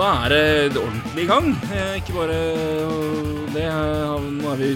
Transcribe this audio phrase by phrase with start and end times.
[0.00, 1.48] Da er det ordentlig i gang.
[1.76, 3.66] Eh, Ikke bare øh, det.
[3.68, 4.68] eh, Nå er vi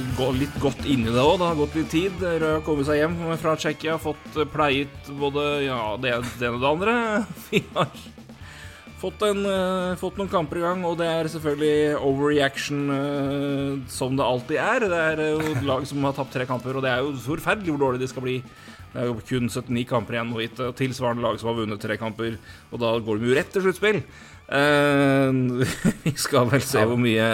[0.42, 1.38] litt godt inni det òg.
[1.40, 2.18] Det har gått litt tid.
[2.20, 6.60] Rød har kommet seg hjem fra Tsjekkia, fått eh, pleiet både ja, det, ene og
[6.60, 6.96] det andre.
[7.48, 7.88] Vi har
[9.00, 14.20] fått, en, eh, fått noen kamper i gang, og det er selvfølgelig overreaction eh, som
[14.20, 14.88] det alltid er.
[14.92, 17.72] Det er jo et lag som har tapt tre kamper, og det er jo forferdelig
[17.72, 18.36] hvor dårlig de skal bli.
[18.92, 22.36] Det er jo kun 79 kamper igjen, og tilsvarende lag som har vunnet tre kamper.
[22.70, 24.04] Og da går de jo rett til sluttspill.
[24.48, 25.30] Eh,
[26.04, 27.28] vi skal vel se hvor mye,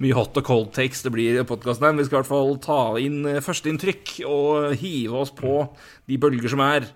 [0.00, 1.98] mye hot og cold takes det blir i podkasten her.
[1.98, 5.60] Vi skal i hvert fall ta inn eh, førsteinntrykk og hive oss på
[6.08, 6.88] de bølger som er.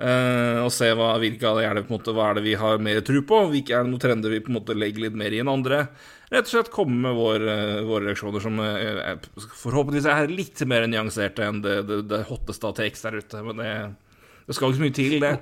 [0.00, 2.44] Uh, og se hva, hvilke av det er det på en måte, hva er det
[2.46, 3.40] vi har mer tro på.
[3.52, 5.82] Hvilke er det noen trender vi på en måte legger litt mer i enn andre.
[6.32, 7.44] Rett og slett komme med vår,
[7.84, 9.20] våre reaksjoner som er-
[9.60, 13.42] forhåpentligvis er litt mer nyanserte enn det, det, det hotteste av takes der ute.
[13.44, 13.74] Men det,
[14.46, 15.34] det skal ikke så mye til, det.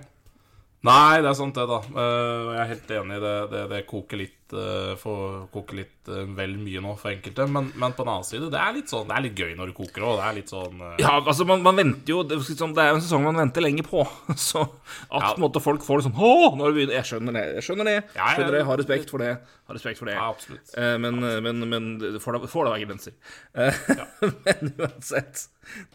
[0.86, 1.78] Nei, det er sant det, da.
[1.82, 3.36] Eh, jeg er helt enig i det.
[3.52, 7.46] Det, det koker litt uh, får koke litt uh, vel mye nå for enkelte.
[7.52, 9.72] Men, men på den annen side, det er litt sånn Det er litt gøy når
[9.72, 10.14] det koker òg.
[10.20, 10.94] Det er litt sånn uh...
[11.02, 13.42] Ja, altså man, man venter jo Det er liksom- det er jo en sesong man
[13.42, 14.06] venter lenge på.
[14.48, 15.32] Så at Ja.
[15.32, 17.44] på en måte folk får det sånn Å, vi begynner Jeg skjønner det.
[17.58, 17.98] Jeg skjønner det.
[18.14, 18.64] Ja, jeg, skjønner det.
[18.70, 19.34] Har respekt for det.
[19.68, 20.16] Har respekt for det.
[20.16, 20.72] Ja, absolutt.
[20.78, 23.14] Eh, men, men, men det får da være grenser.
[23.54, 24.08] Ja.
[24.46, 25.48] men uansett.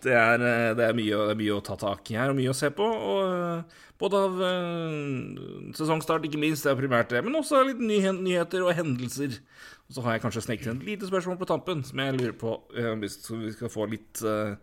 [0.03, 2.37] Det er, eh, det, er mye, det er mye å ta tak i her, og
[2.37, 2.85] mye å se på.
[2.85, 7.81] Og eh, både av eh, sesongstart, ikke minst, det er primært det, men også litt
[7.81, 9.39] nyhet, nyheter og hendelser.
[9.87, 12.35] Og så har jeg kanskje sneket inn et lite spørsmål på tampen, som jeg lurer
[12.35, 14.55] på eh, hvis vi skal få litt eh,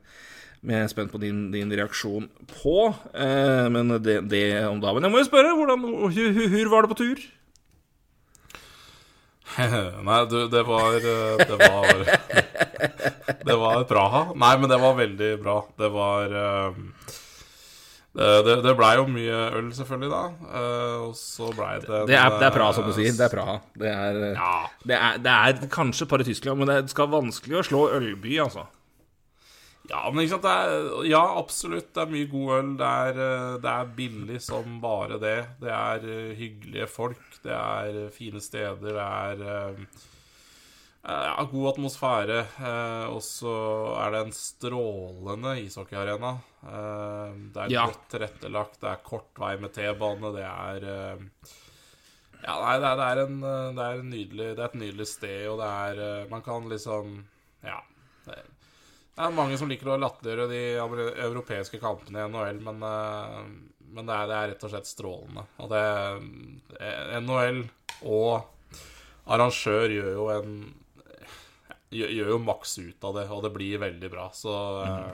[0.60, 2.28] jeg er spent på din, din reaksjon
[2.60, 2.92] på.
[3.16, 4.92] Eh, men det, det om da.
[4.92, 7.22] Men jeg må jo spørre, hvordan, hvor, hvor var det på tur?
[10.06, 12.04] Nei, du, det var eh, Det var
[13.48, 14.22] Det var Praha.
[14.36, 15.56] Nei, men det var veldig bra.
[15.80, 16.78] Det var eh,
[18.16, 20.22] det, det, det blei jo mye øl, selvfølgelig, da.
[20.50, 23.12] eh, Og så blei det Det er, det er Praha, eh, som du sier.
[23.14, 23.54] Det er Praha.
[23.78, 24.50] Det er, Ja.
[24.90, 28.66] det er, det er kanskje bare Tyskland, men det skal vanskelig å slå ølby, altså.
[29.90, 31.88] Ja, men ikke sant er, Ja, absolutt.
[31.94, 32.68] Det er mye god øl.
[32.78, 35.38] Det er, eh, det er billig som bare det.
[35.62, 37.22] Det er eh, hyggelige folk.
[37.42, 38.76] Det er eh, fine steder.
[38.84, 39.80] Det er eh,
[41.02, 42.38] ja, god atmosfære.
[42.60, 43.52] eh, Og så
[44.04, 46.32] er det en strålende ishockeyarena.
[46.62, 47.86] Eh, Det er Ja.
[47.86, 48.80] godt tilrettelagt.
[48.80, 50.32] Det er kort vei med T-bane.
[50.36, 51.18] Det er eh,
[52.42, 55.06] Ja, nei, det er, det, er en, eh, det, er nydelig, det er et nydelig
[55.06, 57.24] sted, og det er eh, Man kan liksom
[57.64, 57.80] Ja.
[58.24, 58.42] Det er,
[59.16, 63.42] det er mange som liker å latterliggjøre de europeiske kampene i NHL, men, eh,
[63.92, 65.44] men det, er, det er rett og slett strålende.
[65.58, 67.68] Og det eh, NHL
[68.04, 68.44] og
[69.26, 70.54] arrangør gjør jo en
[71.90, 74.28] gjør, jo maks ut av det, og det blir veldig bra.
[74.36, 74.52] Så
[74.84, 75.12] eh,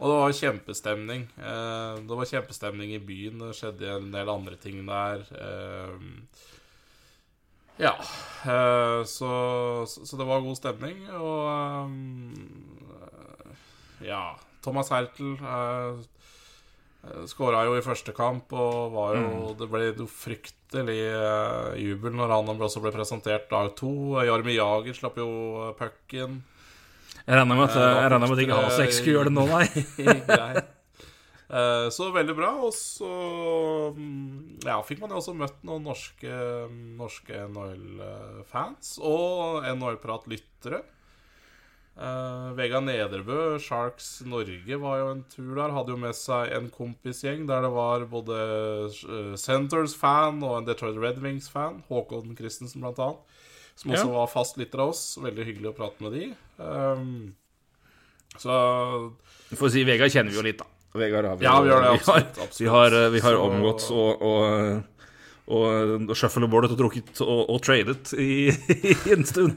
[0.00, 1.28] Og det var kjempestemning.
[1.38, 3.38] Eh, Det var kjempestemning i byen.
[3.42, 5.24] Det skjedde en del andre ting der.
[5.34, 5.98] Eh,
[7.78, 7.94] Ja.
[8.46, 9.30] eh, Så,
[9.86, 11.90] så det var god stemning, og
[14.00, 14.36] eh, Ja.
[14.64, 16.00] Thomas Hertel uh,
[17.30, 22.32] skåra jo i første kamp, og var jo Det ble jo fryktelig eh, jubel når
[22.34, 24.20] han også ble presentert dag to.
[24.24, 25.28] Jarmi Jager slapp jo
[25.68, 26.42] eh, pucken.
[27.24, 29.44] Jeg regner med at, Eh, jeg regner med at ikke Hasek skulle gjøre det nå,
[29.48, 29.84] nei.
[30.28, 30.72] Greit.
[31.54, 32.50] Eh, Så veldig bra.
[32.66, 33.10] Og så
[33.96, 36.34] mm, ja, fikk man jo også møtt noen norske,
[36.98, 40.82] norske NHL-fans og NHL-prat-lyttere.
[41.94, 45.70] Uh, Vegard Nederbø, Sharks Norge, var jo en tur der.
[45.76, 48.38] Hadde jo med seg en kompisgjeng der det var både
[49.38, 51.82] Centers-fan og en Detroit Red Wings-fan.
[51.90, 53.18] Håkon Christensen, blant annet.
[53.76, 54.12] Som også Ja.
[54.14, 55.18] var fast lytter av oss.
[55.22, 56.34] Veldig hyggelig å prate med de.
[56.58, 57.34] Um,
[58.38, 59.12] så
[59.50, 60.64] Du får si Vegard kjenner vi jo litt, da.
[60.94, 62.60] Vegard har vi, Ja, vi gjør det, absolutt, absolutt.
[62.60, 64.82] Vi har, vi har Så- omgått og, og,
[65.48, 68.50] og, og shuffleboardet og trukket og, og tradet i,
[69.08, 69.56] i en stund.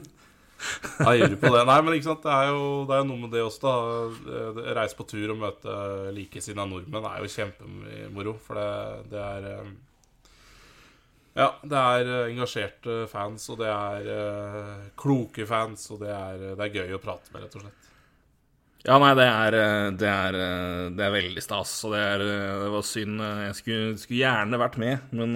[0.58, 1.64] Jeg lurer på det.
[1.68, 4.70] Nei, men ikke sant, det er jo det er jo noe med det også, da.
[4.78, 5.74] Reise på tur og møte
[6.16, 8.70] likesinnede nordmenn er jo kjempemoro, for det,
[9.12, 9.74] det er eh,
[11.38, 16.48] Ja, det er eh, engasjerte fans, og det er eh, kloke fans, og det er,
[16.58, 17.84] det er gøy å prate med, rett og slett.
[18.86, 19.54] Ja, nei, det er,
[19.98, 20.36] det er,
[20.94, 22.22] det er veldig stas, og det, er,
[22.62, 23.22] det var synd.
[23.42, 25.34] Jeg skulle, skulle gjerne vært med, men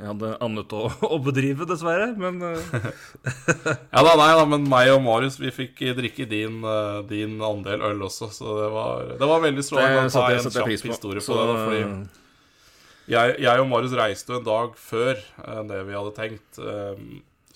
[0.00, 0.82] jeg hadde annet å,
[1.14, 2.06] å bedrive, dessverre.
[2.16, 2.86] Men eh,
[3.94, 7.84] Ja da, nei da, men meg og Marius vi fikk drikke din, eh, din andel
[7.90, 10.88] øl også, så det var, det var veldig strålende å ta en kjapp på.
[10.88, 11.46] historie på Så, det.
[11.50, 15.18] da, fordi jeg, jeg og Marius reiste en dag før
[15.50, 16.60] enn det vi hadde tenkt.
[16.62, 17.04] eh,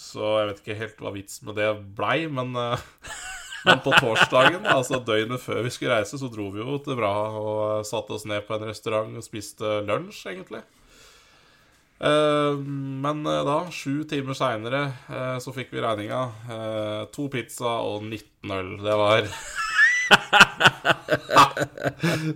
[0.05, 2.82] Så jeg vet ikke helt hva vitsen med det blei, men, eh,
[3.69, 7.12] men på torsdagen, altså døgnet før vi skulle reise, så dro vi jo til bra
[7.38, 10.64] og eh, satte oss ned på en restaurant og spiste lunsj, egentlig.
[12.00, 12.56] Eh,
[13.05, 14.82] Men eh, da, sju timer seinere,
[15.41, 16.23] så fikk vi regninga.
[16.50, 18.75] Eh, To pizza og 19 øl.
[18.85, 19.29] Det var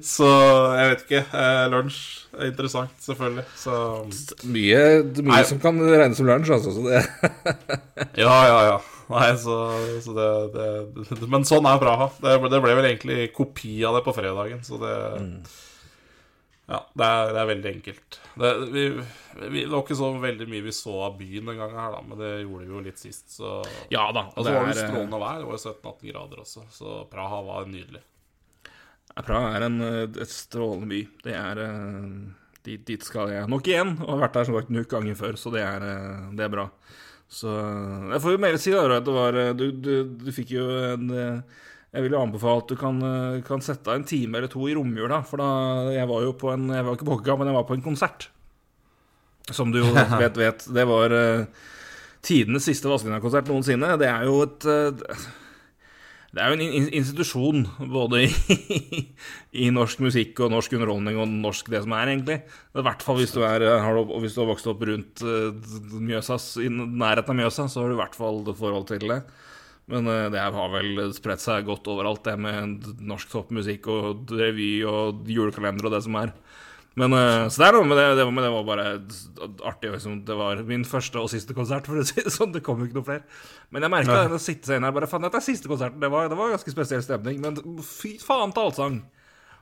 [0.04, 0.28] Så
[0.78, 1.22] jeg vet ikke.
[1.36, 1.98] Eh, Lunsj
[2.38, 3.44] er interessant, selvfølgelig.
[3.58, 3.74] Så
[4.48, 4.82] mye,
[5.26, 6.70] mye som kan regnes som lunsj, altså.
[8.22, 8.78] Ja, ja, ja.
[9.08, 9.54] Nei, så,
[10.04, 10.66] så det, det,
[11.32, 12.10] Men sånn er Praha.
[12.20, 14.94] Det, det ble vel egentlig kopi av det på fredagen, så det
[16.68, 18.16] Ja, det er, det er veldig enkelt.
[18.36, 18.82] Det, vi,
[19.38, 22.02] vi, det var ikke så veldig mye vi så av byen den gangen her, da,
[22.04, 23.52] men det gjorde vi jo litt sist, så
[23.88, 24.26] ja da.
[24.34, 25.38] Og det så var det strålende vær.
[25.40, 28.02] Det var jo 17-18 grader også, så Praha var nydelig.
[29.14, 31.00] Ja, Praha er en, et strålende by.
[31.24, 32.10] Det er eh,
[32.68, 33.94] dit, dit skal jeg nok igjen.
[34.04, 36.52] Og har vært der som sagt nok ganger før, så det er, eh, det er
[36.52, 36.66] bra.
[37.32, 40.52] Så eh, jeg får jo mer si da, at det var Du, du, du fikk
[40.58, 41.08] jo en
[41.94, 44.66] Jeg vil jo anbefale at du kan, eh, kan sette av en time eller to
[44.68, 45.22] i romjula.
[45.24, 45.48] For da
[45.94, 47.86] Jeg var jo på en Jeg var ikke på hockeykamp, men jeg var på en
[47.86, 48.28] konsert.
[49.50, 50.66] Som du jo vet, vet.
[50.68, 51.46] Det var uh,
[52.20, 53.94] tidenes siste Vazelina-konsert noensinne.
[54.00, 55.28] Det er jo et uh,
[56.28, 58.28] det er jo en institusjon både i,
[59.64, 62.36] i norsk musikk og norsk underholdning og norsk det som er, egentlig.
[62.76, 66.50] I hvert fall hvis du, er, har, du- hvis du har vokst opp rundt Mjøsas,
[66.60, 69.22] i nærheten av Mjøsa, så har du i hvert fall forhold til det.
[69.88, 74.72] Men eh, det har vel spredt seg godt overalt, det med norsk toppmusikk og revy
[74.88, 76.34] og julekalender og det som er.
[76.98, 78.86] Men, eh, så er noe med det, det, var, men det var bare
[79.70, 79.92] artig.
[79.94, 80.22] Liksom.
[80.26, 82.50] Det var min første og siste konsert, for å si det sånn.
[82.54, 83.38] Det kom jo ikke noe flere.
[83.74, 86.02] Men jeg merka å sitte seg inn her bare Faen, dette er siste konserten.
[86.02, 87.38] Det var, det var ganske spesiell stemning.
[87.44, 88.98] Men fy faen til allsang.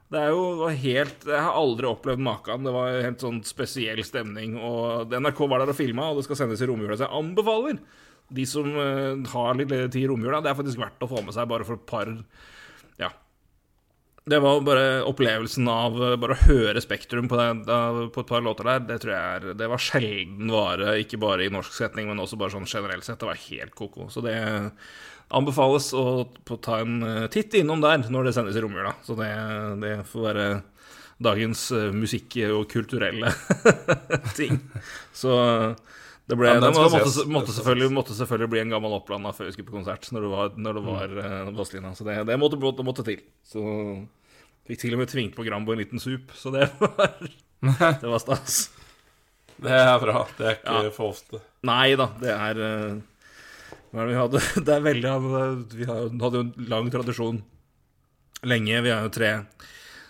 [0.06, 2.66] Det er jo helt Jeg har aldri opplevd maken.
[2.66, 4.56] Det var helt sånn spesiell stemning.
[4.56, 6.96] Og NRK var der og filma, og det skal sendes i romjula.
[6.96, 7.80] Så jeg anbefaler
[8.28, 11.36] de som eh, har litt tid i romjula, det er faktisk verdt å få med
[11.36, 12.10] seg bare for et par
[13.00, 13.10] Ja.
[14.26, 17.80] Det var bare opplevelsen av eh, bare å høre Spektrum på, det,
[18.14, 18.86] på et par låter der.
[18.88, 22.38] Det tror jeg er Det var sjelden vare, ikke bare i norsk setning, men også
[22.40, 23.20] bare sånn generelt sett.
[23.22, 24.08] Det var helt ko-ko.
[24.10, 24.34] Så det
[25.34, 26.26] anbefales å
[26.62, 28.96] ta en eh, titt innom der når det sendes i romjula.
[29.06, 29.30] Så det,
[29.82, 30.48] det får være
[31.22, 33.30] dagens musikk- og kulturelle
[34.36, 34.58] ting.
[35.16, 35.32] Så
[36.26, 39.46] det ble, Ja, den skal måtte, måtte, selvfølgelig, måtte selvfølgelig bli en gammel opplanda før
[39.46, 41.50] vi skulle på konsert, når det var, når det var mm.
[41.54, 41.92] Vazelina.
[41.94, 43.20] Så det, det måtte, måtte, til.
[43.46, 43.62] Så
[44.66, 47.14] fikk til og med tvingt på Grambo en liten sup, så det var,
[48.02, 48.58] det var stas.
[49.56, 50.24] Det er bra.
[50.36, 50.90] Det er ikke Ja.
[50.98, 51.40] for ofte.
[51.66, 52.98] Nei da, det er eh,
[53.94, 54.42] Hva er det vi hadde?
[54.66, 55.14] Det er veldig
[55.78, 57.38] Vi hadde jo en lang tradisjon
[58.46, 58.82] lenge.
[58.82, 59.30] Vi er jo tre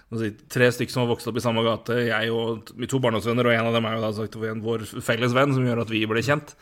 [0.06, 1.96] Tre stykker som har vokst opp i samme gate.
[2.06, 5.54] Jeg og to barndomsvenner, og en av dem er jo da sagt vår felles venn,
[5.56, 6.54] som gjør at vi ble kjent.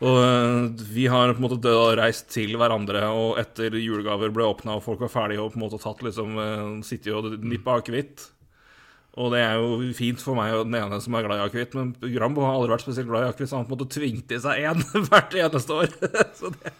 [0.00, 4.32] Og eh, vi har på en måte død og reist til hverandre, og etter julegaver
[4.32, 7.36] ble åpna og folk var ferdige og på en måte tatt liksom uh, Sittet og
[7.44, 8.24] nippa akevitt.
[9.20, 11.74] Og det er jo fint for meg og den ene som er glad i akevitt,
[11.76, 14.38] men Grambo har aldri vært spesielt glad i akevitt, så han på en måte tvingte
[14.38, 15.90] i seg én hvert eneste år.
[16.38, 16.72] så det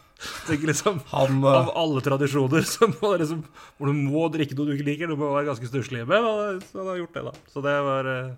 [0.47, 3.43] tenker liksom Han eh, Av alle tradisjoner så må det liksom,
[3.77, 6.65] hvor du må drikke noe du ikke liker, du må være ganske stusslig med, og
[6.71, 7.35] så han har gjort det, da.
[7.53, 8.33] Så det var eh,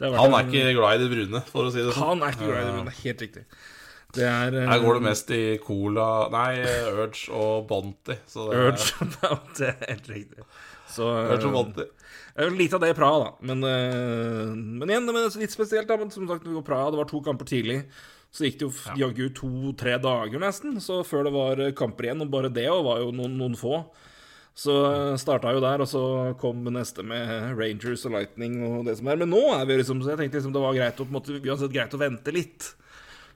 [0.00, 2.04] det Han er en- ikke glad i det brune, for å si det sånn.
[2.14, 3.44] Han er ikke glad i det, brune, er helt riktig.
[4.14, 6.50] Det er eh, Her går det mest i Cola Nei,
[6.94, 8.14] Urge og Bonti.
[8.14, 9.08] Er Urge
[9.58, 10.46] Det er helt riktig.
[10.94, 11.86] Så Urge og Bonti.
[12.34, 13.30] Lite av det i Praha, da.
[13.46, 15.86] Men, eh, men igjen, det er litt spesielt.
[15.86, 17.84] da Men som sagt, vi var Praha, det var to kamper tidlig.
[18.34, 22.24] Så gikk det jo jaggu to-tre dager nesten Så før det var eh, kamper igjen.
[22.26, 23.84] Og bare det og var jo noen, noen få.
[24.54, 26.00] Så uh, starta jo der, og så
[26.38, 29.18] kom neste med Rangers og Lightning og det som er.
[29.18, 31.18] Men nå er vi liksom Så jeg tenkte liksom det var greit å, på en
[31.18, 32.68] måte, uansett greit å vente litt.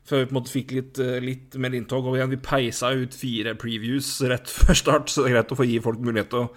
[0.08, 2.06] Før vi på en måte fikk litt, eh, litt mer inntog.
[2.08, 5.58] Og igjen, vi peisa ut fire previews rett før start, så det er greit å
[5.58, 6.50] få gi folk mulighet til å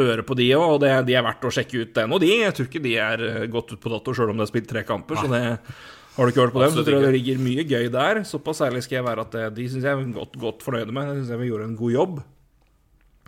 [0.00, 0.66] høre på de òg.
[0.74, 2.32] Og det, de er verdt å sjekke ut, den og de.
[2.42, 4.70] Jeg tror ikke de er eh, gått ut på dato sjøl om det er spilt
[4.72, 5.22] tre kamper.
[5.22, 5.44] Så det
[6.16, 8.22] har du ikke hørt på dem, så tror jeg det ligger mye gøy der.
[8.24, 11.10] Såpass ærlig skal jeg være at det, de syns jeg er godt, godt fornøyde med.
[11.12, 12.22] Jeg syns vi gjorde en god jobb.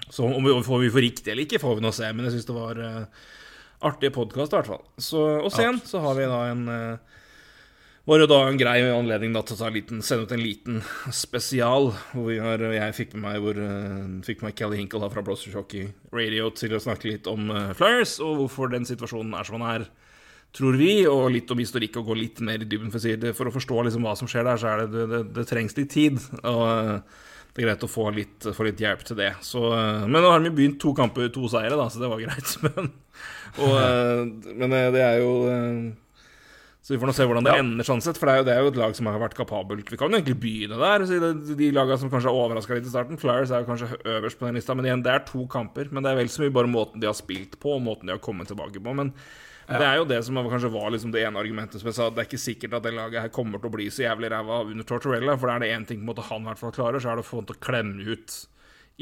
[0.09, 2.09] Så om vi får vi får riktig eller ikke, får vi nå se.
[2.15, 3.29] Men jeg syns det var uh,
[3.91, 4.83] artige podkast, i hvert fall.
[4.97, 7.18] Så, og sen så har vi da en uh,
[8.09, 10.79] var jo da en grei anledning da, til å liten, sende ut en liten
[11.13, 11.91] spesial.
[12.15, 15.25] Hvor har, jeg fikk med meg, hvor, uh, fikk med meg Kelly Hinkle da, fra
[15.27, 19.61] Blåsershockey Radio til å snakke litt om uh, Flyers, og hvorfor den situasjonen er som
[19.61, 19.85] den er.
[20.57, 22.89] tror vi, og litt om historikk og gå litt mer i dybden.
[22.95, 25.23] For si det, for å forstå liksom hva som skjer der, så er det, det,
[25.37, 26.17] det trengs litt tid.
[26.49, 27.21] Og uh,
[27.53, 29.35] det er greit å få litt, få litt hjelp til det.
[29.45, 29.67] Så,
[30.09, 32.57] men nå har vi begynt to kamper, to seire, da, så det var greit.
[32.69, 32.93] Men,
[33.65, 33.73] og,
[34.61, 35.31] men det er jo
[36.89, 37.61] så vi får nå se hvordan det ja.
[37.61, 38.17] ender, sånn sett.
[38.17, 39.91] For det er, jo, det er, jo, et lag som har vært kapabelt.
[39.93, 41.03] Vi kan jo egentlig begynne der.
[41.05, 43.19] De, de lagene som kanskje har overraska litt i starten.
[43.21, 45.91] Flyers er jo kanskje øverst på den lista, men igjen, det er to kamper.
[45.93, 48.15] Men det er vel så mye bare måten de har spilt på, og måten de
[48.17, 48.95] har kommet tilbake på.
[48.97, 49.11] Men
[49.67, 49.75] ja.
[49.75, 52.07] det er jo det som kanskje var liksom det ene argumentet som jeg sa.
[52.09, 54.63] Det er ikke sikkert at det laget her kommer til å bli så jævlig ræva
[54.71, 55.37] under Tortorella.
[55.37, 57.13] For det er det én ting på en måte han i hvert fall klarer, så
[57.13, 58.39] er det å få han til å klemme ut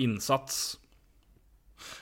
[0.02, 0.58] innsats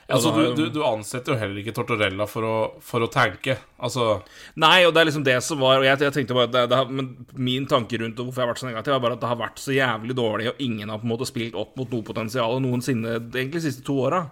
[0.07, 2.55] Altså, du, du, du, ansetter jo heller ikke Tortorella for å,
[2.85, 3.55] for å tanke.
[3.81, 4.19] Altså
[4.61, 6.91] Nei, og det er liksom det som var jeg, jeg tenkte bare det, det har,
[7.33, 9.61] min tanke rundt hvorfor jeg har vært så negativ, er bare at det har vært
[9.63, 13.17] så jævlig dårlig, og ingen har på en måte spilt opp mot noe potensial noensinne,
[13.33, 14.27] egentlig de siste to åra.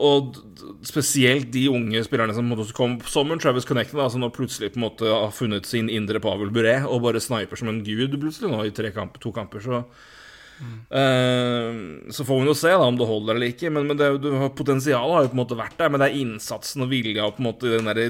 [0.00, 0.38] Og
[0.86, 4.80] spesielt de unge spillerne som kom som en Travis Connected, da, som nå plutselig på
[4.80, 8.48] en måte har funnet sin indre Pavel Buret og bare sniper som en gud plutselig
[8.48, 9.60] nå i kamper, to kamper.
[9.60, 9.82] Så
[10.90, 13.70] Uh, så får vi jo se da om det holder eller ikke.
[13.72, 14.10] Men, men det,
[14.58, 15.92] potensialet har jo på en måte vært der.
[15.92, 18.02] Men det er innsatsen og vilja og på en måte den der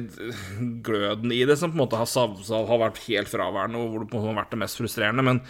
[0.87, 4.05] gløden i det som på en måte har, savsa, har vært helt fraværende, og hvor
[4.05, 5.27] det på en måte har vært det mest frustrerende.
[5.27, 5.43] Men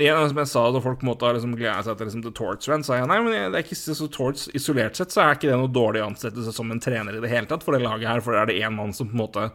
[0.00, 2.24] igjen, som jeg sa, da folk på en måte har liksom gleda seg til liksom,
[2.26, 5.24] The Torch Run, sa jeg nei, men det er ikke så Torts Isolert sett så
[5.24, 7.84] er ikke det noe dårlig ansettelse som en trener i det hele tatt for det
[7.84, 8.22] laget her.
[8.24, 9.48] For er det én mann som på en måte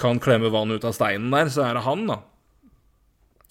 [0.00, 2.22] kan klemme vann ut av steinen der, så er det han, da.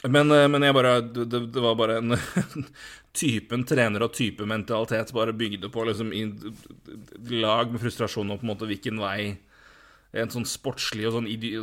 [0.08, 2.16] Men, eh, men bare det, det, var bare en
[3.20, 6.24] typen trener og type mentalitet bare bygde på liksom i
[7.36, 9.36] lag med frustrasjon og på en måte hvilken vei
[10.18, 11.60] en sånn sportslig og sånn, ide,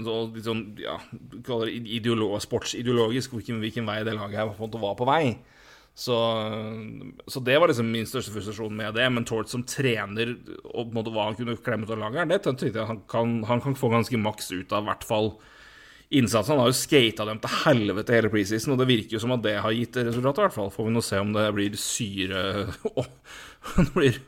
[0.46, 1.00] sånn ja,
[1.66, 5.22] ideolo, sportsideologisk hvilken, hvilken, vei det laget her på en måte var på vei.
[5.96, 6.14] Så,
[7.26, 9.08] så, det var liksom min største frustrasjon med det.
[9.10, 12.30] Men Tord som trener og på en måte hva han kunne klemme ut av laget,
[12.30, 15.32] det tenkte jeg han kan, han kan få ganske maks ut av, i hvert fall
[16.10, 16.54] innsatsen.
[16.54, 19.42] Han har jo skata dem til helvete hele preseason, og det virker jo som at
[19.46, 20.70] det har gitt resultat, i hvert fall.
[20.74, 22.44] Får vi nå se om det blir syre
[23.76, 24.20] Det blir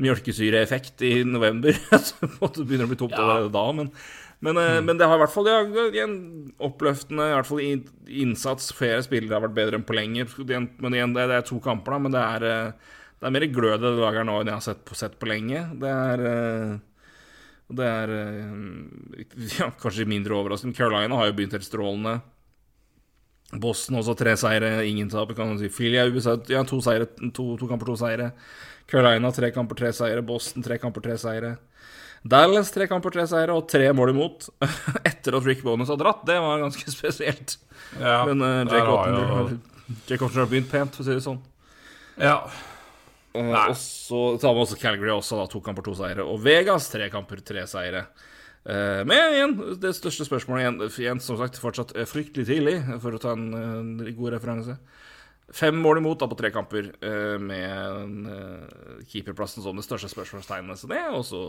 [0.00, 1.76] mjølkesyreeffekt i november.
[2.06, 3.90] Så det begynner å bli tomt allerede da, men,
[4.44, 4.86] men, eh, mm.
[4.86, 6.08] men, det har i hvert fall ja,
[6.64, 8.70] oppløftende i hvert fall innsats.
[8.78, 10.30] Flere spillere har vært bedre enn på lenger.
[10.46, 13.82] Men igjen, det, er to kamper, da, men det er, eh, det er mer glød
[13.82, 15.66] i det laget nå enn jeg har sett på, sett på lenge.
[15.82, 16.28] Det er
[17.68, 20.76] eh, det er eh, ja, kanskje mindre overraskende.
[20.76, 22.18] Carolina har jo begynt helt strålende.
[23.52, 25.30] Boston også tre seire, ingen tap.
[25.36, 25.70] Kan man si.
[25.72, 28.32] Philly er USA, ja, to, seire, to, to, kamper, to seire.
[28.88, 30.24] Carolina tre kamper, tre seire.
[30.24, 31.56] Boston tre kamper, tre seire.
[32.28, 34.48] Dallas tre kamper, tre seire og tre mål imot
[35.08, 36.24] etter at Rick Bonus har dratt.
[36.28, 37.58] Det var ganske spesielt.
[38.00, 41.38] Ja, Men uh, Jake Otten har begynt pent, for å si det sånn.
[42.18, 42.42] Ja,
[43.36, 46.24] og så tar vi også Calgary, også da, to kamper, to seire.
[46.24, 48.06] Og Vegas, tre kamper, tre seire.
[48.68, 53.20] Uh, men igjen, det største spørsmålet igjen, igjen som sagt, fortsatt fryktelig tidlig, for å
[53.22, 54.78] ta en, en god referanse.
[55.54, 56.90] Fem mål imot da på tre kamper,
[57.40, 58.26] med
[59.08, 60.76] keeperplassen som det største spørsmålstegnet.
[60.76, 61.40] Så det er også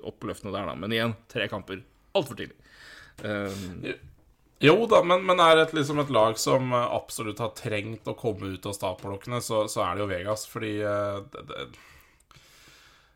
[0.00, 0.78] oppløftende der, da.
[0.80, 1.82] Men igjen, tre kamper
[2.16, 2.56] altfor tidlig.
[3.20, 3.92] Uh,
[4.64, 8.16] jo da, men, men er det liksom et lag som eh, absolutt har trengt å
[8.18, 11.66] komme ut av startblokkene, så, så, er det jo Vegas, fordi uh, det, det,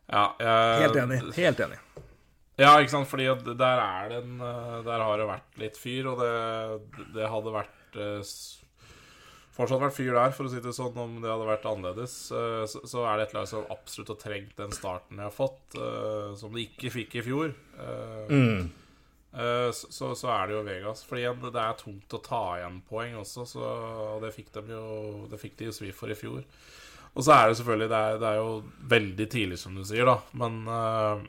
[0.09, 0.25] Ja.
[0.40, 1.19] Jeg, helt enig.
[1.37, 1.81] Helt enig.
[2.59, 6.09] Ja, ikke sant, fordi der er det en eh, Der har det vært litt fyr,
[6.11, 8.00] og det, det hadde vært
[9.59, 12.12] Fortsatt vært fyr der, for å si det sånn, om det hadde vært annerledes.
[12.31, 15.75] Så, så, er det et lag som absolutt har trengt den starten de har fått,
[16.38, 17.57] som de ikke fikk i fjor.
[18.31, 18.69] Mm.
[19.32, 21.04] Eh, så, så, er det jo Vegas.
[21.06, 23.64] For igjen, det er tungt å ta igjen poeng også, så,
[24.16, 24.85] og det fikk, de jo,
[25.30, 26.44] det fikk de jo svi for i fjor.
[27.14, 28.50] Og så er det selvfølgelig Det er, det er jo
[28.92, 31.26] veldig tidlig, som du sier, da, men uh,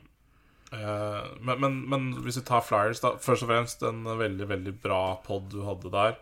[0.70, 5.16] men, men, men, hvis vi tar Flyers, da Først og fremst en veldig, veldig bra
[5.24, 6.12] pod du hadde der.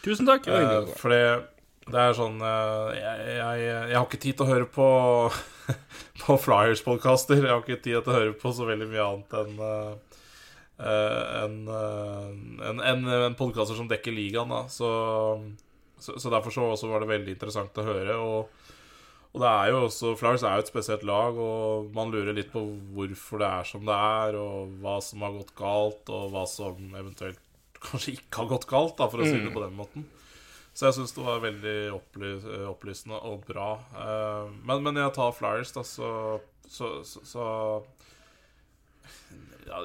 [0.00, 0.48] Tusen takk.
[0.48, 4.88] Uh, for det er sånn jeg, jeg, jeg, har ikke tid til å høre på
[6.22, 7.42] På Flyers-podkaster.
[7.42, 10.07] Jeg har ikke tid til å høre på så veldig mye annet enn Eh,
[10.78, 14.52] en, eh, en, en, en podkaster som dekker ligaen.
[14.52, 14.64] Da.
[14.70, 14.88] Så,
[15.98, 18.18] så, så derfor så var det veldig interessant å høre.
[18.22, 18.68] Og,
[19.34, 22.52] og det er jo også Flowers er jo et spesielt lag, og man lurer litt
[22.52, 22.62] på
[22.94, 26.94] hvorfor det er som det er, og hva som har gått galt, og hva som
[26.94, 27.42] eventuelt
[27.78, 29.54] kanskje ikke har gått galt, da, for å si det mm.
[29.54, 30.06] på den måten.
[30.78, 33.72] Så jeg syns det var veldig opplys opplysende og bra.
[33.98, 36.10] Eh, men, men jeg tar Flyers, da, så,
[36.70, 37.46] så, så
[39.68, 39.82] ja,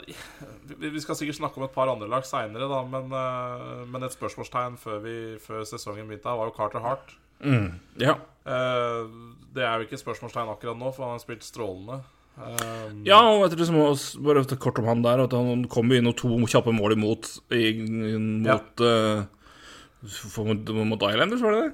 [0.79, 4.79] Vi skal sikkert snakke om et par andre lag seinere, men, uh, men, et spørsmålstegn
[4.81, 7.15] før, vi, før sesongen begynte, var jo Carter Hart.
[7.43, 8.17] Mm, ja.
[8.47, 9.05] uh,
[9.53, 12.01] det er jo ikke et spørsmålstegn akkurat nå, for han har spilt strålende.
[12.33, 13.77] Um, Ja, og etter det som
[14.25, 17.69] bare kort om han der, at han kom inn og to kjappe mål imot i,
[17.77, 18.57] mot, ja.
[18.81, 21.73] uh, mot, mot Islanders, var det det?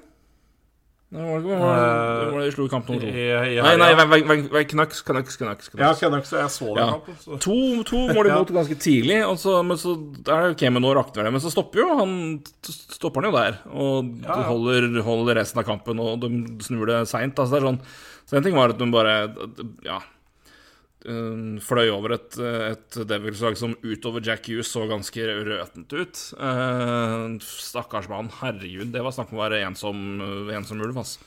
[1.12, 3.08] Nei, var det var det, var det de slo kamp nummer to?
[3.10, 3.88] Nei, nei,
[4.54, 5.70] vei- Knux, Knux, Knux.
[5.80, 6.92] Ja, Canucks, jeg så den Ja.
[6.92, 7.16] kampen.
[7.24, 7.40] Så.
[7.42, 8.36] To, to mål Ja.
[8.36, 9.96] imot ganske tidlig, og så, men så
[10.30, 11.32] er det ok, men nå rakner det.
[11.34, 12.14] Men så stopper jo han
[12.62, 14.44] Stopper han jo der, og Ja, ja.
[14.52, 16.30] holder, holder resten av kampen, og de
[16.62, 17.34] snur det seint.
[17.36, 17.82] Altså, det er sånn
[18.30, 19.34] Så en ting var at de bare
[19.84, 20.00] Ja.
[21.06, 26.22] Eh, Fløy over et, et Devils-lag som utover Jack Hughes så ganske røtent ut.
[26.40, 28.32] Uh, stakkars mann.
[28.42, 30.06] Herregud, det var snakk om å være ensom,
[30.56, 31.18] ensom ulv, ass.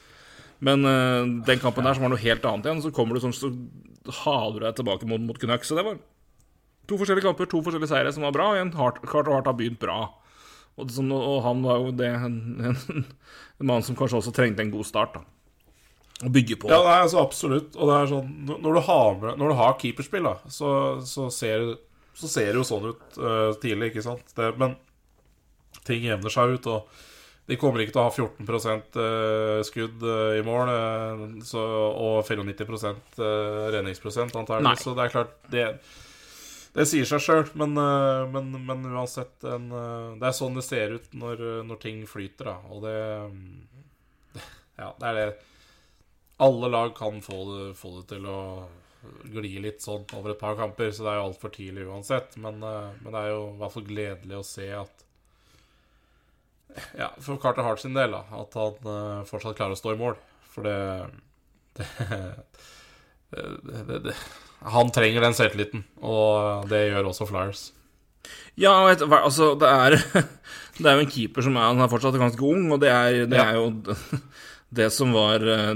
[0.62, 2.82] Men uh, den kampen der som var noe helt annet igjen.
[2.84, 3.52] Så kommer du sånn, så
[4.22, 5.70] haler du deg tilbake mot, mot Canucks.
[5.70, 6.00] Så det var
[6.90, 9.58] to forskjellige kamper, to forskjellige seire som var bra, og en hardt, Carter Hart har
[9.58, 10.00] begynt bra.
[10.80, 13.04] Og, og han var jo det en, en,
[13.60, 15.26] en mann som kanskje også trengte en god start, da.
[16.22, 16.70] Å bygge på.
[16.70, 17.74] Ja, nei, altså absolutt.
[17.74, 20.70] Og det er sånn Når du har, med, når du har keeperspill, da, så,
[21.06, 21.64] så, ser,
[22.14, 24.34] så ser det jo sånn ut uh, tidlig, ikke sant?
[24.36, 24.76] Det, men
[25.86, 27.02] ting jevner seg ut, og
[27.50, 30.70] de kommer ikke til å ha 14 eh, skudd eh, i mål
[31.46, 34.42] så, og 94 eh, redningsprosent, Nei.
[34.44, 34.74] antakelig.
[34.80, 35.64] Så det er klart Det,
[36.76, 37.74] det sier seg sjøl, men,
[38.32, 39.66] men, men uansett en,
[40.20, 42.56] Det er sånn det ser ut når, når ting flyter, da.
[42.70, 42.98] Og det
[44.80, 45.26] Ja, det er det
[46.42, 48.38] alle lag kan få det, få det til å
[49.32, 52.36] gli litt sånn over et par kamper, så det er jo altfor tidlig uansett.
[52.42, 55.06] Men, eh, men det er jo i hvert fall gledelig å se at
[56.96, 59.98] Ja, for Carter Hart sin del, da, at han eh, fortsatt klarer å stå i
[60.00, 60.14] mål.
[60.54, 60.76] For det
[61.76, 61.86] det,
[63.32, 64.14] det, det, det
[64.72, 67.62] Han trenger den selvtilliten, og det gjør også Flyers.
[68.60, 69.96] Ja, vet, altså, det er
[70.78, 73.24] Det er jo en keeper som er Han er fortsatt ganske ung, og det er,
[73.28, 73.48] det Ja.
[73.50, 73.96] er jo
[74.72, 75.74] det som var eh,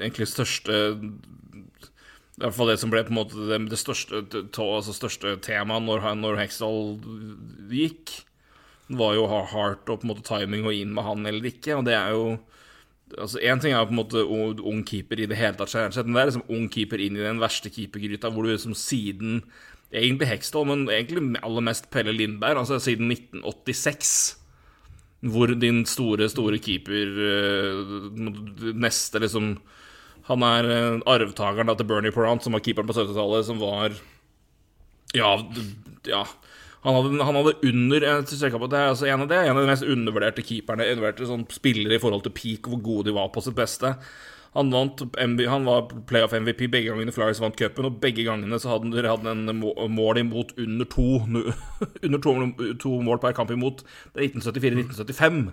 [0.00, 4.24] egentlig største I hvert fall det som ble på en måte det, det største,
[4.58, 6.96] altså største temaet når, når Hextall
[7.70, 8.16] gikk,
[8.92, 11.86] var jo Hart og på en måte timing og inn med han eller ikke, og
[11.88, 12.32] det er jo
[13.12, 15.74] Altså, Én ting er på en måte ung, keeper i det hele tatt,
[16.06, 19.42] men det er liksom ung keeper inn i den verste keepergryta, hvor du liksom siden
[19.92, 24.38] Egentlig Hextall, men egentlig aller mest Pelle Lindberg, altså siden 1986.
[25.22, 27.82] Hvor din store, store keeper eh,
[28.74, 29.52] Neste, liksom
[30.26, 33.94] Han er eh, arvtakeren da, til Bernie Perrant, som var keeperen på 70-tallet, som var
[35.14, 35.36] Ja,
[36.08, 36.24] ja
[36.82, 39.70] han hadde, han hadde under jeg på det, altså en av det, en av de
[39.70, 43.42] mest undervurderte keeperne, undervurderte sånn spillere i forhold til peak, hvor gode de var på
[43.44, 43.92] sitt beste.
[44.52, 48.74] Han, vant, han var playoff MVP begge gangene Flyers vant cupen, og begge gangene så
[48.74, 49.62] hadde han en
[49.94, 51.06] mål imot under to,
[52.04, 52.34] under to,
[52.82, 53.80] to mål per kamp imot.
[54.12, 55.46] Det er 1974-1975.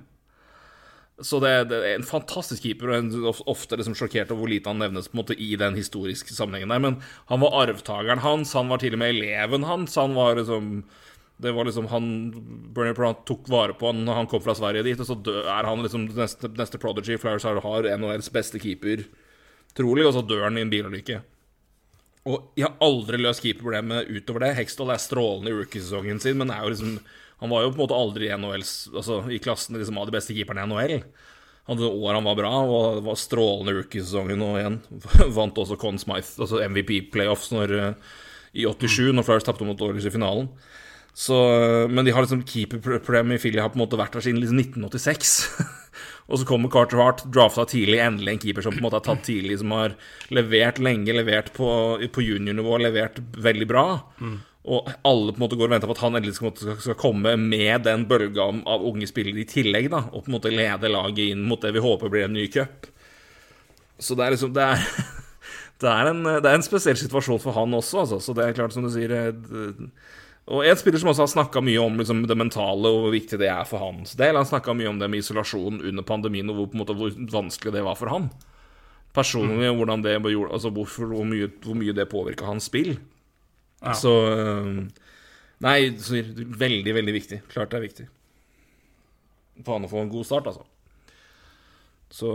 [1.21, 4.51] Så det, det er en fantastisk keeper, og en of- ofte liksom sjokkert over hvor
[4.51, 6.83] lite han nevnes på en måte i den historiske sammenhengen der.
[6.83, 6.99] Men
[7.31, 9.95] han var arvtakeren hans, han var til og med eleven hans.
[9.99, 10.83] Han var liksom
[11.39, 12.06] Det var liksom han
[12.75, 15.67] Bernie Prant tok vare på han når han kom fra Sverige dit, og så er
[15.67, 17.15] han liksom neste, neste prodigy.
[17.19, 19.06] Flyers har NHLs beste keeper,
[19.78, 21.21] trolig, og så dør han i en bilulykke.
[22.28, 24.54] Og jeg har aldri løst keeperproblemet utover det.
[24.60, 26.97] Hextall er strålende i rookiesesongen sin, men liksom,
[27.39, 30.17] han var jo på en måte aldri i NHLs Altså i klassen liksom, av de
[30.17, 30.97] beste keeperne i NHL.
[31.69, 34.80] Han hadde år han var bra, og det var strålende rookiesesongen, og igjen
[35.38, 38.13] vant også Conn Smythe, altså MVP-playoffs når, eh,
[38.58, 40.49] i 87, når Flyers tapte mot Oilers i finalen.
[41.19, 41.36] Så,
[41.91, 44.62] men de har liksom keeperproblemet i Philly har på en måte vært der siden liksom
[44.62, 45.32] 1986.
[46.32, 49.08] og så kommer Carter Hart, drafta tidlig, endelig en keeper som på en måte er
[49.10, 49.97] tatt tidlig, som har
[50.32, 51.67] levert lenge, levert på,
[52.15, 53.84] på juniornivå, levert veldig bra.
[54.69, 57.34] Og alle på en måte går og venter på at han endelig skal, skal, komme
[57.41, 61.34] med den bølga av unge spillere i tillegg, da, og på en måte lede laget
[61.34, 62.88] inn mot det vi håper blir en ny cup.
[63.99, 64.88] Så det er liksom Det er,
[65.84, 68.21] det er, en, det er en spesiell situasjon for han også, altså.
[68.23, 69.91] Så det er klart, som du sier eh, det-
[70.49, 73.38] Og en spiller som også har snakka mye om liksom, det mentale og hvor viktig
[73.38, 74.38] det er for hans del.
[74.39, 77.83] Han snakka mye om det med isolasjon under pandemien, og hvor, måte, hvor vanskelig det
[77.85, 78.31] var for han.
[79.13, 82.95] Personlig, hvordan det altså hvorfor, hvor, mye, hvor mye det påvirka hans spill.
[83.83, 83.93] Ja.
[83.97, 84.81] Så eh,
[85.59, 87.41] Nei, så veldig, veldig viktig.
[87.51, 88.05] Klart det er viktig.
[89.67, 90.63] Han å få en god start, altså.
[92.10, 92.32] Så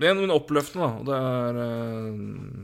[0.00, 1.04] Det er en oppløftende, da.
[1.04, 2.20] Det er eh,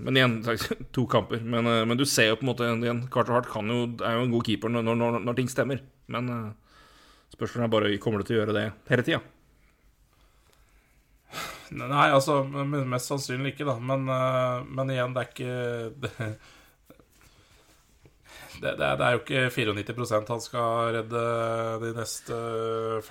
[0.07, 0.39] Men igjen,
[0.97, 1.43] to kamper.
[1.45, 4.19] Men, eh, men du ser jo på en måte igjen Carter Hart kan jo, er
[4.19, 5.85] jo en god keeper når, når, når ting stemmer.
[6.09, 6.51] Men eh,
[7.37, 9.21] spørsmålet er bare kommer du til å gjøre det hele tida.
[11.75, 13.79] Nei, altså mest sannsynlig ikke, da.
[13.83, 15.55] Men, eh, men igjen, det er ikke
[16.05, 16.13] det,
[18.63, 21.23] det, det, er, det er jo ikke 94 han skal redde
[21.85, 22.41] de neste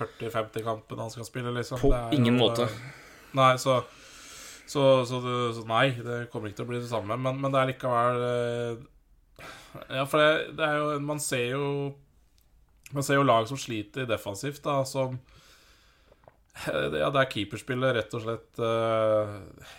[0.00, 1.78] 40-50 kampene han skal spille, liksom.
[1.82, 2.68] På Det er ingen jo, måte.
[3.34, 3.82] Eh, Nei, så
[4.64, 7.18] Så, så, det, så nei, det kommer ikke til å bli det samme.
[7.20, 9.44] Men, men det er likevel eh,
[9.90, 11.66] Ja, for det, det er jo Man ser jo
[12.94, 15.18] Man ser jo lag som sliter defensivt, da, som
[16.70, 19.72] Ja, det er keeperspillet, rett og slett eh,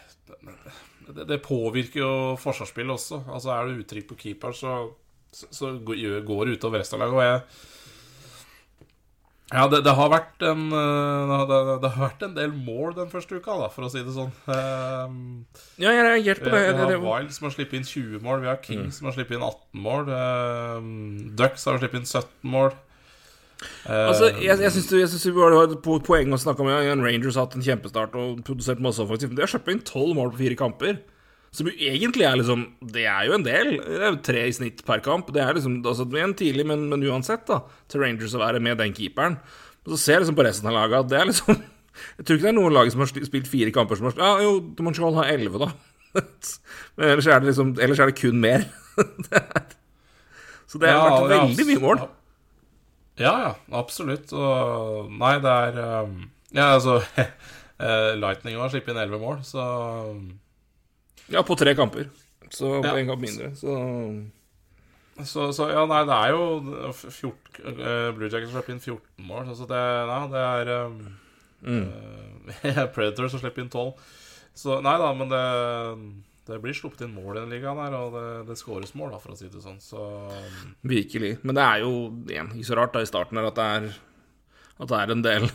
[1.08, 3.22] det, det påvirker jo forsvarsspillet også.
[3.30, 4.76] Altså Er du utrygg på keeper, så,
[5.32, 7.15] så, går det utover resten av laget.
[7.15, 7.74] Og jeg
[9.53, 13.12] ja, det, det, har vært en eh, det, det, har vært en del mål den
[13.12, 14.31] første uka, da, for å si det sånn.
[14.49, 15.19] Um,
[15.77, 16.01] ja, jeg
[16.41, 16.63] på det.
[16.65, 18.41] Vi, vi har Wild som har sluppet inn 20 mål.
[18.41, 18.95] Vi har King mm.
[18.95, 20.10] som har sluppet inn 18 mål.
[20.10, 20.89] Um,
[21.38, 22.73] Ducks har sluppet inn 17 mål.
[23.86, 24.89] Uh, altså, jeg, jeg syns
[25.29, 26.71] du har et poeng å snakke om.
[26.73, 29.38] Ja, Rangers har hatt en kjempestart og produsert masse offensivt.
[29.38, 30.97] De har sluppet inn 12 mål på fire kamper.
[31.56, 33.78] Som jo egentlig er liksom Det er jo en del.
[33.80, 35.32] Det er tre i snitt per kamp.
[35.34, 38.82] Det er liksom altså, en tidlig, men, men, uansett, da, til Rangers å være med
[38.82, 39.39] den keeperen.
[39.86, 41.56] Og så ser jeg liksom på resten av laget at det er liksom
[42.18, 44.32] Jeg tror ikke det er noen lag som har spilt fire kamper som har Ja,
[44.44, 45.70] jo, Montreal har elleve, da.
[46.98, 48.68] men ellers er det liksom Ellers er det kun mer.
[49.30, 49.65] det er,
[50.65, 52.06] så det har ja, vært veldig mye mål.
[53.15, 54.34] Ja, ja, absolutt.
[54.36, 56.18] Og Nei, det er um,
[56.52, 57.00] Ja, altså
[58.20, 59.63] Lightning har sluppet inn elleve mål, så
[61.33, 62.09] ja, på tre kamper.
[62.53, 63.53] Så på én kamp mindre.
[63.57, 63.75] Så
[65.23, 67.29] så, så, ja, nei, det er jo 14,
[67.63, 69.45] uh, eh, Blue Jackets slipper inn 14 mål.
[69.47, 70.97] Altså det, nei, det er um,
[71.63, 71.85] mm.
[72.65, 73.93] uh, Predator som slipper inn 12.
[74.59, 75.45] Så nei da, men det,
[76.51, 79.21] det blir sluppet inn mål i den ligaen her, og det, det skåres mål, da,
[79.23, 79.79] for å si det sånn.
[79.83, 81.38] Så um, Virkelig.
[81.47, 81.93] Men det er jo
[82.27, 83.88] igjen ikke så rart da i starten her at det er,
[84.75, 85.47] at det er en del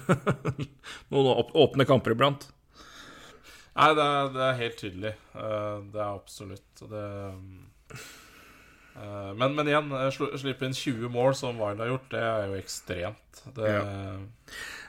[1.12, 2.48] noen åpne kamper iblant.
[3.76, 5.14] Nei, det er, det er, helt tydelig.
[5.36, 8.02] Eh, det er absolutt det eh,
[9.38, 13.42] men, men igjen, slippe inn 20 mål, som Wild har gjort, det er jo ekstremt.
[13.56, 13.84] Det ja.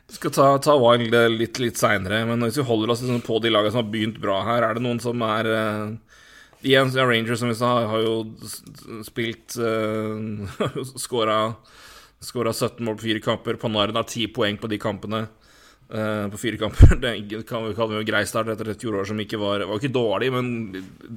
[0.10, 3.38] Vi skal ta, ta Wild litt, litt seinere, men hvis vi holder oss liksom på
[3.40, 5.48] de lagene som har begynt bra her, er det noen som er
[6.62, 10.78] Igjen, Rangers, som vi sa, har jo spilt uh,
[12.22, 13.58] Skåra 17 mål på fire kamper.
[13.58, 15.24] Panarin har 10 poeng på de kampene.
[15.92, 16.96] Uh, på fire kamper.
[17.04, 19.92] Det kan vi kalle en grei start etter et fjorår som ikke var Var ikke
[19.92, 20.54] dårlig, men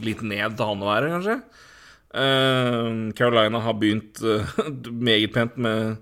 [0.02, 1.36] litt ned til han å være, kanskje.
[2.14, 4.56] Uh, Carolina har begynt uh,
[5.10, 5.94] meget pent med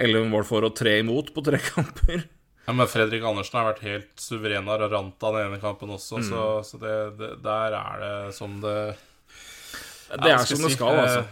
[0.00, 2.24] 11 mål for og tre imot på tre kamper.
[2.66, 6.26] Ja, Men Fredrik Andersen har vært helt suveren av ranta den ene kampen også, mm.
[6.26, 8.78] så, så det, det, der er det som det
[10.08, 11.22] Det er som det skal, altså.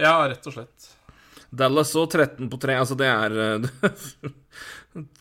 [0.00, 0.90] Ja, rett og slett.
[1.56, 2.80] Dallas så 13 på 3.
[2.80, 3.60] Altså, det er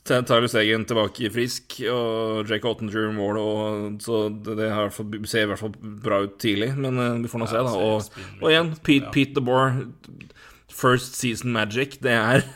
[0.05, 4.93] Tyler Stegen tilbake i frisk, og Jake Ottinger mål, og, så det, det har,
[5.27, 5.73] ser i hvert fall
[6.05, 6.71] bra ut tidlig.
[6.79, 7.73] Men uh, vi får nå se, da.
[7.75, 9.81] Og, og igjen, Pete, Pete the Boar.
[10.75, 12.41] First season magic, det er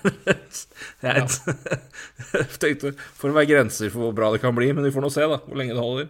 [1.03, 1.27] Jeg
[2.59, 5.11] tenkte, For å være grenser for hvor bra det kan bli, men vi får nå
[5.13, 6.09] se, da, hvor lenge det holder.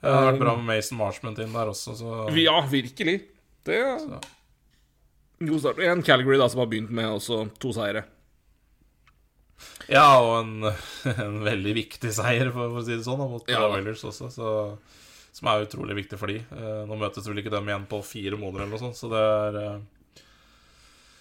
[0.00, 3.18] Det har vært bra med Mason Marshment inn der også, så Ja, virkelig.
[3.66, 4.00] Det er
[5.40, 5.80] god start.
[5.80, 8.06] Og igjen Calgary, da, som har begynt med også to seire.
[9.92, 10.70] Ja, og en,
[11.26, 13.62] en, veldig viktig seier, for, å si det sånn, mot ja.
[13.70, 14.30] Oilers også.
[14.34, 14.52] Så,
[15.36, 16.40] som er utrolig viktig for de.
[16.42, 19.22] Eh, nå møtes vel ikke dem igjen på fire måneder, eller noe sånt, så det
[19.22, 19.76] er eh...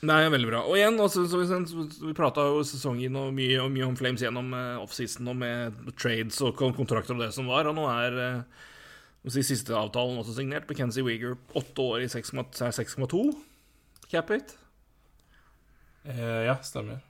[0.05, 0.61] Nei, veldig bra.
[0.69, 4.21] Og igjen, også, så vi, vi prata jo sesongen og mye, og mye, om Flames
[4.21, 8.19] gjennom eh, offseason og med trades og kontrakter og det som var, og nå er
[8.21, 8.61] eh,
[9.31, 10.69] si, siste avtalen også signert.
[10.69, 13.25] McKenzie Weeger, åtte år i 6,2
[14.11, 14.59] cap rate.
[16.05, 17.01] Eh, ja, stemmer.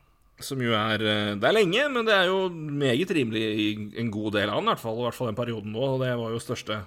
[0.44, 3.68] Som jo er eh, Det er lenge, men det er jo meget rimelig i
[4.02, 5.86] en god del av den, i hvert fall, i hvert fall den perioden nå.
[5.96, 6.84] Og det var jo største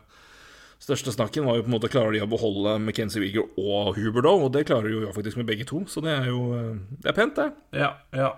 [0.78, 4.36] Største snakken var jo på en måte klarer de å beholde McKenzie Wigger og Huberdo,
[4.44, 7.10] og det klarer de jo faktisk med begge to, så det er jo eh, Det
[7.10, 7.48] er pent, det.
[7.80, 8.28] Ja, ja.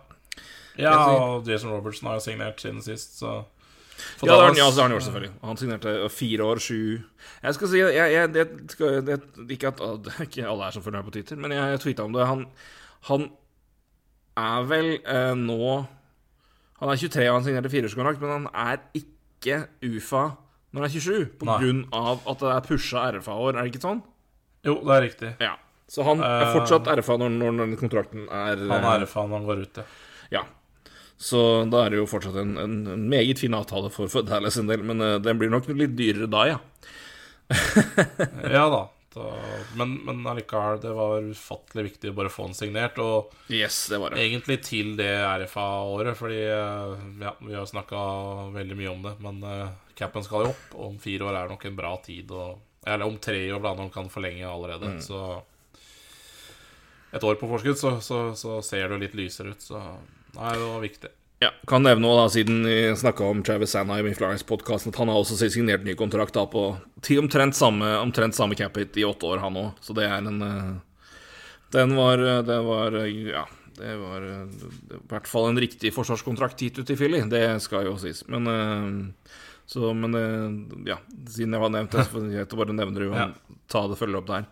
[0.80, 3.42] Ja, og Jason Robertson har jo signert siden sist, så
[4.22, 5.32] ja, det har han, ja, han gjort, selvfølgelig.
[5.44, 6.78] Han signerte fire år, sju
[7.42, 8.46] Jeg skal si jeg, jeg, det,
[9.04, 9.18] det,
[9.52, 9.82] Ikke at
[10.24, 12.24] ikke alle er følger med på Twitter, men jeg, jeg tweeta om det.
[12.30, 12.46] Han,
[13.10, 13.28] han
[14.40, 15.72] er vel eh, nå
[16.80, 20.30] Han er 23 og han signerte fireårskontrakt, men han er ikke UFA
[20.70, 23.82] når han er 27, på grunn av at det er pusha RFA-år, er det ikke
[23.82, 24.04] sånn?
[24.66, 25.30] Jo, det er riktig.
[25.42, 25.56] Ja.
[25.90, 29.40] Så han er eh, fortsatt RFA når, når, når kontrakten er Han er RFA når
[29.40, 29.86] han går ut, ja.
[30.36, 30.44] ja.
[31.20, 31.40] Så
[31.72, 34.70] da er det jo fortsatt en, en, en meget fin avtale for, for Dallas en
[34.70, 36.60] del, men uh, den blir nok litt dyrere da, ja.
[38.56, 38.84] ja da.
[39.74, 42.98] Men, men allikevel, det var ufattelig viktig å bare få den signert.
[43.02, 44.22] Og yes, det var det.
[44.22, 45.10] egentlig til det
[45.44, 48.00] RFA-året, fordi eh, ja, vi har snakka
[48.54, 49.14] veldig mye om det.
[49.24, 52.30] Men uh, capen skal jo opp, og om fire år er nok en bra tid.
[52.30, 54.94] Og, eller om tre år, blant annet, kan forlenge allerede.
[54.96, 55.02] Mm.
[55.04, 55.22] Så
[57.10, 59.64] et år på forskudd, så, så, så, ser det litt lysere ut.
[59.64, 59.80] Så
[60.36, 61.14] nei, det var viktig.
[61.40, 65.08] Ja, kan nevne også, da, siden vi snakka om Travis Sanheim i Florence-podkasten, at han
[65.08, 66.66] har også signert ny kontrakt da på
[67.16, 69.70] omtrent samme, omtrent samme cap-hit i åtte år, han òg.
[69.80, 70.74] Så det er en eh,
[71.72, 73.46] Den var Det var Ja,
[73.78, 77.88] det var eh, i hvert fall en riktig forsvarskontrakt hit ut i Philly, det skal
[77.88, 78.20] jo sies.
[78.28, 79.32] Men eh,
[79.70, 80.12] så, men
[80.84, 83.28] ja, siden jeg var nevnt det, så jeg bare nevner det ja.
[83.70, 84.50] ta det følger opp der.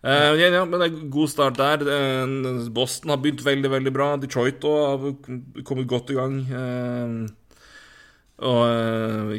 [0.00, 1.82] Uh, ja, ja, men det er god start der.
[1.84, 4.14] Uh, Boston har begynt veldig, veldig bra.
[4.16, 5.02] Detroit har
[5.68, 6.38] kommet godt i gang.
[6.48, 7.28] Uh,
[8.40, 9.36] og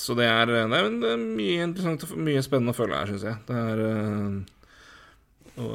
[0.00, 3.36] Så det er, det er, mye interessant og mye spennende å følge her, syns jeg.
[3.44, 3.76] Det er
[5.60, 5.72] Og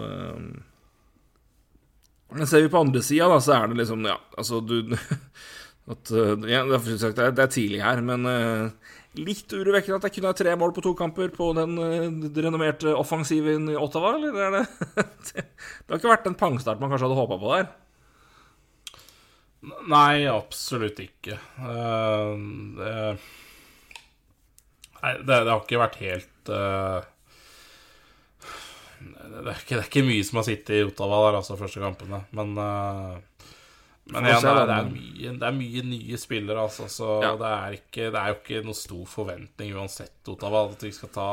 [2.34, 4.98] Men ser vi på andre sida, da, så er det liksom Ja, altså, du
[5.94, 6.10] at,
[6.50, 8.26] ja, det er tidlig her, men
[9.20, 12.94] litt urovekkende at jeg kunne ha tre mål på to kamper på den uh, renommerte
[12.98, 14.66] offensiven i Ottawa, eller er det
[15.46, 17.74] Det har ikke vært en pangstart man kanskje hadde håpa på der?
[19.90, 21.40] Nei, absolutt ikke.
[21.58, 22.38] Uh,
[22.78, 22.96] det,
[25.02, 27.00] nei, det, det, har ikke vært helt uh,
[29.00, 31.82] det, er ikke, det, er ikke, mye som har sittet i Ottawa der, altså, første
[31.82, 32.22] kampene.
[32.38, 32.54] Men
[34.06, 37.32] men igjen, det, er, det, er mye, det, er mye, nye spillere, altså, så ja.
[37.40, 41.12] det, er ikke, det, er jo ikke noen stor forventning uansett Ottawa, at vi skal
[41.16, 41.30] ta,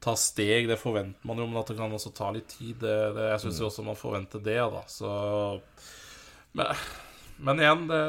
[0.00, 0.70] ta, steg.
[0.70, 2.86] Det forventer man jo, men at det kan også ta litt tid.
[2.88, 3.66] jeg syns mm.
[3.68, 4.82] også man forventer det, da.
[4.88, 5.12] Så
[6.56, 6.72] Men,
[7.44, 8.00] men igjen, det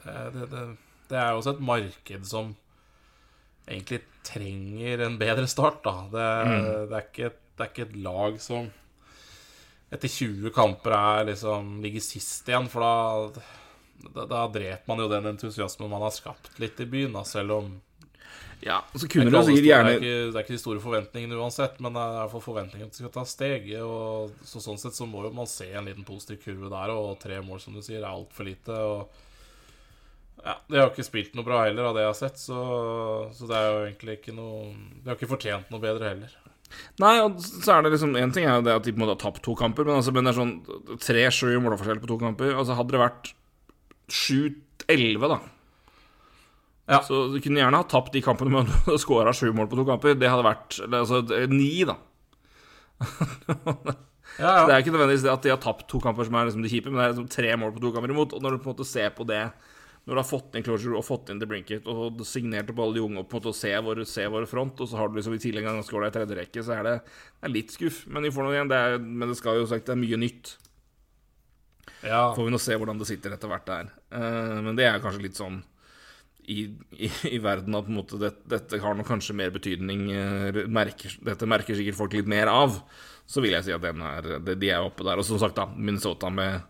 [0.00, 2.54] det, er jo også et marked som
[3.68, 5.96] egentlig trenger en bedre start, da.
[6.10, 6.66] Det, mm.
[6.88, 8.70] er, ikke, det er ikke et lag som
[9.90, 13.44] etter 20 kamper er liksom ligger sist igjen, for da,
[14.14, 17.56] da, da dreper man jo den entusiasmen man har skapt litt i byen, da, selv
[17.58, 17.72] om
[18.60, 19.88] ja, så kunne det, sikkert gjerne...
[19.88, 22.32] det, er ikke, det er ikke de store forventningene uansett, men det er i hvert
[22.34, 23.70] fall forventningen at de skal ta steg.
[23.80, 27.16] Og så sånn sett så må jo man se en liten positiv kurve der, og
[27.22, 28.76] tre mål, som du sier, er altfor lite.
[28.76, 32.60] Og ja, De har ikke spilt noe bra heller, av det jeg har sett, så,
[33.36, 36.36] så det er jo egentlig ikke noe De har ikke fortjent noe bedre heller.
[37.02, 39.04] Nei, og så er det liksom En ting er jo det at de på en
[39.04, 42.18] måte har tapt to kamper, men, altså, men det er sånn tre-sju målforskjell på to
[42.20, 42.52] kamper.
[42.54, 43.32] Altså Hadde det vært
[44.10, 45.40] sju-elleve, da
[46.90, 46.98] ja.
[47.06, 49.86] Så du kunne gjerne ha tapt de kampene med å skåra sju mål på to
[49.86, 50.16] kamper.
[50.18, 51.96] Det hadde vært Altså ni, da.
[54.40, 54.64] ja, ja.
[54.66, 56.72] Det er ikke nødvendigvis det at de har tapt to kamper som er liksom de
[56.72, 58.34] kjipe, men det er liksom tre mål på to kamper imot.
[58.34, 59.44] Og når du på en måte ser på det
[60.08, 62.96] når du har fått inn Closure og fått inn The Brinket og signert opp alle
[62.96, 65.18] de unge og på en måte se vår, se vår front, og så har du
[65.18, 66.94] liksom i tillegg en ganske i tredje rekke, så er det,
[67.36, 68.00] det er litt skuff.
[68.08, 68.70] Men vi får noe igjen.
[68.72, 70.54] Det er, men det skal jo sagt det er mye nytt.
[72.00, 72.30] Ja.
[72.34, 73.92] Får vi nå se hvordan det sitter etter hvert der.
[74.08, 75.60] Uh, men det er kanskje litt sånn
[76.50, 76.64] i,
[76.96, 80.62] i, i verden at på en måte det, dette har nok kanskje mer betydning uh,
[80.72, 82.80] merker, Dette merker sikkert folk litt mer av.
[83.30, 85.20] Så vil jeg si at er, de er oppe der.
[85.20, 86.64] Og som sagt, da, Minnesota med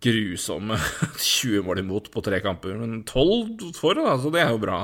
[0.00, 0.78] grusomme
[1.18, 2.76] 20 mål imot på tre kamper.
[2.80, 4.82] Men 12 for, Så det er jo bra.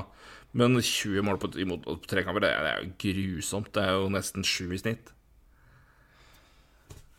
[0.56, 3.72] Men 20 mål på, imot på tre kamper, det er, det er jo grusomt.
[3.74, 5.12] Det er jo nesten sju i snitt.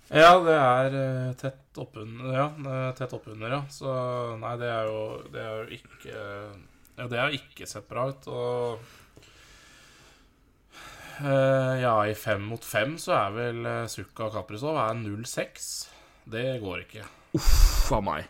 [0.07, 2.47] Ja, det er uh, tett oppunder, ja.
[2.95, 3.61] Tett oppunder, ja.
[3.69, 3.91] Så
[4.39, 5.01] nei, det er jo,
[5.33, 6.15] det er jo ikke
[6.97, 8.29] Ja, det har ikke sett bra ut.
[8.31, 8.79] Og
[11.19, 15.73] uh, ja, i fem mot fem så er vel uh, Sukka Kaprizov 0-6.
[16.31, 17.05] Det går ikke.
[17.37, 18.27] Uff a meg.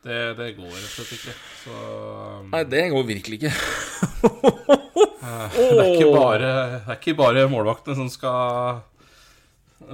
[0.00, 1.34] Det, det, går rett og slett ikke.
[1.60, 3.52] Så um, Nei, det går virkelig ikke.
[5.56, 6.46] det, er ikke bare, det
[6.86, 8.80] er ikke bare målvaktene som skal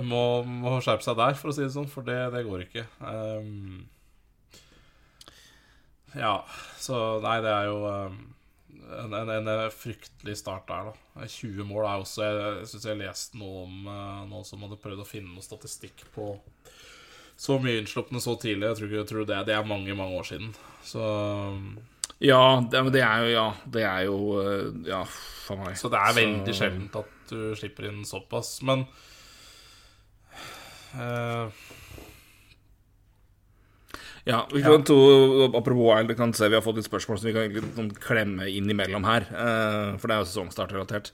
[0.07, 2.85] må, må, skjerpe seg der, for å si det sånn, for det, det går ikke.
[3.03, 3.87] Um,
[6.17, 6.39] ja,
[6.81, 8.17] så Nei, det er jo um,
[8.87, 11.27] en, en, en, fryktelig start der, da.
[11.27, 14.79] 20 mål er også Jeg, jeg syns jeg leste noe om uh, noen som hadde
[14.81, 16.31] prøvd å finne noe statistikk på
[17.37, 18.71] så mye innslupne så tidlig.
[18.71, 20.55] Jeg tror, jeg tror det, det, er mange, mange år siden.
[20.85, 21.05] Så
[22.23, 25.77] Ja, det, det er jo Ja, det er jo eh, Ja, for meg.
[25.77, 26.61] Så det er veldig så...
[26.63, 28.61] sjeldent at du slipper inn såpass.
[28.65, 28.87] Men
[30.97, 31.53] uh...
[34.27, 34.83] Ja, vi kan ja.
[34.83, 34.97] to,
[35.55, 39.05] Apropos Wild, kan se vi har fått litt spørsmål som vi kan sånn klemme innimellom
[39.07, 39.29] her.
[39.31, 41.13] Uh, for det er jo sesongstartrelatert.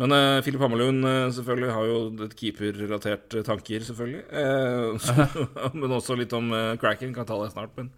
[0.00, 4.24] Men uh, Philip Hammerlund uh, selvfølgelig har jo et keeperrelatert tanker, selvfølgelig.
[4.32, 7.12] Uh, men også litt om uh, Kraken.
[7.14, 7.74] Kan ta det snart.
[7.76, 7.90] Men,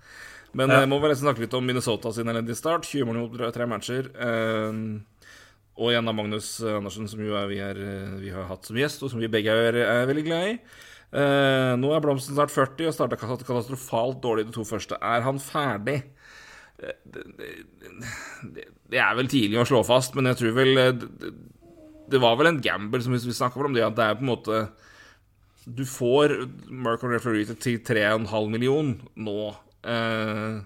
[0.58, 2.88] men jeg må vel snakke litt om Minnesota sin elendige start.
[2.88, 4.10] 20 mål mot tre matcher.
[5.74, 7.80] og igjen av Magnus Andersen, som jo er, vi, er,
[8.20, 10.58] vi, har hatt som gjest, og som vi begge er, er veldig glad i.
[11.82, 14.98] nå er Blomsten snart 40 og starta katastrofalt dårlig de to første.
[15.02, 16.02] Er han ferdig?
[16.78, 20.78] Det, det, det, er vel tidlig å slå fast, men jeg tror vel
[22.10, 24.32] det var vel en gamble, som vi snakka om det, at det er på en
[24.32, 24.60] måte
[25.64, 26.36] Du får
[26.68, 29.38] Mercon Referee til 3,5 million nå.
[29.88, 30.58] Eh,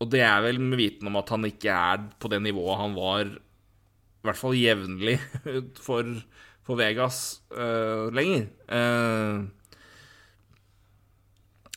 [0.00, 2.94] og det er vel med viten om at han ikke er på det nivået han
[2.96, 5.18] var, i hvert fall jevnlig,
[5.86, 6.08] for,
[6.64, 8.46] for Vegas eh, lenger.
[8.70, 9.42] Eh,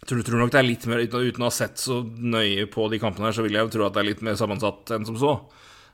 [0.06, 2.88] tror, tror nok det er litt mer Uten, uten å ha sett så nøye på
[2.94, 5.10] de kampene her, så vil jeg jo tro at det er litt mer sammensatt enn
[5.10, 5.36] som så.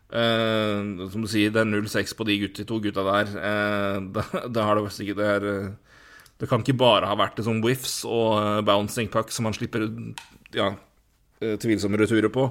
[0.09, 3.29] Eh, som du sier, det er 0-6 på de, gutte, to gutta der.
[3.37, 3.97] Eh,
[4.55, 5.69] det har det ikke det er eh,
[6.41, 9.89] Det kan ikke bare ha vært det som whiffs og bouncing puck som han slipper
[10.55, 10.71] ja,
[11.39, 12.47] tvilsomme returer på.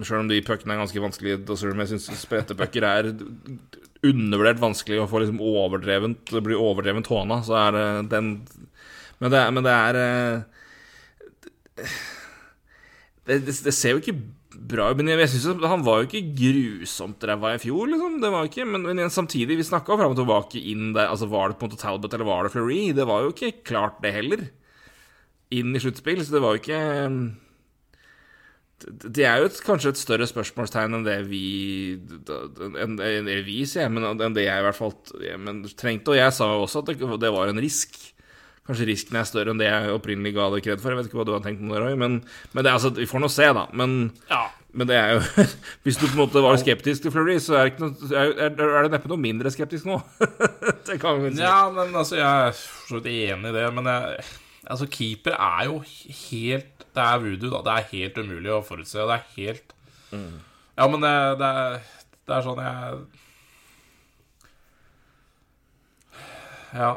[0.00, 1.44] Sjøl om de puckene er ganske vanskelige.
[1.60, 3.10] Selv om jeg syns sprettepucker er
[4.00, 7.84] undervurdert vanskelig å få liksom overdrevent Det blir overdrevent håna, så er det
[8.14, 8.30] den
[9.20, 9.92] Men det er, men det, er
[13.28, 14.16] det, det, det ser jo ikke
[14.54, 14.88] bra.
[14.96, 18.16] Men jeg, synes han var jo ikke grusomt ræva i fjor, liksom.
[18.22, 21.50] Det var ikke, men, men samtidig, vi snakka fram og tilbake inn der Altså, var
[21.50, 22.90] det på en måte Talbot eller var det Fleury?
[22.96, 24.48] Det var jo ikke klart, det heller.
[25.54, 26.82] Inn i sluttspill, så det var jo ikke
[28.88, 31.44] det er jo et, kanskje et større spørsmålstegn enn det vi
[32.00, 34.94] enn, det vi sier, men enn det jeg i hvert fall
[35.42, 36.14] men, trengte.
[36.14, 37.98] Og jeg sa jo også at det, det, var en risk.
[38.68, 40.92] Kanskje risken er større enn det jeg opprinnelig ga det kred for.
[40.92, 42.18] Jeg vet ikke hva du har tenkt om det, Roy, men,
[42.52, 43.64] men det, altså, vi får nå se, da.
[43.74, 43.94] Men,
[44.30, 44.42] Ja.
[44.76, 45.46] men det er jo
[45.86, 48.92] Hvis du på en måte var skeptisk til Flurry, så er noe, er, er, det
[48.94, 49.96] neppe noe mindre skeptisk nå.
[50.86, 51.42] det kan vi si.
[51.42, 54.28] Ja, men altså, jeg er for så vidt enig i det, men jeg,
[54.70, 57.64] altså, keeper er jo helt Det er voodoo, da.
[57.66, 59.00] Det er helt umulig å forutse.
[59.02, 59.74] Det er helt
[60.14, 61.82] Ja, men det, det, er,
[62.28, 63.00] det er sånn jeg
[66.76, 66.90] Ja,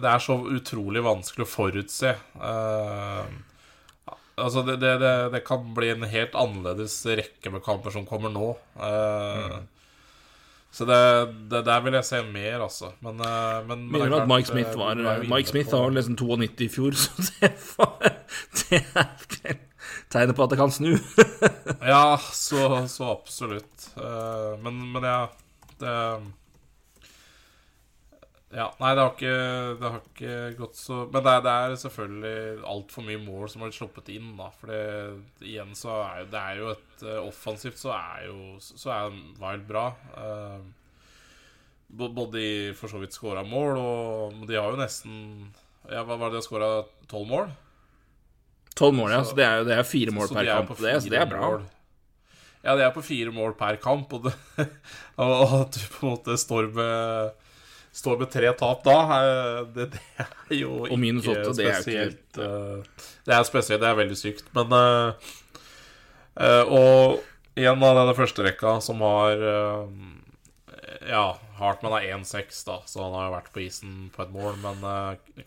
[0.00, 2.14] det er så utrolig vanskelig å forutse.
[2.16, 3.32] Eh,
[4.40, 4.94] altså, det, det,
[5.34, 8.54] det, kan bli en helt annerledes rekke med kamper som kommer nå.
[8.80, 9.60] Eh,
[10.70, 10.98] Så det,
[11.50, 12.92] det der vil jeg se mer, altså.
[13.02, 16.68] Men, eh, men, men klart, Mike Smith var, var Mike Smith har liksom 92 i
[16.70, 18.14] fjor, så det var
[18.54, 19.58] Det er
[20.10, 20.92] tegnet på at det kan snu.
[21.82, 23.90] Ja, så, så absolutt.
[23.98, 25.20] Eh, men, men ja
[25.80, 25.94] det,
[28.50, 29.34] Ja, nei, det har ikke,
[29.78, 33.70] det har ikke gått så Men det det er selvfølgelig altfor mye mål som har
[33.70, 34.48] blitt sluppet inn, da.
[34.58, 34.80] For det,
[35.46, 39.14] igjen så er jo det er jo et eh, Offensivt så er jo Så er
[39.38, 39.84] Wild bra.
[40.18, 40.58] Eh,
[41.90, 42.46] både de
[42.78, 45.14] for så vidt scora mål, og de har jo nesten
[45.90, 46.70] Ja, hva var det de har scora?
[47.10, 47.52] Tolv mål?
[48.78, 49.22] Tolv mål, ja.
[49.24, 50.74] Så- det er jo det er fire mål per de kamp.
[50.78, 51.40] Det, så det er bra.
[51.40, 51.62] mål.
[52.64, 54.34] Ja, de er på fire mål per kamp, og, det,
[55.16, 57.39] og at du på en måte står med
[57.92, 60.00] Står med tre tap da, eh, det, det
[60.54, 63.88] er jo Og minus ikke åtte, det er ikke- spesielt eh, Det er spesielt, det
[63.90, 67.20] er veldig sykt, men eh, Og
[67.58, 69.42] igjen av denne første rekka som har
[71.10, 71.24] Ja,
[71.58, 74.82] Hartmann er 1-6, da, så han har vært på isen på et mål, men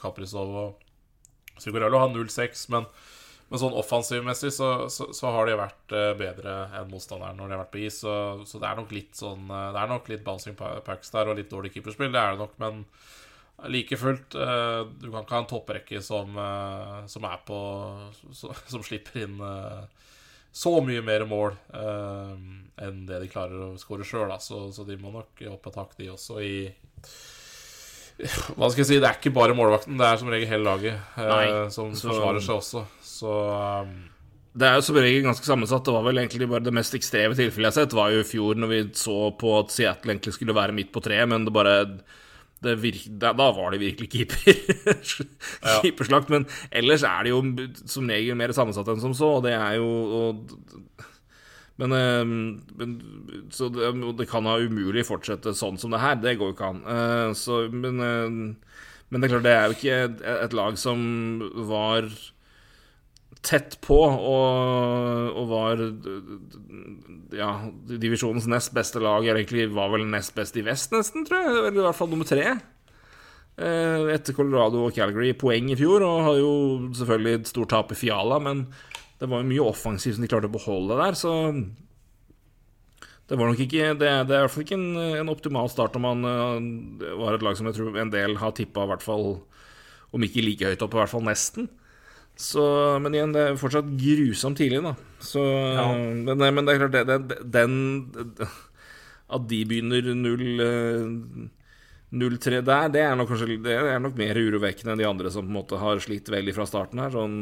[0.02, 2.86] Kaprizov og Sigurello har 0-6, men
[3.50, 7.56] men sånn offensivmessig så, så, så har de vært eh, bedre enn motstanderen når de
[7.56, 8.00] har vært på is.
[8.02, 8.14] Så,
[8.50, 11.38] så det er nok litt sånn eh, Det er nok litt bouncing packs der og
[11.38, 12.82] litt dårlig keeperspill, det er det nok, men
[13.70, 16.40] like fullt eh, Du kan ikke ha en topprekke som,
[17.12, 17.60] som er på
[18.34, 19.38] Som slipper inn
[20.54, 25.10] så mye mer mål enn det de klarer å skåre sjøl, så, så de må
[25.10, 26.60] nok opp et hakk, de også, i
[28.58, 31.20] hva skal jeg si, Det er ikke bare målvakten, det er som regel hele laget
[31.20, 32.84] eh, som så- forsvarer seg også.
[33.04, 33.36] Så
[33.84, 33.94] um,
[34.56, 35.84] Det er jo som regel ganske sammensatt.
[35.88, 38.28] Det var vel egentlig bare det mest ekstreme tilfellet jeg har sett, var jo i
[38.28, 41.54] fjor når vi så på at Seattle egentlig skulle være midt på treet, men det
[41.56, 41.78] bare
[42.64, 44.54] det virke, da, da var det virkelig keeper.
[45.84, 46.30] keeperslakt.
[46.32, 47.42] Men ellers er det jo
[47.92, 50.54] som regel mer sammensatt enn som så, og det er jo og,
[51.82, 52.26] men, eh,
[52.78, 56.20] men Så det, det kan da umulig fortsette sånn som det her.
[56.22, 56.84] Det går jo ikke an.
[56.86, 58.78] Eh, Så, men, eh,
[59.10, 59.98] men det er klart, det er jo ikke
[60.46, 61.02] et, lag som
[61.70, 62.08] var
[63.44, 65.82] tett på og, og var
[67.36, 67.50] ja,
[68.00, 69.26] divisjonens nest beste lag.
[69.26, 71.58] Eller egentlig var vel nest best i vest, nesten, tror jeg.
[71.58, 72.56] Eller i hvert fall nummer tre.
[73.54, 76.54] Etter Colorado og Calgary poeng i fjor, og har jo
[76.98, 78.64] selvfølgelig et stort tap i Fiala, men
[79.24, 81.34] det var jo mye offensivt som de klarte å beholde der, så
[83.32, 85.96] det var nok ikke Det, det er i hvert fall ikke en, en optimal start
[85.96, 89.06] om man eh, var et lag som jeg tror en del har tippa, i hvert
[89.06, 89.30] fall
[90.14, 91.72] om ikke like høyt opp, i hvert fall nesten.
[92.38, 92.62] Så,
[93.02, 94.94] men igjen, det er fortsatt grusomt tidlig, da.
[95.24, 97.76] Så, men, men det er klart, det, det, den
[99.34, 101.50] At de begynner 0
[102.14, 105.48] 0-3 der, det er nok kanskje Det er nok mer urovekkende enn de andre som
[105.48, 107.14] på en måte har slitt veldig fra starten her.
[107.14, 107.38] Sånn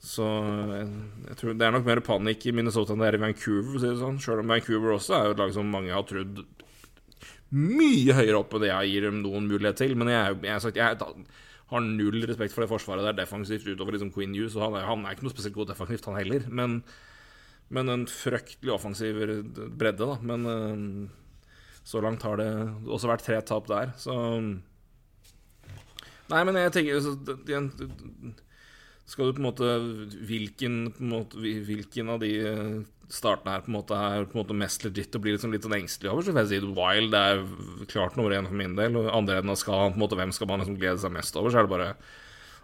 [0.00, 0.86] så jeg,
[1.28, 3.76] jeg tror det er nok mer panikk i Minnesota enn det er i Vancouver, for
[3.76, 4.20] å si det sånn.
[4.22, 6.40] Sjøl om Vancouver også er jo et lag som mange har trodd
[7.50, 9.92] mye høyere opp enn det jeg gir dem noen mulighet til.
[10.00, 10.96] Men jeg, jeg, sagt, jeg
[11.70, 14.56] har null respekt for det forsvaret der defensivt utover liksom Queen Hughes.
[14.56, 16.48] Og han er, han er ikke noe spesielt god defensivt, han heller.
[16.48, 16.80] Men,
[17.68, 20.16] men en fryktelig offensiv bredde, da.
[20.24, 22.50] Men uh, så langt har det
[22.88, 24.16] også vært tre tap der, så
[26.30, 27.00] Nei, men jeg tenker
[29.10, 29.74] Skal du på en måte
[30.28, 32.32] Hvilken, på en måte, hvilken av de
[33.10, 35.64] startene her på en måte er på en måte mest legit og blir liksom litt
[35.66, 37.40] sånn engstelig over, så får jeg si Wild er
[37.90, 38.98] klart nummer én for min del.
[39.00, 41.38] Og andre enden av skalaen, på en måte, hvem skal man liksom glede seg mest
[41.40, 41.50] over?
[41.50, 41.88] Så er det bare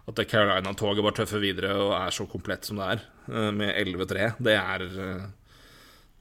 [0.07, 3.73] at det Carolina-toget bare tøffer videre og er så komplett som det er, eh, med
[3.75, 4.29] 11-3.
[4.39, 5.27] Det er eh,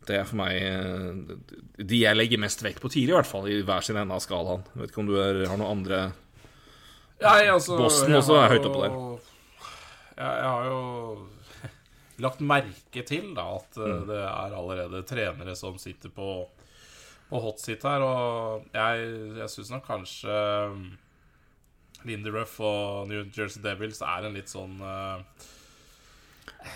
[0.07, 1.39] Det er for meg eh,
[1.83, 4.22] de jeg legger mest vekt på tidlig, i hvert fall, i hver sin ende av
[4.22, 4.66] skalaen.
[4.74, 6.03] Jeg vet ikke om du er, har noen andre
[7.16, 8.97] Nei, altså, Boston også er høyt oppe der.
[10.17, 10.83] Jeg, jeg har jo
[12.25, 14.05] lagt merke til da, at mm.
[14.09, 16.31] det er allerede trenere som sitter på,
[17.29, 18.05] på hot seat her.
[18.05, 19.11] Og jeg,
[19.43, 20.39] jeg syns nok kanskje
[22.07, 25.21] Linderuff Lindy Ruff og New Jersey Devils er en litt sånn uh,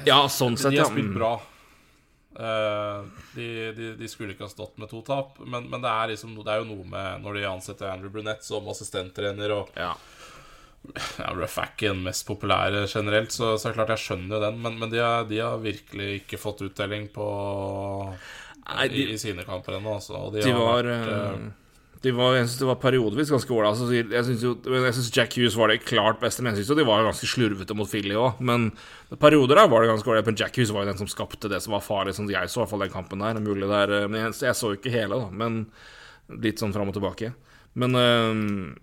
[0.09, 0.83] Ja, sånn sett, ja.
[0.83, 1.35] De har spilt bra.
[2.31, 6.13] Uh, de, de, de, skulle ikke ha stått med to tap, men, men det, er
[6.13, 9.95] liksom, det, er jo noe med når de ansetter Andrew Brunette som assistenttrener og ja
[10.89, 14.43] ja, Ruff er den mest populære generelt, så, så er det klart jeg skjønner jo
[14.47, 14.61] den.
[14.65, 17.27] Men, men de, har, de, har, virkelig ikke fått uttelling på
[18.71, 19.99] Nei, de, i, i, sine kamper ennå.
[19.99, 20.29] Altså.
[20.35, 23.77] De, de, var, vært, uh, de var Jeg syns det var periodevis ganske ålreit.
[23.77, 27.29] Altså, jeg syns Jack Hughes var det klart beste, men jeg syns de var ganske
[27.29, 28.41] slurvete mot Philly òg.
[28.41, 28.71] Men
[29.21, 30.33] perioder der var det ganske ålreit.
[30.33, 32.61] Men Jack Hughes var jo den som skapte det som var farlig, som jeg så
[32.61, 33.43] i hvert fall den kampen der.
[33.45, 35.29] Mulig der men jeg, jeg så ikke hele, da.
[35.45, 35.67] Men
[36.41, 37.35] litt sånn fram og tilbake.
[37.79, 38.79] Men uh,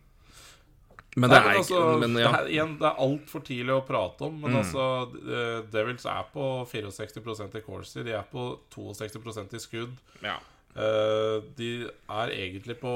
[1.17, 2.29] men det, Nei, er, altså, men, ja.
[2.29, 4.35] det, er, igjen, det er altfor tidlig å prate om.
[4.43, 4.57] Men mm.
[4.59, 4.83] altså,
[5.15, 8.03] uh, Devils er på 64% i Corsi.
[8.05, 8.43] De er på
[8.75, 9.95] 62% i skudd.
[10.21, 10.35] Ja.
[10.77, 12.93] Uh, de er egentlig på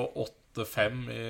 [0.53, 1.25] 8-5 i,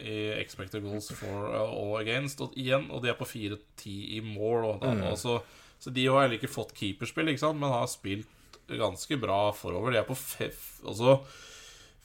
[0.00, 2.42] i, expected goals for og against.
[2.42, 4.72] Og, igjen, og de er på 4-10 i more.
[4.72, 5.06] Og, mm.
[5.12, 5.38] altså,
[5.78, 7.62] så de har heller ikke fått keeperspill, ikke sant?
[7.62, 9.94] men har spilt ganske bra forover.
[9.94, 11.20] De er på fef, altså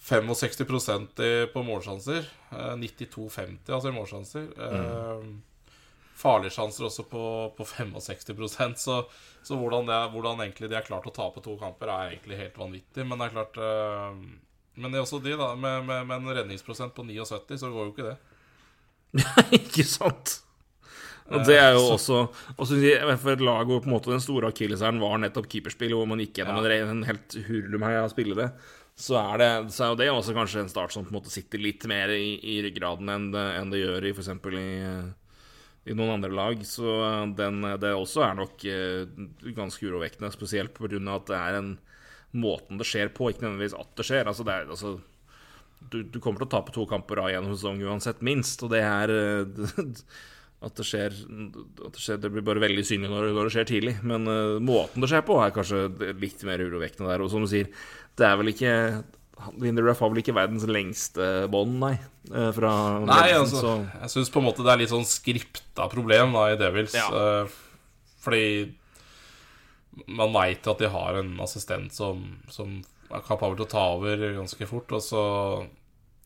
[0.08, 1.22] 65%
[1.54, 2.28] på målsjanser.
[2.52, 4.48] 92-50 eh, altså i målsjanser.
[4.56, 4.78] Mm.
[4.78, 5.68] Eh,
[6.18, 7.24] farlige sjanser også på,
[7.58, 9.04] på 65 Så,
[9.44, 12.58] så hvordan, det, hvordan, egentlig de har klart å tape to kamper, er egentlig helt
[12.58, 13.06] vanvittig.
[13.06, 14.16] Men det er klart uh,
[14.78, 15.54] Men det er også de, da.
[15.56, 18.18] Med, med, med, en redningsprosent på 79, så går jo ikke det.
[19.62, 20.42] ikke sant?
[21.28, 22.22] Og det er jo også
[22.56, 22.78] også
[23.20, 26.22] For et lag hvor på en måte den store akilleshæren var nettopp keeperspill, hvor man
[26.24, 26.78] gikk gjennom ja.
[26.88, 28.54] en helt hurlumhei av spillere
[28.98, 31.62] så er, det, så er det også kanskje en start som på en måte sitter
[31.62, 34.32] litt mer i, i ryggraden enn det, enn det gjør i f.eks.
[34.58, 34.70] I,
[35.88, 36.64] i noen andre lag.
[36.66, 36.96] Så
[37.38, 40.98] den, det også er nok eh, ganske urovekkende, spesielt pga.
[41.14, 41.76] at det er en
[42.38, 44.32] måten det skjer på, ikke nødvendigvis at det skjer.
[44.32, 44.98] Altså, det er, altså
[45.94, 48.66] du, du, kommer til å tape to kamper av gjennom sesong uansett, minst.
[48.66, 50.02] Og det er eh,
[50.66, 53.70] at det skjer, at det skjer Det blir bare veldig synlig når, når det skjer
[53.70, 53.96] tidlig.
[54.02, 55.86] Men uh, måten det skjer på, er kanskje
[56.18, 57.24] litt mer urovekkende der.
[57.24, 57.70] Og som du sier,
[58.18, 58.74] det er vel ikke
[59.62, 61.94] Lindy Ruff har vel ikke verdens lengste bånd, nei.
[62.34, 62.72] Eh, fra
[63.06, 63.74] nei, altså, så.
[64.02, 66.96] jeg syns på en måte det er litt sånn skripta problem da i Devils.
[66.98, 67.08] Ja.
[67.14, 68.74] Uh, fordi
[70.10, 72.80] man veit at de har en assistent som, som
[73.14, 74.92] er kapabel til å ta over ganske fort.
[74.98, 75.24] Og så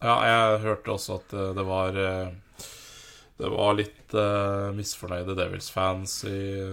[0.02, 6.18] Ja, jeg hørte også at det var Det var litt uh, misfornøyde Devils-fans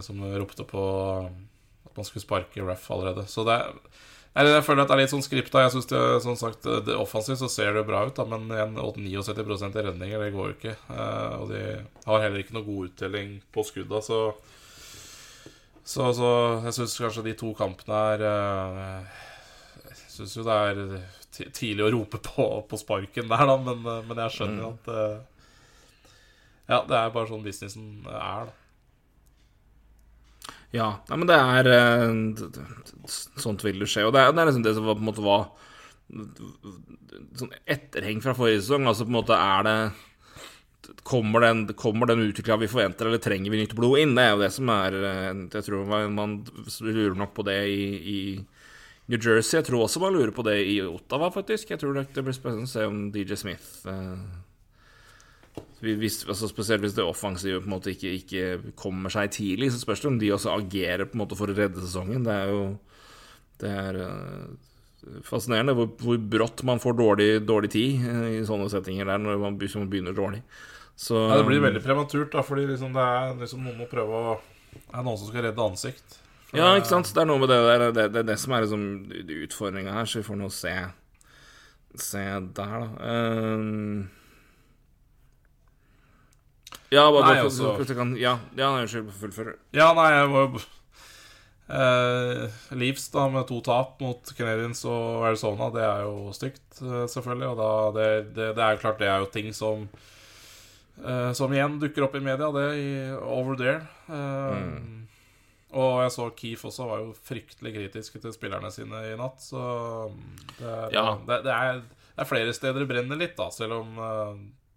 [0.06, 0.84] som ropte på
[1.28, 3.26] at man skulle sparke Ruff allerede.
[3.30, 3.74] Så det er
[4.46, 5.64] jeg føler at det er litt sånn skripta.
[5.64, 8.76] Jeg synes det, som sagt, det Offensivt så ser det bra ut, da, men igjen
[8.78, 10.74] 79 i redninger, det går jo ikke.
[11.40, 11.62] Og de
[12.04, 14.20] har heller ikke noe god uttelling på skudda, så
[15.88, 16.30] Så, så
[16.66, 18.24] jeg syns kanskje de to kampene er
[19.88, 24.22] Jeg syns jo det er tidlig å rope på, på sparken der, da, men, men
[24.26, 24.72] jeg skjønner mm.
[24.76, 24.88] at
[26.68, 28.67] Ja, det er bare sånn businessen er, da.
[30.74, 34.04] Ja, nei, men det er eh, Sånt vil det skje.
[34.08, 35.48] Og det er, det er liksom det som på en måte var
[37.38, 38.88] sånn etterheng fra forrige sesong.
[38.88, 39.78] Altså på en måte er det
[41.04, 44.14] Kommer den, kommer den utviklinga vi forventer, eller trenger vi nytt blod inn?
[44.16, 46.38] Det er jo det som er eh, Jeg tror man
[46.80, 48.20] lurer nok på det i, i
[49.08, 49.58] New Jersey.
[49.58, 51.74] Jeg tror også man lurer på det i Ottawa, faktisk.
[51.74, 54.16] Jeg tror det blir spennende å se om DJ Smith eh,
[55.80, 59.82] hvis, altså spesielt hvis det offensive på en måte ikke, ikke, kommer seg tidlig, så
[59.82, 62.24] spørs det om de også agerer på en måte for å redde sesongen.
[62.26, 62.62] Det er jo
[63.58, 68.68] Det er uh, fascinerende hvor, hvor, brått man får dårlig, dårlig tid uh, i sånne
[68.70, 70.44] settinger der når man begynner dårlig.
[70.98, 74.14] Så, ja, det blir veldig prematurt, da, fordi liksom det er liksom noen må prøve
[74.18, 74.38] å
[74.72, 76.18] Det er noen som skal redde ansikt.
[76.56, 77.10] Ja, ikke sant.
[77.12, 78.84] Det er noe med det der Det, det, det, som er liksom
[79.44, 80.74] utfordringa her, så vi får nå se
[81.98, 82.88] Se der, da.
[83.08, 84.08] Ehm.
[86.90, 89.10] Ja, bare, Nei, for, altså- for, kan, Ja, ja nei, unnskyld.
[89.20, 89.54] Fullfør.
[89.76, 90.60] Ja, nei, jeg var jo
[91.68, 97.04] eh, Leaves da med to tap mot Canadiens og Arizona, det er jo stygt, eh,
[97.12, 97.48] selvfølgelig.
[97.52, 99.88] Og da, det, det, det er jo klart det er jo ting som
[101.04, 102.88] eh, Som igjen dukker opp i media, det i
[103.20, 103.82] Over There.
[104.08, 105.04] Eh,
[105.78, 109.60] Og jeg så Keef også var jo fryktelig kritiske til spillerne sine i natt, så
[110.56, 111.18] det, er- Ja.
[111.28, 113.90] det, er, det er flere steder det brenner litt, da, selv om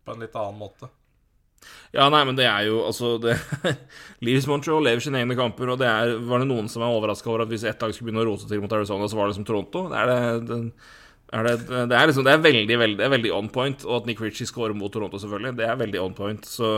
[0.04, 0.90] på en litt annen måte.
[1.92, 3.36] Ja, nei, men det er jo altså det,
[4.26, 7.30] Leaves Montreal lever sine egne kamper, og det er, var det noen som er overraska
[7.30, 9.38] over at hvis ett lag skulle begynne å rote til mot Arizona, så var det
[9.38, 9.86] som Toronto?
[9.92, 10.60] Det er det,
[11.32, 13.86] er det, er liksom veldig, veldig, veldig on point.
[13.88, 16.48] Og at Nick Ritchie scorer mot Toronto, selvfølgelig, det er veldig on point.
[16.48, 16.72] Så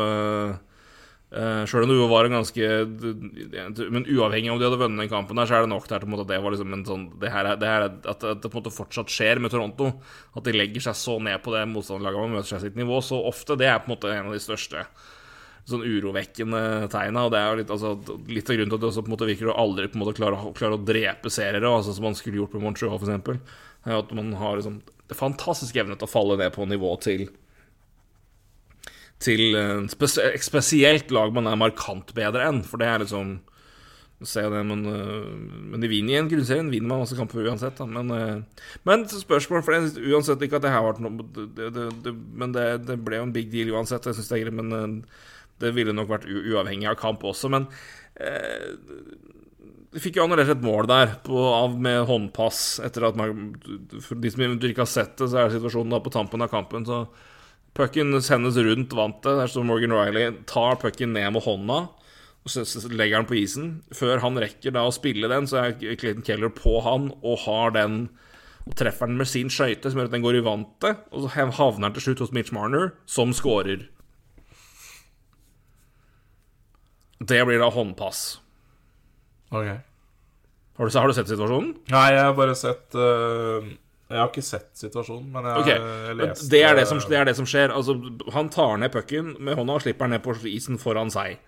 [1.34, 2.68] uh, Sjøl om det var en ganske
[3.94, 6.22] Men uavhengig om de hadde vunnet den kampen, der så er det nok der til
[6.22, 8.58] at det var liksom en sånn Det her er, det her er at, det på
[8.58, 9.90] en måte fortsatt skjer med Toronto.
[10.38, 13.20] At de legger seg så ned på det motstanderlaget man møter seg sitt nivå så
[13.28, 13.60] ofte.
[13.60, 14.88] Det er på en måte en av de største
[15.70, 17.28] sånn urovekkende tegna.
[17.28, 17.94] Og det er jo litt, altså,
[18.28, 20.04] litt av grunnen til at det også på en måte virker å aldri på en
[20.04, 23.40] måte klare, klare å drepe seriere, altså, som man skulle gjort med Montreal.
[23.84, 24.82] Er at man har liksom
[25.14, 27.28] fantastisk evne til å falle ned på nivå til
[29.24, 32.64] til eh, spes spesielt lag man er markant bedre enn.
[32.68, 33.40] For det er liksom
[34.24, 35.24] Se det, men, eh,
[35.74, 36.70] men de vinner i en grunnserien.
[36.72, 37.76] Vinner man masse kamper uansett.
[37.76, 37.84] Da.
[37.84, 41.88] Men, eh, men spørsmål for det, Uansett ikke at det her var noe det, det,
[42.06, 44.06] det, Men det, ble jo en big deal uansett.
[44.08, 45.04] Jeg synes det er greit, men
[45.60, 47.52] det ville nok vært uavhengig av kamp også.
[47.52, 47.68] Men
[48.16, 48.72] eh,
[49.94, 53.54] de fikk jo annullert et mål der på, av, med håndpass etter at man,
[54.02, 56.88] For de som ikke har sett det, så er situasjonen da på tampen av kampen.
[56.88, 57.06] Så
[57.78, 59.34] pucken sendes rundt vantet.
[59.40, 61.86] Der står Morgan Riley, tar pucken ned med hånda
[62.44, 63.70] og så, legger han på isen.
[63.96, 67.76] Før han rekker da å spille den, så er Clayton Keller på han og har
[67.76, 68.06] den
[68.64, 71.02] og treffer den med sin skøyte, som gjør at den går i vantet.
[71.12, 73.90] Og så havner den til slutt hos Mitch Marner, som scorer.
[77.24, 78.22] Det blir da håndpass.
[79.54, 81.76] Ok Har du, har du sett situasjonen?
[81.94, 83.68] Nei, jeg har bare sett øh,
[84.14, 85.80] Jeg har ikke sett situasjonen, men jeg okay.
[85.80, 87.74] har leste lest det er det, som, det er det som skjer.
[87.74, 87.96] Altså,
[88.36, 91.42] han tar ned pucken med hånda og slipper den ned på isen foran seg.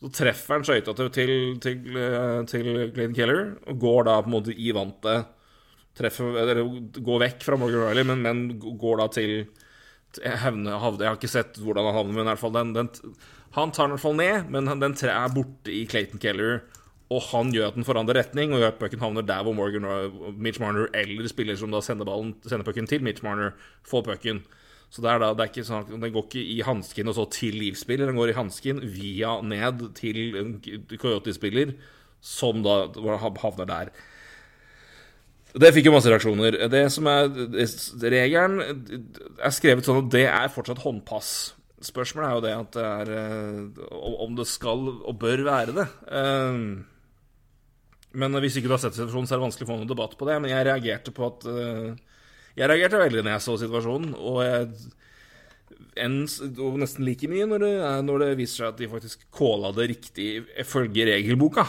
[0.00, 4.30] Så treffer han skøyta til, til, til, eh, til Clayton Keller og går da på
[4.30, 5.28] en måte i vantet.
[6.00, 6.62] Treffer, eller
[6.96, 9.34] går vekk fra Morgan Riley, men, men går da til,
[10.16, 12.72] til havne, havne, Jeg har ikke sett hvordan han havner, men i hvert fall den,
[12.78, 12.88] den
[13.58, 16.62] Han tar den i hvert fall ned, men den tre er borte i Clayton Keller.
[17.10, 19.86] Og han gjør at den forandrer retning, og gjør at pucken havner der hvor Morgan,
[20.38, 24.44] Mitch Marner eller spiller som da sender ballen Sender pucken til Mitch Marner, får pucken.
[24.90, 27.26] Så det er da, det er ikke sånn, Den går ikke i hansken og så
[27.30, 30.54] til livsspiller, den går i hansken via ned til en
[30.98, 31.76] Coyote-spiller,
[32.20, 33.92] som da havner der.
[35.50, 36.58] Det fikk jo masse reaksjoner.
[36.70, 37.30] Det som er
[38.14, 41.32] Regelen er skrevet sånn at det er fortsatt håndpass.
[41.82, 43.92] Spørsmålet er jo det at det er eh,
[44.26, 45.86] Om det skal og bør være det.
[48.10, 49.90] Eh, Men hvis ikke du har sett situasjonen, så er det vanskelig å få noen
[49.90, 50.38] debatt på det.
[50.42, 51.92] Men jeg reagerte på at eh,
[52.58, 54.72] Jeg reagerte veldig når jeg så situasjonen, og jeg
[56.00, 56.22] en,
[56.60, 57.70] og nesten like mye når det,
[58.06, 60.26] når det, viser seg at de faktisk calla det riktig
[60.60, 61.64] ifølge regelboka.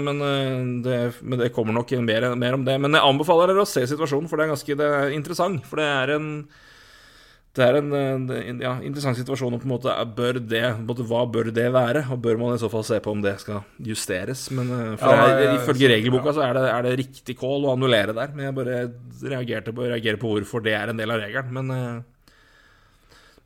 [0.00, 0.20] Men
[0.84, 2.76] det, men det, kommer nok mer, mer, om det.
[2.82, 5.66] Men jeg anbefaler dere å se situasjonen, for det er ganske det er interessant.
[5.66, 6.28] For det er en
[7.56, 9.54] det er en, en ja, interessant situasjon.
[9.56, 12.04] Og på en måte bør det, måte, Hva bør det være?
[12.12, 14.46] Og bør man i så fall se på om det skal justeres?
[14.54, 14.68] Men
[15.00, 18.36] for ja, jeg, ifølge regelboka så er det, er det riktig call å annullere der.
[18.36, 18.78] Men jeg bare
[19.32, 21.56] reagerte på, reagerer på hvorfor det er en del av regelen.
[21.56, 22.04] Men,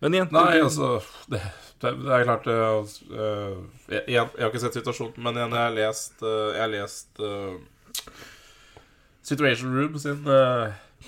[0.01, 0.97] men igjen Nei, altså
[1.31, 1.43] det,
[1.81, 2.85] det, er klart uh,
[3.89, 7.23] jeg, jeg, har ikke sett situasjonen, men igjen, jeg har lest, uh, jeg har lest
[7.25, 8.11] uh,
[9.31, 10.25] Situation Room sin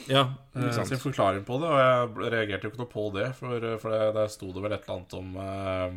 [0.09, 0.27] ja,
[0.57, 3.95] uh, sin forklaring på det, og jeg reagerte jo ikke noe på det, for, for
[3.95, 5.91] det, der sto det vel et eller annet om uh,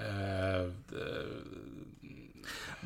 [0.00, 0.66] uh,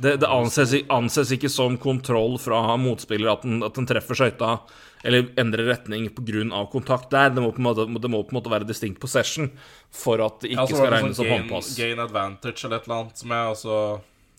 [0.01, 4.55] det, det anses, anses, ikke som kontroll fra motspiller at den, at den treffer skøyta
[5.05, 6.67] eller endrer retning pga.
[6.73, 7.31] kontakt der.
[7.31, 9.51] Det må, måte, det må på en måte være distinkt possession
[9.93, 11.75] for at det ikke ja, skal regnes som gain, håndpass.
[11.77, 13.77] Gain advantage eller et eller annet som er altså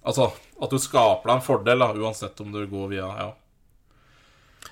[0.01, 3.27] Altså at du skaper deg en fordel, da, uansett om du går via Ja.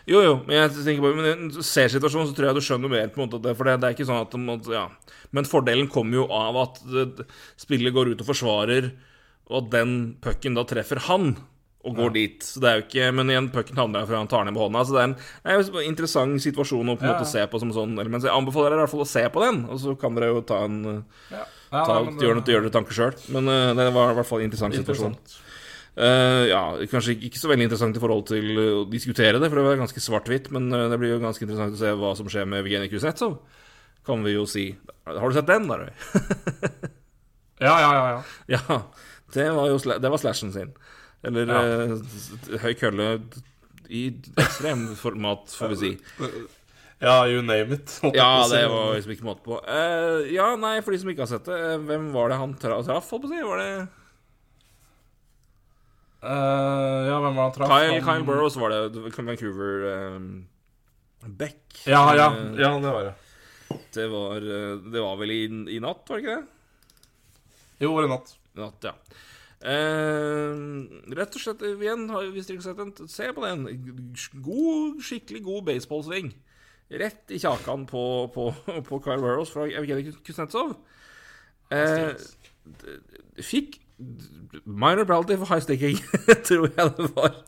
[0.09, 2.91] Jo, jo, men jeg tenker på men i ser situasjonen, så tror jeg du skjønner
[2.91, 3.11] mer.
[3.13, 4.87] på en måte det, For det, det er ikke sånn at måtte, ja.
[5.35, 6.81] Men fordelen kommer jo av at
[7.59, 8.89] spillet går ut og forsvarer,
[9.49, 11.35] og at den pucken da treffer han
[11.87, 12.13] og går ja.
[12.17, 12.43] dit.
[12.43, 14.81] Så det er jo ikke Men igjen, pucken handler før han tar ned med hånda.
[14.85, 15.15] Så det er en,
[15.53, 17.15] en interessant situasjon å på en ja.
[17.15, 18.23] måte se på som sånn element.
[18.23, 20.31] Så jeg anbefaler dere i hvert fall å se på den, og så kan dere
[20.33, 21.45] jo ta en ja.
[21.69, 23.21] ta, nei, men, gjøre, det gjøre dere tanker sjøl.
[23.35, 25.21] Men uh, det var i hvert fall en interessant, interessant.
[25.21, 25.45] situasjon.
[25.99, 29.65] Eh, ja, kanskje ikke så veldig interessant i forhold til å diskutere det, for det
[29.65, 32.47] var ganske svart-hvitt, men eh, det blir jo ganske interessant å se hva som skjer
[32.47, 33.35] med Evgenij Kuznetsov,
[34.07, 34.69] kan vi jo si.
[35.09, 35.81] Har du sett den, da?
[37.59, 38.03] Ja, ja, ja.
[38.47, 38.59] ja.
[38.69, 38.75] ja,
[39.35, 40.69] det var jo det var slashen sin.
[41.27, 41.63] Eller Ja.
[41.67, 43.09] eh, høy kølle
[43.91, 44.05] i
[44.39, 45.91] ekstrem format, får vi si.
[46.99, 47.93] Ja, you name it.
[48.15, 49.55] Ja, det var liksom ikke måte på.
[49.63, 52.55] Uh, ja, nei, for de som ikke har sett det, eh, hvem var det han
[52.59, 53.43] tra traff, holdt på å si?
[53.47, 53.69] Var det
[56.19, 57.71] Eh, ja, hvem var han traff?
[57.71, 58.81] Kyle, Kyle Burrows var det.
[58.95, 59.85] det Vancouver
[60.17, 60.47] um,
[61.39, 61.61] Beck.
[61.85, 63.13] Ja, ja, Eh, ja, det var det.
[63.93, 65.43] Det var, eh, det var vel i,
[65.75, 66.47] i natt, var det ikke det?
[67.79, 68.35] Jo, var det natt.
[68.59, 68.95] Natt, ja.
[69.59, 73.65] Uh, rett og slett, igjen, hvis dere ikke har sett den, se på den.
[74.43, 76.31] God, skikkelig god baseballsving.
[76.99, 78.03] Rett i kjakan på,
[78.33, 78.47] på,
[78.87, 80.77] på Kyle Burrows fra Evgenij Kuznetsov.
[81.71, 82.15] Uh,
[83.43, 83.77] fikk
[84.65, 85.97] minor penalty for high sticking,
[86.47, 87.39] tror jeg det var.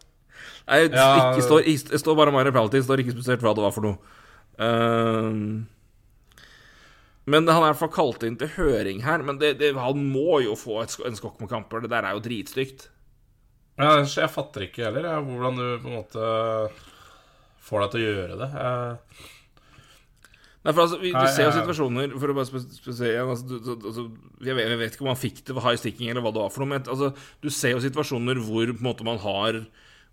[0.67, 3.75] Nei, Ja, ikke står, det står bare minor penalty, står ikke spesielt hva det var
[3.75, 4.17] for noe.
[4.61, 5.31] Eh,
[7.31, 9.23] men han er i hvert fall kalt inn til høring her.
[9.25, 11.83] Men det, det, han må jo få et, en skokk med kamper.
[11.83, 12.87] Det der er jo dritstygt.
[13.79, 16.31] Ja, jeg, jeg fatter ikke heller jeg, hvordan du på en måte
[17.61, 18.49] får deg til å gjøre det.
[18.65, 19.29] Eh,
[20.61, 23.47] Nei, for altså, vi, Du Nei, ser jo situasjoner For å bare spe- igjen altså,
[23.49, 24.03] du- du- altså,
[24.45, 26.43] jeg, vet, jeg vet ikke om han fikk det ved high sticking eller hva det
[26.43, 27.09] var for noe, men altså,
[27.41, 29.63] du ser jo situasjoner hvor på en måte man har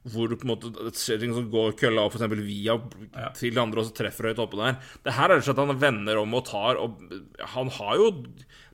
[0.09, 2.79] hvor på en måte det skjer ting som går kølla opp eksempel via
[3.13, 3.29] Ja.
[3.37, 4.79] til de andre, og så treffer høyt oppe der.
[5.05, 6.97] Det her er det og at han vender om og tar og
[7.57, 8.07] Han har jo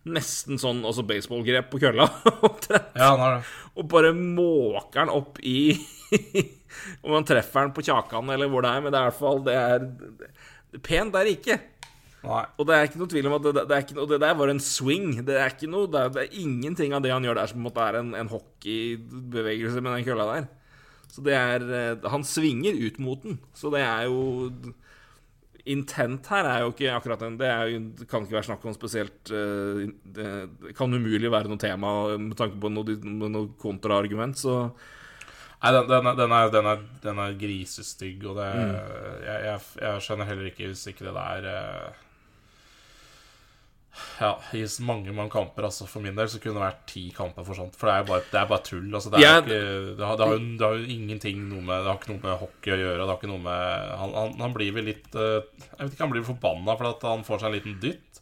[0.05, 2.07] nesten sånn altså baseballgrep på kølla.
[2.95, 3.45] ja, han har det.
[3.75, 5.75] og bare måker den opp i
[7.03, 9.19] Om han treffer den på kjakan eller hvor det er, men det er i hvert
[9.25, 9.89] fall Det er
[10.83, 11.61] Pent er det ikke.
[12.25, 12.45] Nei.
[12.57, 14.63] Og det er ikke noe tvil om at det, det, ikke det der var en
[14.63, 15.11] swing.
[15.27, 17.63] Det er noe Det er, det er ingenting av det han gjør der som på
[17.63, 20.49] en måte er en, en hockeybevegelse med den kølla der.
[21.15, 23.39] Så det er eh, Han svinger ut mot den.
[23.55, 24.49] Så det er jo
[25.65, 29.31] Intent her er jo ikke akkurat en Det, jo, kan ikke være snakk om spesielt
[29.33, 34.59] eh, det kan umulig være noe tema med tanke på noe, noe kontraargument, så
[35.65, 39.61] Nei, den, den, er, den, er, den, er, den er grisestygg, og det jeg, jeg,
[39.81, 42.01] jeg skjønner heller ikke hvis ikke det der eh,
[44.19, 45.87] Ja, gis mange mange kamper, altså.
[45.87, 47.77] For min del så kunne det vært ti kamper for sånt.
[47.79, 48.89] For det er bare, det er bare tull.
[48.91, 51.79] Altså, det, Ja, ikke, det, har, det, har jo, det har jo ingenting noe med
[51.79, 52.99] Det har ikke noe med hockey å gjøre.
[53.05, 55.39] Det har ikke noe med Han, han, han blir vel litt eh,
[55.71, 58.14] Jeg vet ikke, han blir forbanna for at han får seg en liten dytt.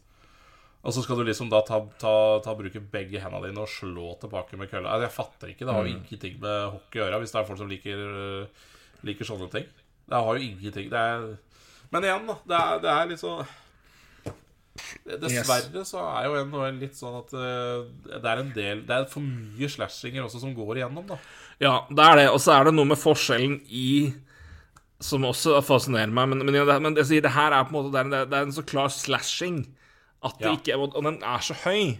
[0.83, 2.13] Og så skal du liksom da ta, ta,
[2.43, 4.91] ta bruke begge hendene dine og slå tilbake med kølla.
[4.91, 5.63] Altså, jeg fatter ikke.
[5.63, 8.63] Det har jo ingenting med hockey å gjøre, hvis det er folk som liker, øh,
[9.07, 9.69] liker sånne ting.
[10.03, 11.27] Det har jo ingenting det er,
[11.93, 12.35] Men igjen, da.
[12.49, 13.45] Det er, det er litt sånn
[15.21, 19.05] Dessverre så er jo NHL litt sånn at øh, det er en del Det er
[19.11, 21.19] for mye slashinger også som går igjennom, da.
[21.61, 22.27] Ja, det er det.
[22.33, 24.11] Og så er det noe med forskjellen i
[25.03, 26.31] Som også fascinerer meg.
[26.33, 28.39] Men, men, men jeg sier det her er på en måte Det er en, det
[28.39, 29.63] er en så klar slashing
[30.23, 31.97] at det ikke Og den er så høy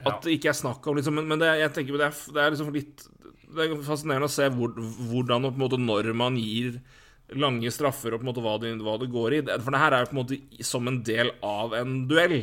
[0.00, 2.40] at det ikke er snakk om liksom Men, men det, jeg tenker det er, det
[2.40, 3.02] er liksom litt
[3.50, 4.72] Det er fascinerende å se hvor,
[5.10, 6.80] hvordan og på en måte når man gir
[7.38, 9.40] lange straffer og på en måte hva det, hva det går i.
[9.62, 12.40] For det her er jo på en måte som en del av en duell.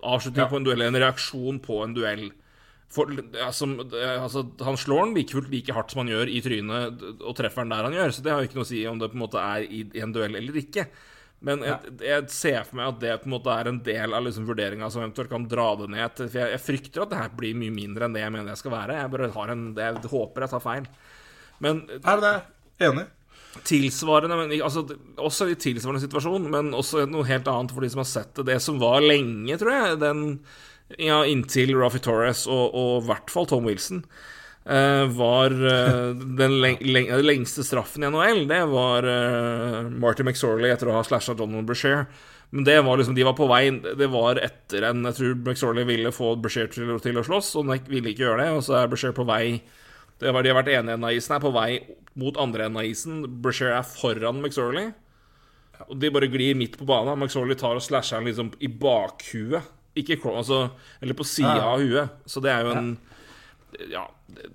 [0.00, 0.48] Avslutning Ja.
[0.48, 2.30] på en duell, en reaksjon på en duell.
[2.88, 3.10] For,
[3.42, 7.36] altså, altså, han slår den like fullt like hardt som han gjør i trynet, og
[7.36, 8.14] treffer den der han gjør.
[8.16, 9.82] Så det har jo ikke noe å si om det på en måte er i,
[9.92, 10.86] i en duell eller ikke.
[11.44, 14.24] Men jeg, jeg ser for meg at det på en måte er en del av
[14.24, 16.22] liksom vurderinga som eventuelt kan dra det ned.
[16.22, 18.62] For jeg, jeg frykter at det her blir mye mindre enn det jeg mener jeg
[18.62, 18.96] skal være.
[19.02, 20.88] Jeg bare har en, jeg håper jeg tar feil.
[21.64, 22.34] Men Er det det?
[22.88, 23.04] Enig.
[23.62, 24.82] tilsvarende men, altså,
[25.22, 28.48] Også i tilsvarende situasjon, men også noe helt annet for de som har sett det.
[28.50, 30.24] Det som var lenge, tror jeg, den
[30.98, 34.02] ja, inntil Rafi Torres og, i hvert fall Tom Wilson,
[34.64, 38.46] var eh, den leng leng lengste straffen i NHL.
[38.48, 42.06] Det var Martin Marty McSorley etter å ha slasha Donald Brashear.
[42.54, 43.64] Men det var liksom, de var på vei
[43.98, 47.66] Det var etter en Jeg tror McSorley ville få Brashear til, til å slåss, og
[47.66, 48.50] han ville ikke gjøre det.
[48.54, 49.60] Og så er Brashear på vei
[50.22, 51.70] det var, De har vært ene enden av isen, er på vei
[52.20, 53.24] mot andre enden av isen.
[53.42, 54.92] Brashear er foran McSorley.
[55.88, 57.18] Og de bare glir midt på banen.
[57.18, 59.66] McSorley tar og slasher han liksom i bakhuet.
[59.98, 60.68] Ikke altså,
[61.02, 62.22] Eller på sida av huet.
[62.26, 63.13] Så det er jo en Ja,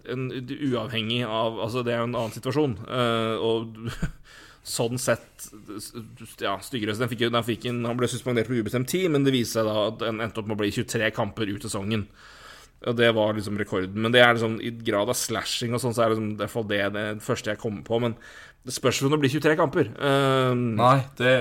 [0.09, 0.27] en,
[0.71, 2.75] uavhengig av Altså, det er jo en annen situasjon.
[2.87, 3.77] Uh, og
[4.69, 5.47] sånn sett
[6.43, 6.95] Ja, styggere.
[6.99, 9.69] Den fikk, den fikk en, han ble suspendert på ubestemt tid, men det viste seg
[9.69, 12.05] da at den endte opp med å bli 23 kamper ut sesongen.
[12.87, 13.97] Og det var liksom rekorden.
[13.99, 16.39] Men det er liksom i grad av slashing og sånn, så er det liksom, i
[16.43, 17.97] hvert fall det, det første jeg kommer på.
[18.05, 18.13] Men
[18.67, 19.89] det spørs om det blir 23 kamper.
[19.95, 21.33] Eh, Nei, det,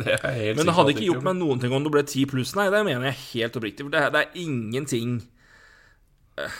[0.00, 2.02] det er helt helt men det hadde ikke gjort meg noen ting om det ble
[2.06, 2.66] 10 pluss, nei.
[2.74, 3.86] Det mener jeg helt oppriktig.
[3.86, 5.16] For det, er- det er ingenting
[6.38, 6.58] eh,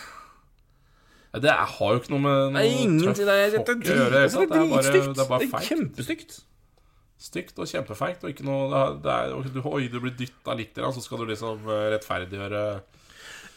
[1.30, 4.40] Det har jo ikke noe med Det er noe ingenting Det er, det er, altså,
[4.40, 5.10] det er Det er dritstygt.
[5.14, 5.68] det er bare feigt.
[5.68, 6.38] kjempestygt.
[7.20, 8.24] Stygt og kjempefeigt.
[8.24, 11.68] Og ikke noe det er, du, Oi, du blir dytta litt, så skal du liksom
[11.68, 12.64] eh, rettferdiggjøre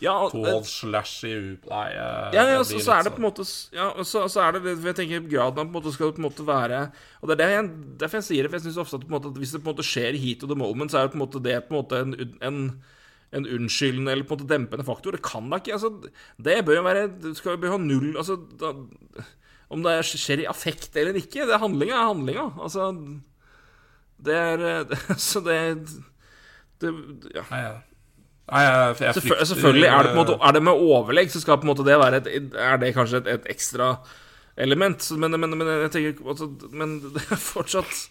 [0.03, 1.57] Ja, og- tolv slash i u...
[1.69, 4.57] Nei, eh, Ja, ja så, så er det på en måte Ja, så, så er
[4.57, 6.81] det det jeg tenker graden av på en måte skal det på en måte være
[7.21, 7.69] Og det er det jeg,
[8.01, 9.73] derfor jeg sier det, for jeg syns ofte at, måte, at hvis det på en
[9.73, 11.79] måte skjer heat of the moment, så er det på en måte det på en
[11.79, 12.13] måte en,
[12.43, 12.59] en,
[13.33, 15.15] en unnskyldende eller på en måte dempende faktor.
[15.17, 15.89] Det kan da ikke altså,
[16.37, 18.73] Det bør jo være Du skal jo ha null Altså da,
[19.73, 22.45] Om det er- skjer i affekt eller ikke, det er handlinga er handlinga.
[22.61, 22.91] Altså
[24.23, 24.97] Det er eh,
[25.29, 25.57] Så det,
[26.81, 26.93] det
[27.33, 27.43] Ja.
[27.49, 27.73] Nei, ja.
[28.51, 31.63] Nei, jeg, jeg frykter- Selvfølgelig er det måte Er det med overlegg, så skal på
[31.67, 33.95] en måte det være et, Er det kanskje et, et ekstra
[34.57, 35.11] element.
[35.17, 38.09] Men, men, men jeg tenker altså, Men det er fortsatt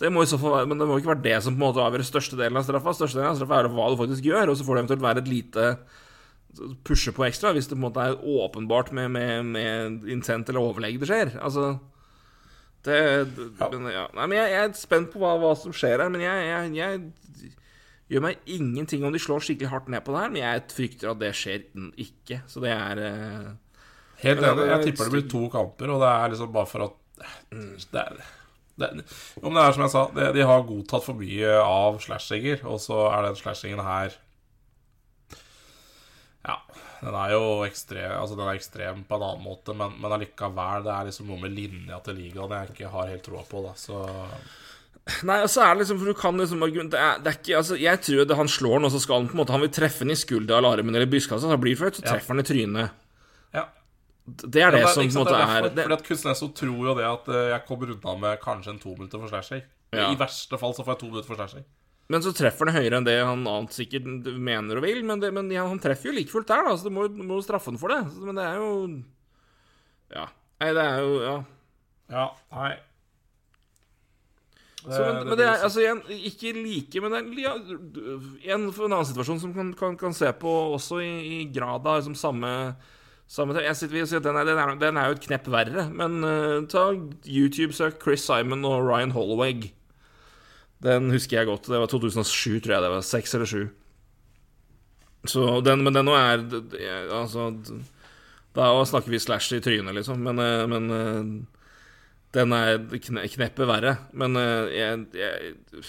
[0.00, 1.66] Det må i så fall være Men det må ikke være det som på en
[1.66, 2.94] måte avgjør størstedelen av straffa.
[2.96, 5.30] Størstedelen av straffa er hva du faktisk gjør, og så får det eventuelt være et
[5.30, 5.66] lite
[6.84, 10.64] pushe på ekstra hvis det på en måte er åpenbart med, med, med intent eller
[10.64, 11.32] overlegg det skjer.
[11.38, 11.76] Altså
[12.84, 12.96] det,
[13.60, 14.06] men, ja.
[14.16, 16.70] Nei, men jeg, jeg er spent på hva, hva som skjer her, men jeg, jeg,
[16.80, 17.50] jeg
[18.10, 21.12] gjør meg ingenting om de slår skikkelig hardt ned på det her, men jeg frykter
[21.12, 21.66] at det skjer
[22.00, 22.40] ikke.
[22.50, 23.50] Så det er eh,
[24.24, 24.56] Helt enig.
[24.62, 26.96] det Jeg tipper det blir to kamper, og det er liksom bare for at
[27.92, 28.22] det er,
[28.80, 29.04] det,
[29.42, 32.80] Om det er som jeg sa, det, de har godtatt for mye av slashinger, og
[32.82, 34.16] så er den slashingen her
[36.46, 36.56] Ja,
[37.02, 40.86] den er jo ekstrem, altså den er ekstrem på en annen måte, men, men allikevel,
[40.86, 43.74] det er liksom noe med linja til ligaen jeg ikke har helt troa på, da,
[43.78, 44.02] så
[45.26, 47.36] Nei, og så er det liksom For du kan liksom argument- det er, det er
[47.38, 49.54] ikke Altså, jeg tror at han slår den, og så skal han på en måte
[49.56, 52.12] Han vil treffe den i skulderalarmen eller brystkassa, så blir det for så så Ja.
[52.12, 52.99] treffer han i trynet.
[54.42, 56.86] Det er det Ja, som på en måte det er det, Fordi at Kuznetsov tror
[56.90, 59.62] jo det at eh, jeg kommer unna med kanskje en to minutter for slashing.
[59.92, 60.08] Ja.
[60.12, 61.64] I verste fall så får jeg to minutter for slashing.
[62.10, 65.02] Men så treffer han høyere enn det han annet sikkert mener og vil.
[65.06, 67.38] Men, det, men ja, han treffer jo like fullt der, da, så du må, må
[67.38, 68.00] jo straffe han for det.
[68.18, 68.70] Men det er jo
[70.10, 70.26] Ja.
[70.60, 71.36] Nei, det er jo Ja.
[72.10, 72.72] Ja, nei
[74.82, 78.62] Det- Så, men, det men det er altså igjen ikke like, men det er en,
[78.72, 81.10] en annen situasjon som kan, kan, kan se på også i,
[81.42, 82.52] i grad av liksom samme
[83.30, 85.84] Jeg sitter og sier at den er, den, er, den er jo et knepp verre,
[85.94, 86.88] men uh, ta
[87.22, 89.68] YouTube-søk Chris Simon og Ryan Holloway.
[90.82, 91.68] Den husker jeg godt.
[91.70, 93.04] Det var 2007, tror jeg det var.
[93.06, 93.62] Seks eller sju.
[95.30, 96.40] Så den, men den nå er
[97.12, 97.50] Altså
[98.56, 100.24] Da snakker vi slash i trynet, liksom.
[100.24, 101.60] Men, eh, men eh,
[102.34, 103.92] den er kne, kneppet verre.
[104.10, 104.34] Men
[104.72, 105.84] jeg, jeg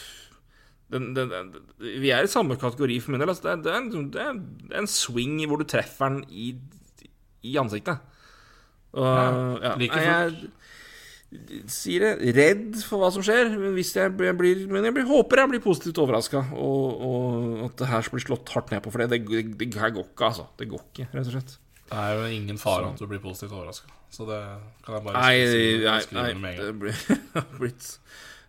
[0.91, 3.31] den, den, den, Vi er i samme kategori for min del.
[3.31, 6.51] Altså, det, det, er en, det er en swing hvor du treffer den i,
[7.47, 8.01] i ansiktet.
[8.91, 9.27] Og, Ja,
[9.63, 10.49] ja, like jeg
[11.71, 12.33] sier det.
[12.35, 13.53] Redd for hva som skjer.
[13.55, 17.65] Men, hvis jeg, jeg blir, men jeg blir, håper jeg blir positivt overraska, og, og
[17.69, 18.91] at det her blir slått hardt ned på.
[18.91, 20.49] For det, det, det her går ikke, altså.
[20.59, 21.55] Det går ikke, rett og slett.
[21.91, 23.91] Det er jo ingen fare at du blir positivt overraska.
[24.11, 24.41] Så det
[24.83, 27.01] kan jeg bare Nei, skrive, nei, skrive nei under med en det blir,
[27.37, 27.89] har blitt,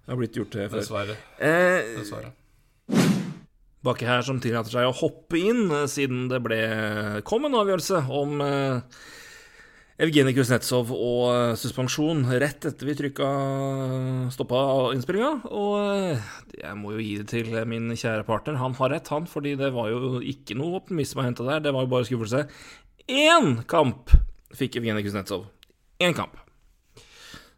[0.02, 0.82] det har blitt gjort det før.
[0.82, 1.18] Dessverre.
[1.38, 2.32] Eh, Dessverre.
[3.82, 6.60] Bakke her som tillater seg å hoppe inn, eh, siden det ble,
[7.26, 9.00] kom en avgjørelse om eh,
[10.02, 13.30] Evgenij Kuznetsov og eh, suspensjon rett etter vi trykka
[14.34, 14.60] stoppa
[14.94, 15.32] innspillinga.
[15.50, 18.60] Og jeg må jo gi det til min kjære partner.
[18.62, 21.66] Han har rett, han, fordi det var jo ikke noe optimisme å hente der.
[21.66, 22.46] Det var jo bare skuffelse.
[23.10, 24.14] Én kamp
[24.54, 25.48] fikk Evgenij Kuznetsov.
[25.98, 26.38] Én kamp.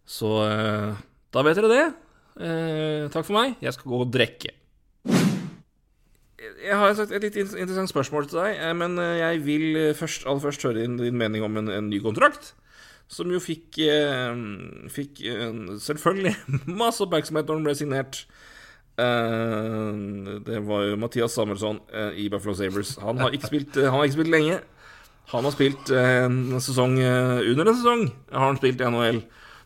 [0.09, 0.33] Så
[1.33, 1.87] da vet dere det.
[3.13, 3.59] Takk for meg.
[3.65, 4.64] Jeg skal gå og drikke.
[6.65, 10.27] Jeg har et litt interessant spørsmål til deg, eh, men eh, jeg vil eh, først,
[10.29, 12.55] aller først høre din, din mening om en, en ny kontrakt.
[13.11, 13.77] Som jo fikk,
[14.89, 15.19] fikk
[15.85, 16.33] selvfølgelig
[16.81, 18.23] masse oppmerksomhet når den ble signert.
[18.97, 21.83] Det var jo Mathias Samuelsson
[22.17, 22.95] i Buffalo Sabres.
[23.05, 24.57] Han har ikke spilt, har ikke spilt lenge.
[25.35, 28.07] Han har spilt en sesong under en sesong.
[28.33, 29.21] Har han spilt i NHL.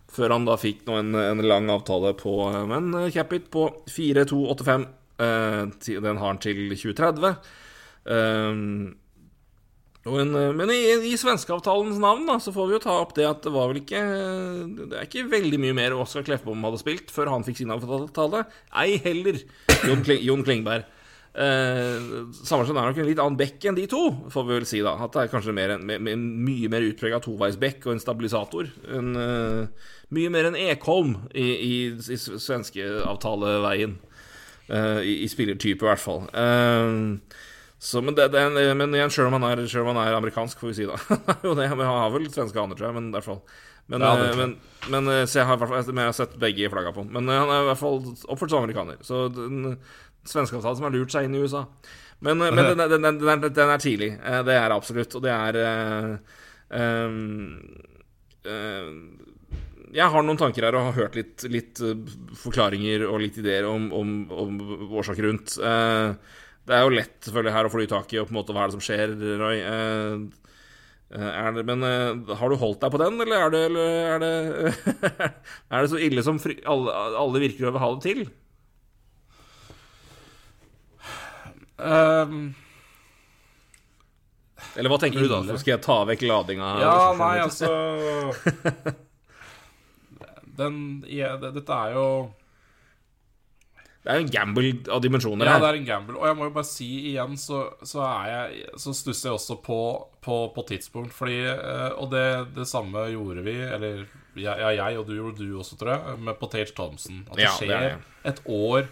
[0.09, 4.87] Før han da fikk nå en, en lang avtale på eh, cap-it på 4285.
[5.19, 7.37] Eh, den har han til 2030.
[8.09, 8.97] Eh,
[10.09, 13.27] en, eh, men i, i svenskeavtalens navn da, så får vi jo ta opp det
[13.29, 14.03] at det var vel ikke
[14.79, 18.47] Det er ikke veldig mye mer Oskar Kleffbom hadde spilt før han fikk sin avtale.
[18.79, 19.43] Ei heller
[19.85, 20.87] Jon, Kling, Jon Klingberg.
[21.39, 22.07] Eh,
[22.41, 24.01] Samuelsson er nok en litt annen bekk enn de to,
[24.33, 24.81] får vi vel si.
[24.83, 28.03] da At det er kanskje mer en, med, med mye mer utprega toveisbekk og en
[28.03, 28.73] stabilisator.
[28.97, 33.99] En, eh, mye mer enn Ekholm i, i, i svenskeavtaleveien.
[34.69, 36.27] Uh, i, I spillertype, i hvert fall.
[36.37, 36.91] Eh,
[37.79, 40.17] så, men, det, det er men igjen, sjøl om, han er- selv om han er
[40.19, 40.99] amerikansk, får vi si, da.
[41.73, 43.41] han har vel svenske aner, tror jeg, men i hvert fall.
[43.89, 44.57] Men, Ja, eh, men,
[44.93, 47.07] men eh, så jeg har, men jeg har sett begge flagga på.
[47.09, 48.99] Men eh, han er i hvert fall oppført som amerikaner.
[49.07, 49.79] Så den
[50.29, 51.63] svenske avtalen som har lurt seg inn i USA.
[52.21, 54.11] Men, eh, men den, den, den, er, den er tidlig.
[54.21, 55.17] Eh, Det er absolutt.
[55.17, 56.13] Og det er eh,
[57.09, 57.57] um,
[58.45, 58.93] eh,
[59.95, 63.69] jeg har noen tanker her og har hørt litt, litt eh, forklaringer og litt ideer
[63.69, 64.59] om, om, om
[65.01, 65.57] årsaker rundt.
[65.57, 66.37] Eh,
[66.69, 68.67] det er jo lett selvfølgelig her å få tak i og på en måte hva
[68.67, 69.63] er det som skjer, Roy.
[69.65, 70.45] Eh,
[71.09, 71.81] det, men
[72.37, 74.33] har du holdt deg på den, eller er det, eller er det,
[75.73, 78.27] er det så ille som fri, alle, alle virker å ha det til?
[81.79, 82.51] Um,
[84.75, 85.39] Eller hva tenker du da?
[85.47, 86.73] Så skal jeg ta vekk ladinga?
[86.83, 87.71] ja, nei, altså
[90.59, 90.79] Den
[91.09, 92.07] ja, det, Dette er jo
[94.05, 95.61] Det er jo en gamble av dimensjoner Ja, her.
[95.65, 96.17] det er en gamble.
[96.21, 99.79] Og jeg må jo bare si igjen, så, så jeg Så stusser jeg også på,
[100.25, 102.25] på, på tidspunkt, fordi eh, Og det,
[102.57, 104.07] det samme gjorde vi, eller
[104.39, 107.25] ja, ja, jeg og du gjorde du også, tror jeg, med Potage Thompson.
[107.31, 107.97] At det Ja, skjer er det.
[108.31, 108.87] et år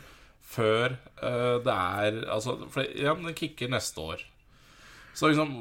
[0.47, 4.25] før uh, det er Altså, for ja, det kicker neste år.
[5.15, 5.55] Så liksom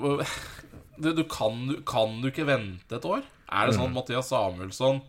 [1.03, 3.21] du, du kan, kan du ikke vente et år?
[3.45, 3.97] Er det sånn Mm.
[3.99, 5.03] Mathias Samuelsson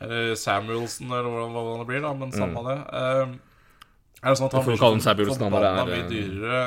[0.00, 2.78] eller Samuelsen, eller hvordan, hva det blir, da, men samme det.
[2.92, 3.34] Uh,
[4.18, 4.78] er det sånn at han blir
[5.30, 6.62] så forbanna mye eh, dyrere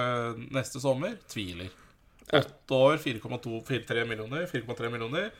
[0.55, 1.17] neste sommer?
[1.31, 1.71] Tviler.
[2.31, 4.45] Åtte år, 4,3 millioner.
[4.47, 5.31] 4,3 millioner.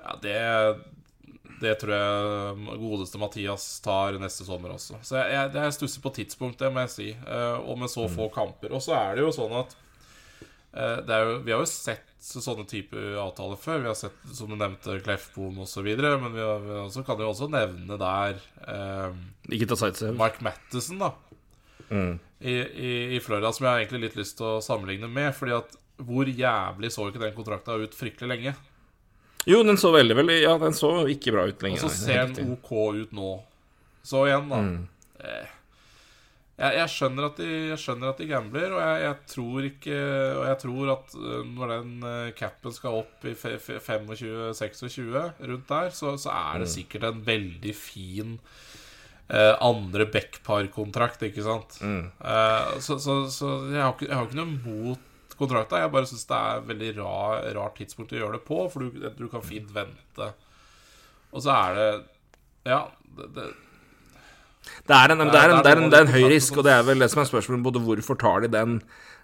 [0.00, 0.38] Ja, det
[1.60, 4.96] Det tror jeg godeste Mathias tar neste sommer også.
[5.04, 7.08] Så jeg, jeg, jeg stusser på tidspunktet, må jeg si.
[7.26, 8.14] Uh, og med så Mm.
[8.16, 8.72] få kamper.
[8.72, 9.76] Og så er det jo sånn at
[10.72, 13.82] jo, Vi har jo sett sånne typer avtaler før.
[13.82, 15.88] Vi har sett, som du nevnte, Kleffbom osv.
[15.88, 19.20] Men vi, har, vi også, kan jo også nevne der eh,
[19.56, 20.18] Ikke ta sightseeing.
[20.20, 21.12] Mark Mattison, da.
[21.90, 22.18] Mm.
[22.40, 25.32] I, i, I Florida, som jeg har egentlig litt lyst til å sammenligne med.
[25.36, 28.56] Fordi at hvor jævlig så ikke den kontrakta ut fryktelig lenge?
[29.48, 31.80] Jo, den så veldig, veldig Ja, den så ikke bra ut lenge.
[31.80, 33.32] Og så er ser den OK ut nå.
[34.04, 34.60] Så igjen, da.
[34.64, 34.84] Mm.
[35.20, 35.56] Eh,
[36.60, 39.98] jeg, jeg, skjønner at de, jeg skjønner at de gambler, og jeg, jeg tror ikke
[40.36, 45.14] Og jeg tror at eh, når den eh, capen skal opp i fe- fe- 25-26,
[45.50, 46.74] rundt der, så, så er det Mm.
[46.74, 48.34] sikkert en veldig fin
[49.30, 51.78] eh, andre backpar-kontrakt, ikke sant?
[51.80, 52.10] Mm.
[52.20, 55.78] Eh, så så, så jeg, har ikke, jeg har ikke noe mot kontrakta.
[55.80, 58.84] Jeg bare syns det er et veldig rar, rart tidspunkt å gjøre det på, for
[58.84, 60.32] du, du kan fint vente.
[61.32, 61.90] Og så er det
[62.68, 62.82] Ja,
[63.16, 63.44] det, det,
[64.86, 67.64] Det er en, en, høy risk, og det er vel det som er spørsmålet.
[67.64, 68.78] Både hvorfor tar de den,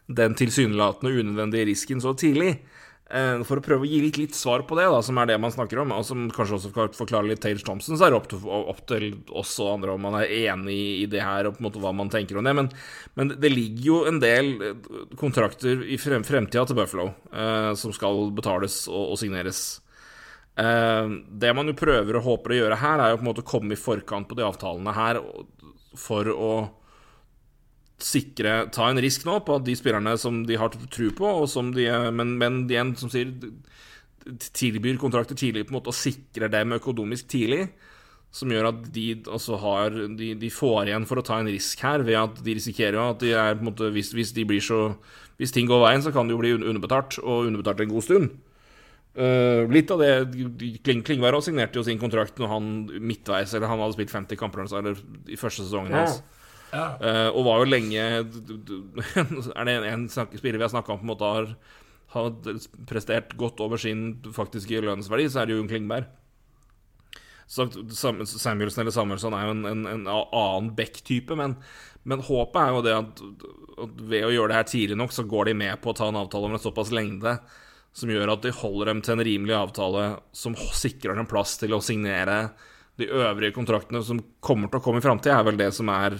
[0.09, 2.57] den tilsynelatende unødvendige risken så tidlig?
[3.07, 5.37] Eh, For å prøve å gi litt, litt svar på det, da, som er det
[5.39, 8.19] man snakker om, og som kanskje også kan forklare litt Tage Thompson, så er det
[8.19, 11.55] opp til, opp til oss og andre om man er enig i det her, og
[11.55, 12.57] på en måte hva man tenker om det.
[12.59, 12.71] Men,
[13.15, 17.95] men det ligger jo en del eh, kontrakter i frem, fremtida til Buffalo eh, som
[17.95, 19.67] skal betales og, og signeres.
[20.57, 23.45] Eh, det man jo prøver og håper å gjøre her, er jo på en måte
[23.45, 25.21] å komme i forkant på de avtalene her
[25.97, 26.53] for å
[27.97, 31.47] sikre Ta en risk nå på at de spillerne som de har tro på, og
[31.49, 33.33] som de Men, men igjen, som sier
[34.27, 37.69] tilbyr kontrakter tidlig, på en måte og sikrer dem økonomisk tidlig.
[38.35, 41.81] Som gjør at de altså har de, de får igjen for å ta en risk
[41.87, 44.45] her, ved at de risikerer jo at de er på en måte Hvis, hvis de
[44.45, 44.97] blir så
[45.39, 48.31] Hvis ting går veien, så kan de jo bli underbetalt, og underbetalt en god stund.
[49.17, 50.11] Eh, litt av det
[50.85, 52.67] Kling, Klingberg også signerte jo sin kontrakt når han
[53.01, 54.99] midtveis Eller han hadde spilt 50 kamper eller
[55.33, 56.19] i første sesongen hans.
[56.69, 56.83] ja.
[57.01, 58.03] Uh, og var jo lenge
[59.57, 61.49] Er det en, en spiller vi har snakka om på en måte har,
[62.13, 62.29] har
[62.91, 66.11] prestert godt over sin faktiske lønnsverdi, så er det jo Klingberg.
[67.49, 71.55] Så Samuelsen eller Samuelsson er jo en, en, en annen Beck-type, men,
[72.05, 73.23] men håpet er jo det at,
[73.87, 76.11] at ved å gjøre det her tidlig nok, så går de med på å ta
[76.11, 77.39] en avtale om en såpass lengde
[77.97, 81.73] som gjør at de holder dem til en rimelig avtale som sikrer dem plass til
[81.73, 82.51] å signere
[83.01, 86.17] de øvrige kontraktene som kommer til å komme i framtida, er vel det som er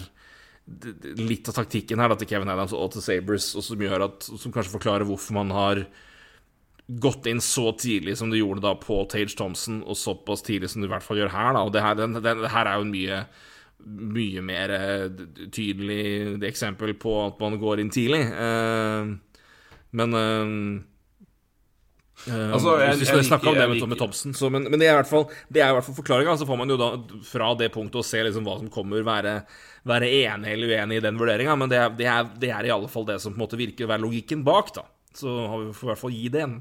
[1.17, 4.51] litt av taktikken her da, til Kevin Adams og til Sabres, og som at Som
[4.51, 5.85] kanskje forklarer hvorfor man har
[6.87, 10.81] gått inn så tidlig som du gjorde da på Tage Thompson, og såpass tidlig som
[10.81, 11.53] du i hvert fall gjør her.
[11.53, 13.21] da Og det her, den, den, det her er jo en mye
[13.87, 18.23] mye mer eh, tydelig eksempel på at man går inn tidlig.
[18.25, 19.11] Eh,
[19.99, 20.53] men eh,
[22.25, 24.87] eh, Altså, jeg- Hvis vi snakker om det med, med Thomsen, så, men, men det
[24.89, 26.37] er i hvert fall Det i hvert fall forklaringa.
[26.39, 26.89] Så får man jo da
[27.29, 29.35] fra det punktet å se liksom hva som kommer, være,
[29.87, 31.55] være enig eller uenig i den vurderinga.
[31.59, 33.59] Men det er, det, er, det er i alle fall det som på en måte
[33.59, 34.83] virker å være logikken bak, da.
[35.13, 36.57] Så har vi får i hvert fall gi det en.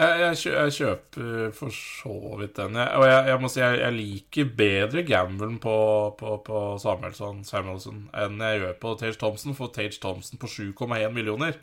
[0.00, 2.76] Jeg, jeg, jeg kjøper for så vidt den.
[2.78, 5.74] Jeg, og jeg, jeg må si jeg, jeg liker bedre gambelen på,
[6.16, 11.12] på, på Samuelsson, Samuelson enn jeg gjør på Tage Thompson, for Tage Thompson på 7,1
[11.12, 11.58] millioner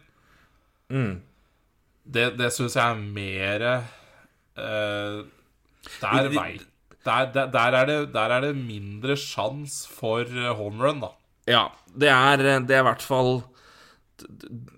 [0.87, 1.17] Mm.
[2.07, 3.65] Det, det syns jeg er mer
[4.57, 5.25] uh,
[6.01, 6.53] der, vei,
[7.05, 11.11] der, der, der, er det, der er det mindre sjans for eh, home run, da.
[11.47, 13.41] Ja, det er, det er i hvert fall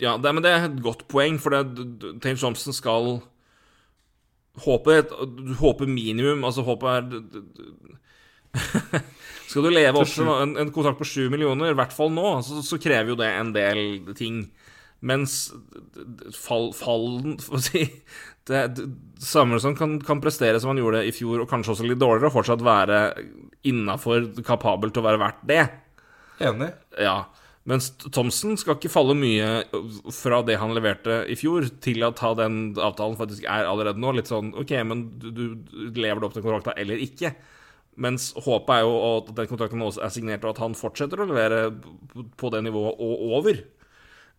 [0.02, 3.22] Ja, det, men det er et godt poeng, for det, Tames Thompson skal
[4.66, 5.02] håpe,
[5.40, 7.04] Du håper minimum Altså, håpet er
[9.50, 12.36] Skal du leve opp til en, en kontrakt på 7 millioner, i hvert fall nå,
[12.46, 13.80] så, så, krever jo det en del
[14.18, 14.44] ting.
[15.00, 15.36] Mens
[16.36, 17.86] fall, fallen si
[19.24, 22.36] Samuelsson kan, kan, prestere som han gjorde i fjor, og kanskje også litt dårligere, og
[22.40, 23.02] fortsatt være
[23.70, 25.62] innafor kapabel til å være verdt det.
[26.50, 26.72] Enig.
[27.00, 27.22] Ja.
[27.70, 29.62] Mens Thomsen skal ikke falle mye
[30.16, 34.16] fra det han leverte i fjor, til at den avtalen faktisk er allerede nå.
[34.18, 37.36] Litt sånn OK, men du, du lever det opp til kontrakta eller ikke?
[38.00, 41.28] Mens håpet er jo at den kontrakten også er signert, og at han fortsetter å
[41.30, 41.68] levere
[42.40, 43.62] på det nivået og over.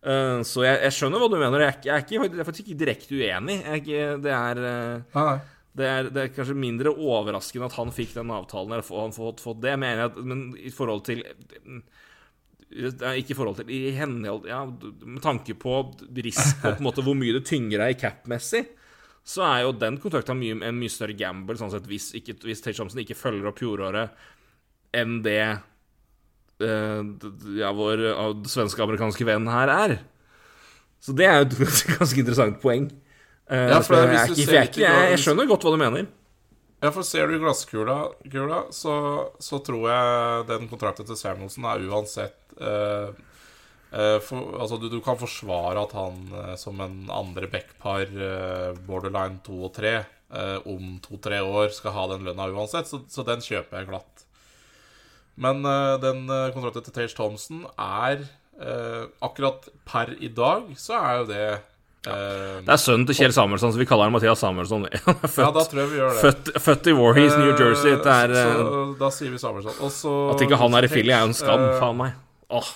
[0.01, 1.61] Uh, så jeg, jeg, skjønner hva du mener.
[1.61, 3.57] Jeg er, jeg er, ikke, jeg er faktisk ikke direkte uenig.
[3.77, 5.33] Ikke, det, er, uh,
[5.77, 9.43] det, er, det, er, kanskje mindre overraskende at han fikk den avtalen, eller han fått,
[9.43, 11.25] fått det, mener jeg, men i forhold til
[12.71, 15.73] ikke i forhold til I henhold ja, Med tanke på
[16.15, 18.61] risiko, på en måte, hvor mye det tynger deg cap-messig,
[19.27, 22.63] så er jo den kontrakten mye, en mye større gamble, sånn sett, hvis, ikke, hvis
[22.63, 24.15] Tate Thompson ikke følger opp fjoråret,
[24.97, 25.41] enn det
[26.61, 28.03] ja, vår
[28.49, 29.95] svenske-amerikanske venn her er.
[31.01, 32.89] Så det er jo et ganske interessant poeng.
[33.51, 36.05] Uh, ja, for jeg, jeg, jeg, jeg, skjønner godt hva du mener.
[36.81, 37.97] Ja, for ser du glasskula,
[38.31, 38.93] kula, så,
[39.43, 43.11] så, tror jeg den kontrakten til Samuelsen er uansett uh,
[43.91, 48.07] uh, for, Altså, du, du, kan forsvare at han uh, som en andre backpar,
[48.87, 49.99] borderline to og tre,
[50.63, 54.21] om to-tre år skal ha den lønna uansett, så, så, den kjøper jeg glatt.
[55.41, 55.65] Men
[56.03, 58.27] den kontrakten til Tage Thompson er
[59.25, 61.45] Akkurat per i dag så er jo det
[62.01, 62.13] ja.
[62.65, 64.87] Det er sønnen til Kjell Samuelsson, så vi kaller han Mathias Samuelsson.
[64.89, 67.91] født, ja, da tror jeg vi gjør det Født, født i Warhees, New Jersey.
[67.93, 69.75] Det er, så, da sier vi Samuelsson.
[69.85, 72.15] Også, at ikke han er i Philly, er jo en skam, uh, faen meg.
[72.57, 72.71] Åh,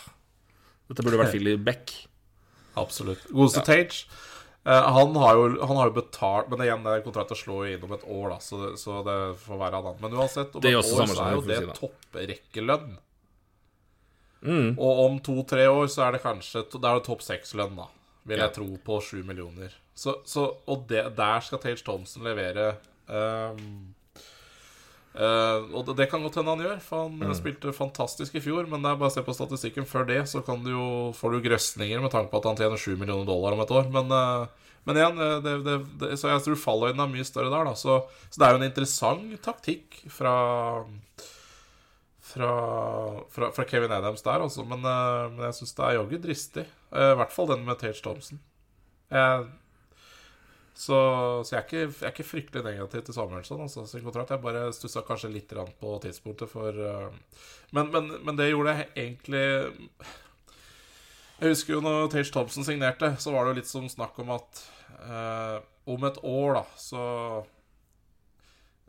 [0.91, 1.95] dette burde vært Philly Beck.
[2.77, 3.25] Absolutt.
[3.31, 3.67] Godeste ja.
[3.71, 4.05] Tage.
[4.65, 7.73] Uh, han, har jo, han, har jo, betalt Men igjen, det er kontrakten slår jo
[7.75, 9.99] inn om et år, da, så så det får være annet.
[10.01, 12.95] Men uansett, om et år så er jo det topprekkelønn.
[14.45, 14.71] Mm.
[14.77, 17.87] Og om to-tre år så er det kanskje Det er det topp seks-lønn, da
[18.25, 19.73] vil jeg tro, på sju millioner.
[19.95, 22.71] Så, så, og det, der skal Tage Thompson levere
[23.05, 23.93] um,
[25.15, 27.33] uh, Og det, det, kan godt hende han gjør, for han mm.
[27.37, 28.69] spilte fantastisk i fjor.
[28.71, 31.35] Men det er bare å se på statistikken før det, så kan du jo, får
[31.35, 33.89] du grøsninger med tanke på at han tjener 7 millioner dollar om et år.
[33.95, 35.55] Men, uh, men igjen, det,
[35.97, 37.73] det, så jeg tror falløyden er mye større der, da.
[37.79, 40.35] Så, så det er jo en interessant taktikk fra
[42.35, 42.49] fra,
[43.29, 44.63] fra, fra, Kevin Adams der, altså.
[44.67, 46.65] Men, uh, men jeg syns det er jaggu dristig.
[46.91, 48.41] Uh, I hvert fall den med Tage Thompson.
[49.13, 49.45] Jeg,
[50.75, 50.97] så,
[51.47, 54.33] så jeg, er ikke, jeg, er ikke, fryktelig negativ til Samuelsson altså, sin kontrakt.
[54.35, 58.89] Jeg bare stussa kanskje litt på tidspunktet for uh, men, men, men, det gjorde jeg
[58.95, 59.45] egentlig
[61.39, 64.35] Jeg husker jo når Tage Thompson signerte, så var det jo litt som snakk om
[64.35, 64.65] at
[65.85, 67.01] om et år, da, så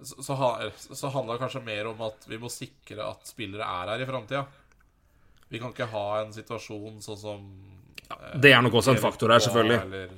[0.02, 3.94] så, så, så handla det kanskje mer om at vi må sikre at spillere er
[3.94, 4.44] her i framtida.
[5.48, 7.46] Vi kan ikke ha en situasjon sånn som
[8.02, 9.78] ja, Det er nok også en faktor her, selvfølgelig.
[9.86, 10.12] Eller,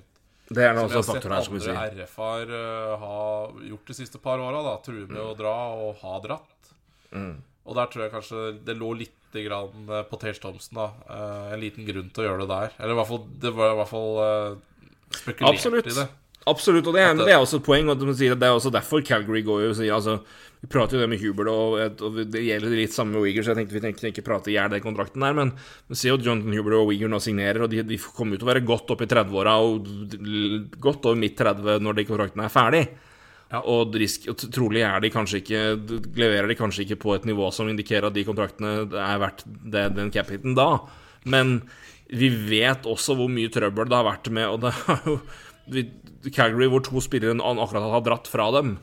[0.48, 1.76] det er nok også en faktor her, som vi sier.
[1.76, 4.62] Som RF-er uh, har gjort de siste par åra.
[4.84, 5.26] True med mm.
[5.26, 6.72] å dra og ha dratt.
[7.12, 7.34] Mm.
[7.68, 10.78] Og der tror jeg kanskje det lå litt grann eh, på Tage Thompson.
[10.78, 12.78] da uh, En liten grunn til å gjøre det der.
[12.78, 14.08] Eller i hvert fall, det var i hvert fall
[15.18, 15.90] spekulert Absolutt.
[15.92, 16.06] i det.
[16.48, 17.88] Absolutt, og det er, det er, også et poeng.
[17.92, 20.18] Og det er også derfor Calgary går jo og sier altså,
[20.62, 23.52] Vi prater jo det med Hubert, og, og det gjelder litt samme med Uyghur, så
[23.52, 25.36] jeg tenkte vi tenkte ikke prate i hjel den kontrakten der.
[25.36, 25.52] Men
[25.86, 28.48] vi ser jo Jonathan Hubert og Uyghur nå signerer, og de, de kommer jo til
[28.48, 29.92] å være godt opp i 30-åra og
[30.82, 32.86] godt over midt 30 når de kontraktene er ferdig.
[33.48, 33.62] Ja.
[33.62, 35.60] Og, risk, og, trolig er de kanskje ikke
[36.20, 39.86] leverer de kanskje ikke på et nivå som indikerer at de kontraktene er verdt det,
[39.96, 40.74] den cap-hiten da.
[41.28, 41.60] Men
[42.08, 45.18] vi vet også hvor mye trøbbel det har vært med Og det har jo
[46.34, 48.76] Calgary, hvor to spillere akkurat har dratt fra dem.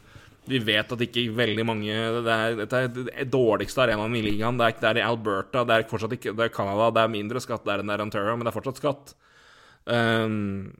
[0.45, 4.59] Vi vet at ikke veldig mange Det er, dette er det dårligste arenaen i ligaen.
[4.59, 7.13] Det er, det er i Alberta, det er fortsatt ikke Det er Canada, det er
[7.15, 9.15] mindre skatt der enn det er Ontario, men det er fortsatt skatt.
[9.85, 10.75] Um,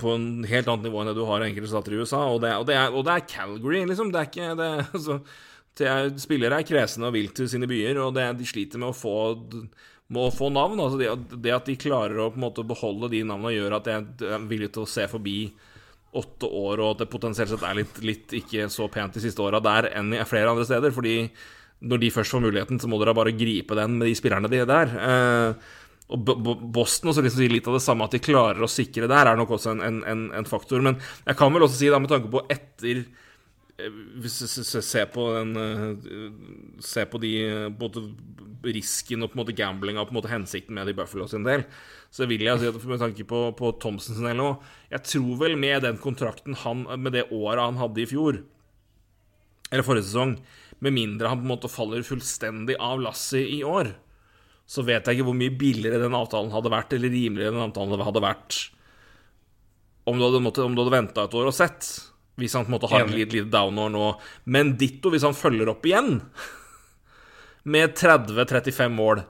[0.00, 2.24] på en helt annet nivå enn det du har i enkelte stater i USA.
[2.32, 4.10] Og det, og det, er, og det er, Calgary, liksom.
[4.14, 5.20] Det er ikke det, altså,
[5.84, 9.18] er, Spillere er kresne og vilt i sine byer, og de sliter med å få
[10.14, 10.80] må få navn.
[10.80, 13.90] Altså det, det, at de klarer å på en måte beholde de navnene, gjør at
[13.92, 15.40] jeg er villig til å se forbi
[16.18, 19.44] åtte år, og at det potensielt sett er litt, litt ikke så pent de siste
[19.44, 20.94] åra der enn i flere andre steder.
[20.96, 21.18] Fordi
[21.88, 24.62] når de først får muligheten, så må dere bare gripe den med de spillerne de
[24.62, 24.96] er der.
[25.10, 25.76] Eh,
[26.08, 26.24] og
[26.72, 29.52] Boston også liksom litt av det samme, at de klarer å sikre der, er nok
[29.58, 30.80] også en, en, en, faktor.
[30.84, 30.96] Men
[31.26, 33.04] jeg kan vel også si, da, med tanke på etter
[34.18, 36.32] Hvis du ser på den eh,
[36.82, 38.02] Se på de eh, både
[38.64, 41.28] risken og på en måte gamblinga og på en måte hensikten med det i Buffalo
[41.30, 41.64] sin del,
[42.10, 44.48] så vil jeg si at med tanke på, på Thomsen sin del nå
[44.90, 48.40] Jeg tror vel med den kontrakten han Med det året han hadde i fjor,
[49.70, 50.38] eller forrige sesong,
[50.80, 53.92] med mindre han på en måte faller fullstendig av lasset i år,
[54.68, 58.04] så vet jeg ikke hvor mye billigere den avtalen hadde vært, eller rimeligere den avtalen
[58.04, 58.58] hadde vært
[60.08, 61.84] om du hadde, måttet- om du hadde venta et år og sett.
[62.38, 64.04] Hvis han på en måte har et lite downår nå.
[64.46, 66.22] Men ditto hvis han følger opp igjen
[67.68, 69.22] med 30-35 mål,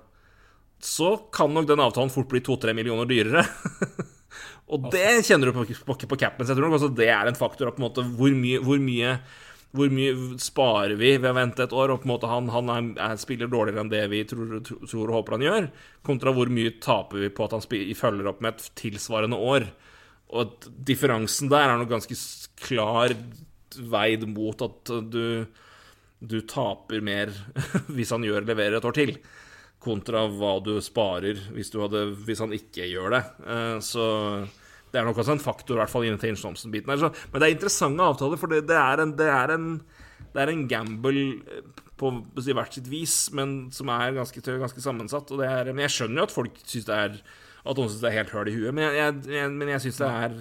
[0.83, 3.43] så kan nok den avtalen fort bli 2-3 millioner dyrere.
[4.73, 6.47] og det kjenner du på, på, på capen.
[6.47, 7.73] Så jeg tror nok også det er en faktor.
[7.75, 9.17] På en måte, hvor, mye, hvor, mye,
[9.75, 11.95] hvor mye sparer vi ved å vente et år?
[11.95, 14.87] Og på en måte han, han er, er, spiller dårligere enn det vi tror, tror,
[14.87, 15.69] tror og håper han gjør,
[16.07, 19.71] kontra hvor mye taper vi på at han spiller, følger opp med et tilsvarende år.
[20.39, 22.19] Og differansen der er nok ganske
[22.61, 23.17] klar
[23.79, 25.47] veid mot at du,
[26.21, 27.33] du taper mer
[27.95, 29.15] hvis han gjør leverer et år til,
[29.83, 33.23] kontra hva du sparer hvis, du hadde, hvis han ikke gjør det.
[33.47, 34.07] Eh, Så
[34.91, 37.55] det er nok også en faktor, i hvert fall innen Inge Thompson-biten Men det er
[37.55, 39.69] interessante avtaler, for det, er en, det, er en,
[40.33, 44.39] det er en gamble eh, på på si, hvert sitt vis, men som er ganske,
[44.41, 45.33] ganske sammensatt.
[45.43, 47.17] Er, men jeg skjønner jo at folk syns det er
[47.67, 49.99] At noen syns det er helt høl i huet, men jeg, jeg, men jeg syns
[49.99, 50.37] det er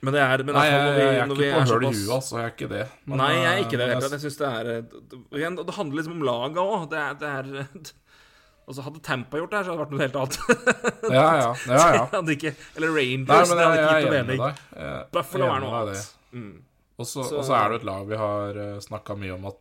[0.00, 1.84] Men det er men Nei, jeg, jeg, jeg, når vi- jeg er ikke på hull
[1.84, 2.36] i huet, altså.
[2.40, 2.84] Jeg er ikke det.
[3.04, 3.88] Men, Nei, jeg er eh, ikke det.
[3.90, 4.70] jeg- Jeg synes det er
[5.36, 6.86] igjen, det handler liksom om laga òg.
[6.90, 7.92] Det det er
[8.70, 11.10] Altså, hadde Tampa gjort det her, så hadde det vært noe helt annet.
[11.10, 11.54] Ja, ja.
[11.66, 12.04] ja, ja.
[12.12, 13.48] hadde ikke, eller Nei, Rangers.
[13.50, 15.08] men det hadde ikke gitt noe mening.
[15.16, 16.10] Buffalo er noe annet.
[16.30, 16.52] Mm.
[17.00, 19.58] Og så er det et lag vi har snakka mye om at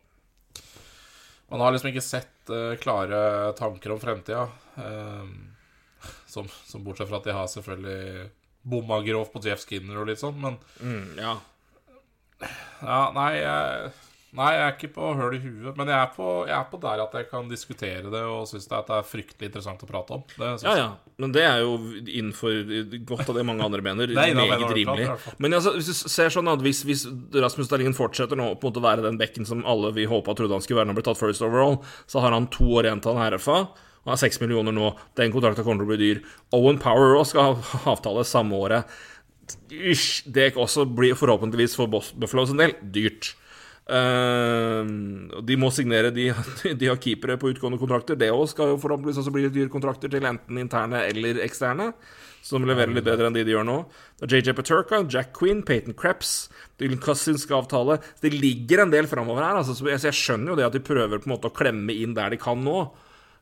[1.49, 4.43] Man har liksom ikke sett uh, klare tanker om fremtida.
[4.77, 5.31] Um,
[6.29, 8.29] som, som bortsett fra at de har selvfølgelig
[8.63, 11.37] bomma grovt på Jeff Skinner og litt sånn, men Mm, ja.
[12.83, 13.91] ja, nei jeg,
[14.29, 16.77] Nei, jeg er ikke på høl i huet, men jeg er på, jeg er på
[16.83, 19.87] der at jeg kan diskutere det og syns det, at det er fryktelig interessant å
[19.89, 20.25] prate om.
[20.35, 20.89] Det ja, ja.
[21.17, 21.71] Men det er jo
[22.05, 22.59] innenfor
[23.09, 24.13] godt av det mange andre mener.
[24.13, 25.07] Er meget rimelig.
[25.41, 27.07] Men altså, hvis du ser sånn at hvis, hvis
[27.41, 30.37] Rasmus Dahlin fortsetter nå på en måte å være den bekken som alle vi håpa
[30.37, 32.85] trodde han skulle være når han ble tatt first overall, så har han to år
[32.85, 33.63] igjen til han er RFA.
[34.05, 34.93] Han har seks millioner nå.
[35.19, 36.21] Den kontrakten kommer til å bli dyr.
[36.55, 38.99] Owen Power også skal ha avtale samme året.
[39.69, 43.33] Ish, det også blir forhåpentligvis for Buffalo sin del dyrt.
[43.89, 44.85] Uh,
[45.41, 46.27] de må signere De,
[46.79, 48.17] de har keepere på utgående kontrakter.
[48.19, 51.91] Det òg skal jo forhåpentligvis også bli litt dyre kontrakter til enten interne eller eksterne.
[52.45, 53.81] Som leverer litt bedre enn de de gjør nå.
[54.21, 56.47] Det er JJ Paterka, Jack Quinn, Peyton Kreps,
[56.79, 57.97] Dylan Cousins skal avtale.
[58.23, 59.59] Det ligger en del framover her.
[59.59, 62.15] Altså, så jeg skjønner jo det at de prøver på en måte å klemme inn
[62.15, 62.85] der de kan nå.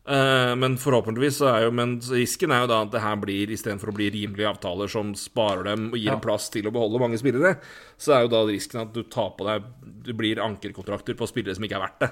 [0.08, 3.50] Eh, men forhåpentligvis så er jo Men risken er jo da at det her blir
[3.52, 7.02] istedenfor å bli rimelige avtaler som sparer dem og gir dem plass til å beholde
[7.02, 7.58] mange spillere,
[8.00, 9.66] så er jo da risken at du tar på deg
[10.08, 12.12] Du blir ankerkontrakter på spillere som ikke er verdt det.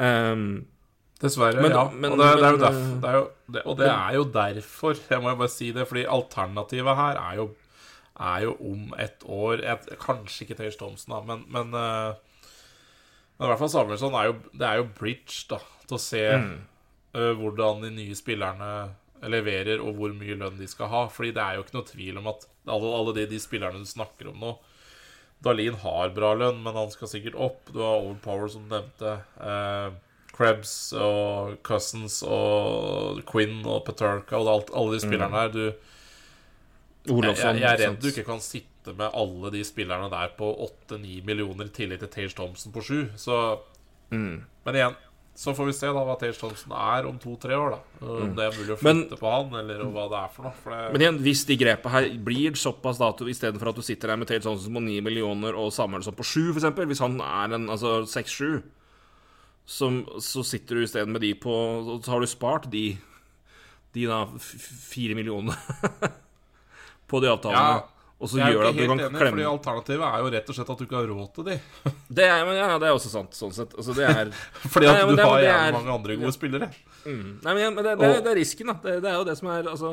[0.00, 0.46] Um,
[1.20, 1.84] Dessverre, Men- ja.
[1.90, 4.14] men- og, det, det er jo men, derfor, det er jo, det, og det er
[4.14, 7.46] jo derfor, jeg må jo bare si det, fordi alternativet her er jo,
[8.20, 12.14] er jo om et år jeg, Kanskje ikke Taylor Thompson, da, men, men, eh,
[13.36, 16.22] men i hvert fall Samuelsson er jo Det er jo bridge, da, til å se
[16.24, 16.48] eh,
[17.16, 18.70] hvordan de nye spillerne
[19.24, 21.02] leverer, og hvor mye lønn de skal ha.
[21.12, 23.88] Fordi det er jo ikke noe tvil om at alle, alle de, de spillerne du
[23.88, 24.56] snakker om nå
[25.44, 27.68] Dalin har bra lønn, men han skal sikkert opp.
[27.68, 29.18] Du har Overpower, som du nevnte.
[29.36, 29.90] Eh,
[30.32, 35.52] Krebs og Cousins og Quinn og Paterka og alt, alle de spillerne her.
[35.52, 40.32] Du, Olofsson, jeg, jeg er redd du ikke kan sitte med alle de spillerne der
[40.38, 40.48] på
[40.88, 43.00] 8-9 millioner i tillegg til Tage Thompson på 7.
[43.20, 43.40] Så
[44.10, 44.44] Mm.
[44.64, 44.92] Men igjen,
[45.36, 47.74] så får vi se da hva Tage Thompson er om to-tre år.
[47.76, 50.42] da Om det er mulig å flytte Men- på han, eller hva det er for
[50.48, 50.52] noe.
[50.62, 54.08] For det, Men igjen, hvis de grepet her blir såpass da istedenfor at du sitter
[54.08, 57.54] der med Tage Thompson på 9 millioner og Samuelsson på 7, f.eks., hvis han er
[57.54, 58.62] en altså 6-7,
[59.66, 59.90] så,
[60.22, 62.96] så sitter du isteden med de på Og så har du spart de
[63.92, 65.56] De da fire millionene
[67.10, 67.82] på de avtalene.
[67.82, 67.82] Ja,
[68.16, 70.56] og så gjør det at du kan enig, fordi klemme alternativet er jo rett og
[70.56, 71.56] slett at du ikke har råd til de.
[72.18, 73.74] det er, men ja, det er også sant, sånn sett.
[73.76, 74.30] Altså, det er
[74.72, 76.70] Fordi at nei, du det- har jævlig er- mange andre gode spillere.
[77.06, 78.78] Nei, men, men det, det, er, det er risken, da.
[78.82, 79.92] Det, det er jo det som er Altså,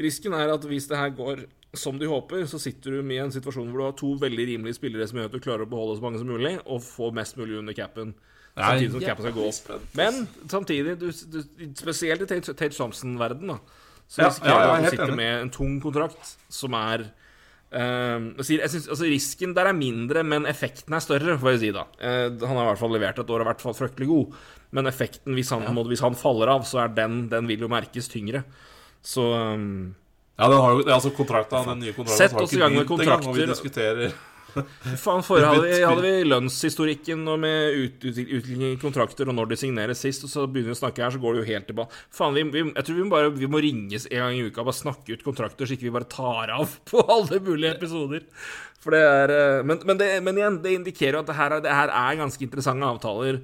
[0.00, 1.44] risken er at hvis det her går
[1.76, 4.76] som de håper, så sitter du med en situasjon hvor du har to veldig rimelige
[4.76, 7.36] spillere som gjør at du klarer å beholde så mange som mulig, og få mest
[7.40, 8.10] mulig under capen.
[8.52, 9.86] Samtidig som capen skal gå opp.
[9.96, 11.38] Men samtidig, du, du,
[11.80, 13.60] spesielt i Tate, Thompson-verden, da,
[14.04, 17.06] så risikerer ja, du at du sitter med en tung kontrakt som er
[17.78, 21.70] ehm, jeg synes, altså Risken der er mindre, men effekten er større, får jeg si.
[21.76, 24.36] da Uh, Han har i hvert fall levert et år og vært fryktelig god.
[24.72, 25.72] Men effekten, hvis han, ja.
[25.76, 28.44] måte, hvis han faller av, så er den Den vil jo merkes tyngre.
[29.02, 29.94] Så um,
[30.38, 33.04] Ja, den har jo, altså kontrakten, den nye kontrakten Sett oss i gang med begynt
[33.04, 34.14] engang, og vi diskuterer
[34.52, 40.02] Faen, forhold, hadde, vi- lønnshistorikken og med ut- ut- utvikling kontrakter og når de signeres
[40.04, 42.00] sist, og så begynner vi å snakke her, så går det jo helt tilbake.
[42.12, 44.68] Faen, vi, vi, jeg tror vi bare vi må ringes en gang i uka og
[44.72, 48.26] bare snakke ut kontrakter, så ikke vi bare tar av på alle mulige episoder.
[48.82, 51.56] For det er eh, Men, men, det, men igjen, det indikerer jo at det her,
[51.58, 53.40] er- det her er ganske interessante avtaler.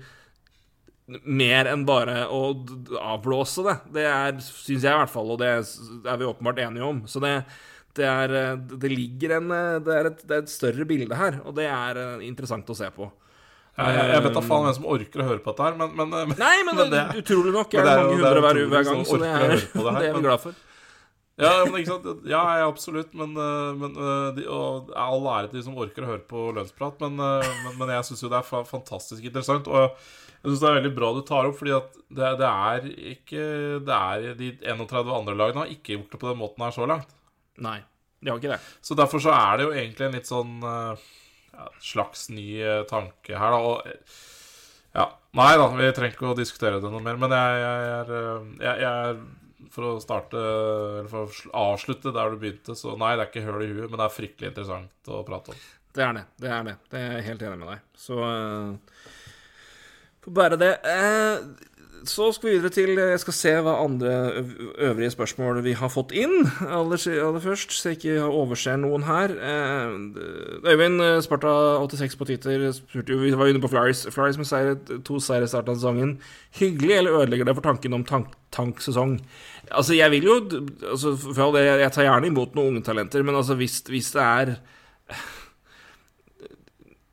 [1.24, 2.40] Mer enn bare å
[3.00, 3.76] avblåse det.
[3.96, 6.98] Det er, syns jeg i hvert fall, og det er vi åpenbart enige om.
[7.08, 7.30] Så det,
[7.98, 8.52] det er eh,
[8.84, 11.66] Det ligger en eh, det er, et, det er et større bilde her, og det
[11.70, 13.10] er eh, interessant å se på.
[13.78, 16.32] Jeg, jeg, vet da faen hvem som orker å høre på dette her, men, men,
[16.40, 19.20] Nei, men, Men det- utrolig nok er det er mange hundre hver, hver gang, så
[19.22, 20.64] det er, det her, er vi glad for.
[21.38, 21.52] Ja?
[22.26, 23.12] Ja, absolutt.
[23.14, 23.36] Men,
[23.78, 23.92] men
[24.34, 26.98] de, og all ære til de som orker å høre på lønnsprat.
[27.04, 29.70] Men, men, men jeg syns jo det er fantastisk interessant.
[29.70, 29.94] Og
[30.42, 33.46] jeg syns det er veldig bra du tar opp, fordi at det, det er ikke
[33.86, 36.90] Det er De 31 andre lagene har ikke gjort det på den måten her så
[36.90, 37.14] langt.
[37.64, 37.78] Nei,
[38.20, 38.60] de har ikke det.
[38.84, 41.06] Så derfor så er det jo egentlig en litt sånn øh,
[41.54, 43.58] ja, slags ny øh, tanke her, da.
[43.58, 44.20] Og øh,
[44.96, 45.08] ja.
[45.38, 47.18] Nei da, vi trenger ikke å diskutere det noe mer.
[47.20, 48.22] Men jeg, jeg,
[48.64, 49.18] jeg, jeg er
[49.74, 53.44] For å starte Eller for å avslutte der du begynte, så nei, det er ikke
[53.44, 55.66] høl i huet, men det er fryktelig interessant å prate om.
[55.94, 56.24] Det er det.
[56.40, 56.76] Det er det.
[56.90, 57.84] Det er jeg helt enig med deg.
[57.98, 59.04] Så uh,
[60.24, 60.72] Får bære det.
[60.84, 61.36] Eh,
[62.06, 64.12] så skal vi videre til Jeg skal se hva andre
[64.88, 66.46] øvrige spørsmål vi har fått inn.
[66.66, 69.34] Aller, aller først, så jeg ikke overser noen her.
[69.34, 69.96] Eh,
[70.68, 74.06] Øyvind eh, Sparta86 på Twitter spurte jo Vi var inne på Flyers.
[74.14, 76.16] Flyers med seire, to seire i starten av sesongen.
[76.60, 79.18] Hyggelig, eller ødelegger det for tanken om tank, tanksesong?
[79.70, 80.38] Altså, jeg vil jo
[80.90, 81.16] altså,
[81.58, 84.56] Jeg tar gjerne imot noen unge talenter, men altså, hvis, hvis det er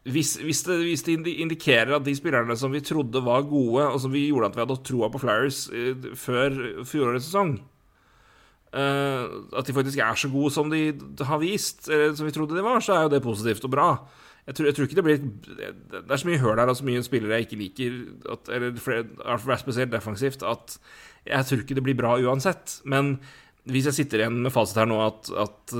[0.05, 4.01] hvis, hvis, det, hvis det indikerer at de spillerne som vi trodde var gode, og
[4.01, 7.55] som vi gjorde at vi hadde troa på Flyers eh, før fjorårets sesong
[8.69, 9.23] eh,
[9.57, 10.93] At de faktisk er så gode som de
[11.25, 13.89] har vist, eller som vi trodde de var, så er jo det positivt og bra.
[14.45, 15.23] Jeg tror, jeg tror ikke det blir
[15.89, 17.95] Det er så mye høl her og så mye spillere jeg ikke liker,
[18.35, 20.77] at, eller spesielt defensivt, at
[21.25, 22.81] jeg tror ikke det blir bra uansett.
[22.85, 23.15] Men
[23.65, 25.73] hvis jeg sitter igjen med fasit her nå at, at,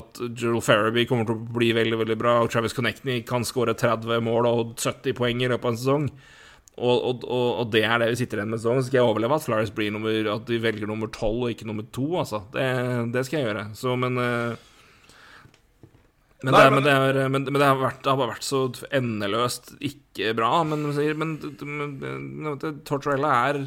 [0.00, 3.76] at Joel Farabee kommer til å bli veldig veldig bra, og Travis Connectney kan skåre
[3.78, 6.08] 30 mål og 70 poeng i løpet av en sesong,
[6.80, 9.10] og, og, og, og det er det vi sitter igjen med sånn, så skal jeg
[9.12, 12.40] overleve at Flyers blir nummer At de velger nummer 12 og ikke nummer 2, altså.
[12.54, 12.66] Det,
[13.14, 13.64] det skal jeg gjøre.
[13.76, 14.66] Så, men eh,
[16.40, 18.46] men, Nei, det, er- men- det, er, men, det, har vært, det har bare vært
[18.46, 18.62] så
[18.96, 20.54] endeløst ikke bra.
[20.64, 23.58] Men, men, men, men Tortorella er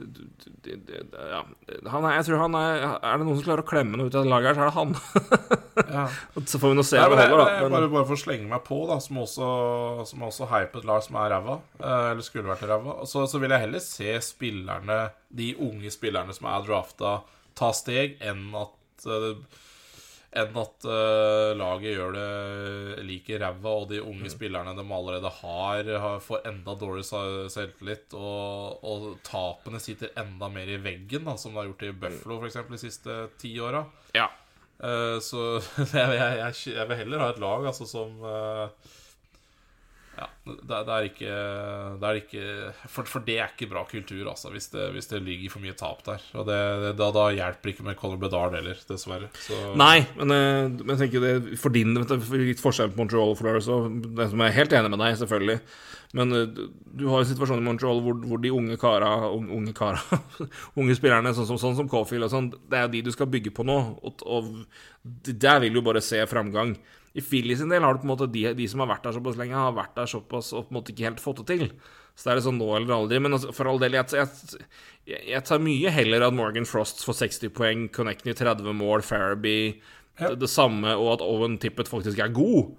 [0.00, 1.40] ja,
[1.90, 4.16] han er, jeg tror han er Er det noen som klarer å klemme noe ut
[4.18, 4.96] av laget her, så er det han.
[5.90, 6.02] Ja.
[6.44, 7.44] så får vi nå se hva det holder, da.
[7.62, 9.46] bare, Men, bare for å slenge meg på, da, som også,
[10.10, 13.40] som også på et lag som er ræva, eh, eller skulle vært ræva, så, så
[13.42, 14.98] vil jeg heller se spillerne,
[15.40, 17.14] de unge spillerne som er drafta,
[17.58, 19.40] ta steg, enn at eh,
[20.32, 24.30] enn at uh, laget gjør det like ræva, og de unge Mm.
[24.30, 30.70] spillerne de allerede har, har får enda dårligere selvtillit, og, og tapene sitter enda mer
[30.70, 33.84] i veggen, da, som det har gjort i Buffalo for eksempel, de siste ti åra.
[34.14, 34.28] ja.
[34.80, 38.94] Uh, så jeg, jeg, jeg, jeg vil heller ha et lag altså, som eh,
[40.20, 41.34] Ja, det, det er ikke,
[42.02, 42.42] det er ikke
[42.92, 45.72] for, for det er ikke bra kultur, altså, hvis det, hvis det ligger for mye
[45.78, 46.20] tap der.
[46.36, 46.58] Og det,
[46.98, 49.30] da, da hjelper ikke med Conor Bedard heller, dessverre.
[49.40, 53.40] Så, Nei, men, eh, men jeg tenker det for din litt forskjell på Montreal og
[53.40, 53.88] Flores, òg,
[54.20, 55.58] som jeg er helt enig med deg, selvfølgelig.
[56.20, 56.46] Men eh,
[57.00, 60.00] du- har en situasjon i Montreal hvor, hvor de unge kara, unge, kara
[60.80, 63.30] Unge spillerne, sånn som, sånn som Caulfield og sånn, det er jo de du skal
[63.30, 63.76] bygge på nå.
[64.04, 64.50] Og, og
[65.30, 66.74] der vil du bare se framgang.
[67.18, 69.16] I Philly sin del har du på en måte de, de som har vært der
[69.16, 71.64] såpass lenge, har vært der såpass og på en måte ikke helt fått det til.
[72.14, 73.18] Så det er det sånn nå eller aldri.
[73.22, 77.18] Men altså, for all del, jeg, jeg, jeg tar mye heller at Morgan Frost får
[77.24, 79.72] 60 poeng, Connecting 30 mål, Farabee
[80.20, 80.28] Ja.
[80.34, 82.74] det, det samme, og at Owen Tippett faktisk er god.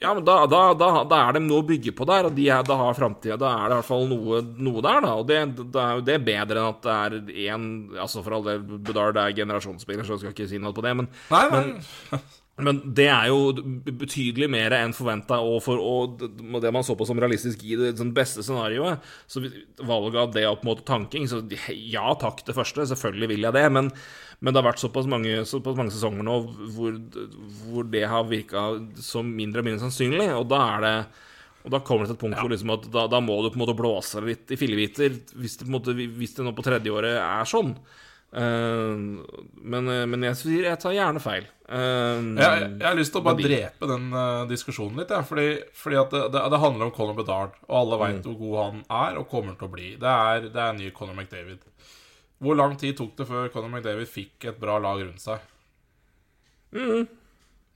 [0.00, 2.46] Ja, men da, da, da, da er det noe å bygge på der, og de
[2.48, 5.10] er, da har framtida Da er det i hvert fall noe, noe der, da.
[5.20, 7.66] Og det, er jo det bedre enn at det er én
[8.00, 10.94] Altså, for all del, Bedard er generasjonsspiller, så jeg skal ikke si noe på det,
[11.02, 12.20] men nei, nei.
[12.60, 13.52] men det er jo
[14.00, 16.24] betydelig mer enn forventa, og for og
[16.60, 19.00] det man så på som realistisk i det sånn beste scenarioet.
[19.30, 19.42] Så
[19.86, 21.40] valget av det og på en måte tanking Så
[21.70, 22.84] ja takk, det første.
[22.90, 23.64] Selvfølgelig vil jeg det.
[23.72, 23.88] Men,
[24.40, 26.36] men det har vært såpass mange, såpass mange sesonger nå
[26.76, 27.00] hvor,
[27.64, 28.68] hvor det har virka
[29.00, 30.94] som mindre og mindre sannsynlig, og da er det
[31.60, 33.58] og da kommer det til et punkt hvor liksom at da, da må du på
[33.58, 36.64] en måte blåse litt i fillebiter, hvis det, på en måte, hvis det nå på
[36.64, 37.74] tredje året er sånn.
[38.30, 38.94] Eh,
[39.74, 41.48] men, men jeg sier jeg tar gjerne feil.
[41.70, 45.48] Uh, Jeg, jeg har lyst til å bare drepe den uh, diskusjonen litt, ja, fordi,
[45.78, 48.22] fordi at det, det, det handler om Conor Bedard, og alle Mm.
[48.26, 49.90] hvor god han er og kommer til å bli.
[50.02, 51.62] Det er, det er ny Conor McDavid.
[52.42, 55.42] Hvor lang tid tok det før Conor McDavid fikk et bra lag rundt seg?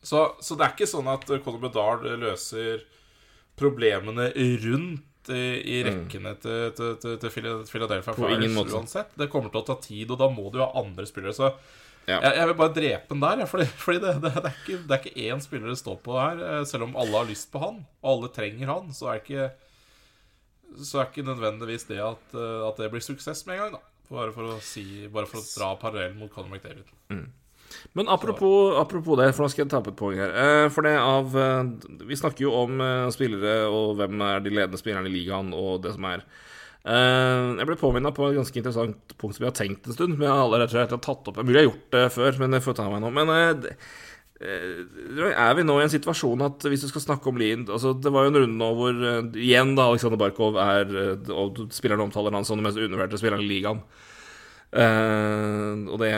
[0.05, 2.83] Så, så det er ikke sånn at Conor Bedard løser
[3.59, 4.31] problemene
[4.65, 5.03] rundt
[5.33, 5.45] i,
[5.79, 7.31] i rekkene til, til, til, til
[7.71, 8.19] Philadelphia Mm.
[8.19, 8.75] På ingen Flyers måte.
[8.77, 9.15] uansett.
[9.17, 11.33] Det kommer til å ta tid, og da må du ha andre spillere.
[11.35, 11.53] Så
[12.07, 12.19] Ja.
[12.21, 14.93] jeg, jeg vil bare drepe den der, fordi, fordi det, det, det, er ikke, det
[14.99, 16.43] er ikke én spiller det står på her.
[16.61, 19.51] eh, Selv om alle har lyst på han, og alle trenger han, så er ikke
[20.85, 23.81] Så er ikke nødvendigvis det at, eh, at det blir suksess med en gang, da.
[24.11, 26.91] Bare for å si Bare for å dra parallellen mot Conor McDavid.
[27.95, 30.33] Men apropos, apropos det, for nå skal jeg ta opp et poeng her.
[30.35, 31.69] Eh, For det av eh,
[32.09, 35.85] Vi snakker jo om eh, spillere og hvem er de ledende spillerne i ligaen og
[35.85, 36.27] det som er.
[36.85, 40.19] Jeg ble påminna på et ganske interessant punkt som vi har tenkt en stund.
[40.19, 42.61] Men jeg har allerede har tatt opp Mulig jeg har gjort det før, men det
[42.61, 43.13] får ta meg nå.
[43.15, 43.33] Men
[44.45, 48.11] er vi nå i en situasjon at hvis du skal snakke om Lien altså Det
[48.13, 49.01] var jo en runde nå hvor
[49.39, 50.91] igjen da Aleksandr Barkov er
[51.33, 53.81] Og spillerne omtaler han som den mest undervurderte spilleren i ligaen.
[55.89, 56.13] Og det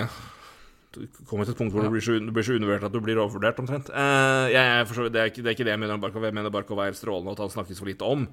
[1.28, 3.18] kommer til et punkt hvor du blir så, du blir så undervurdert at du blir
[3.20, 3.90] overvurdert, omtrent.
[3.92, 6.24] Uh, jeg, er for det, er ikke, det er ikke det jeg mener om Barkov.
[6.26, 8.24] Jeg mener Barkov er strålende, og at han snakkes for lite om.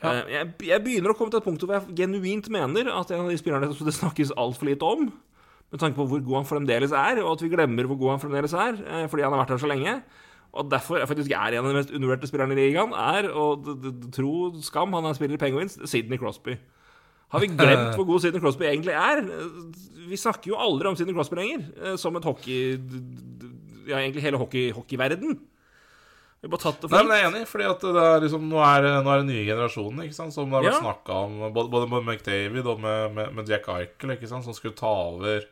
[0.00, 3.26] Eh, jeg, jeg begynner å komme til et punkt hvor jeg genuint mener at en
[3.26, 5.10] av de spillerne som det snakkes altfor lite om,
[5.70, 8.24] med tanke på hvor god han fremdeles er, og at vi glemmer hvor god han
[8.24, 10.00] fremdeles er, uh, fordi han har vært her så lenge.
[10.50, 13.68] Og derfor jeg faktisk er en av de mest undervurderte spillerne i ligaen, er, og
[14.16, 14.32] tro
[14.66, 16.56] skam, han er spiller i Penguins, Sidney Crosby.
[17.30, 19.22] Har vi glemt hvor god Sidney Crosby egentlig er?
[20.10, 22.74] Vi snakker jo aldri om Sidney Crosby lenger, eh, som et hockey...
[23.88, 25.38] Ja, egentlig hele hockey, hockeyverden.
[26.40, 28.44] Vi bare tatt det for Nei, men jeg er enig, fordi at det er liksom,
[28.48, 30.82] nå er nå er det nye generasjonen ikke sant, som det har vært Ja.
[30.86, 34.56] snakka om, både, både med McDavid og med, med, med Jack Eichel, ikke sant, som
[34.56, 35.44] skulle ta over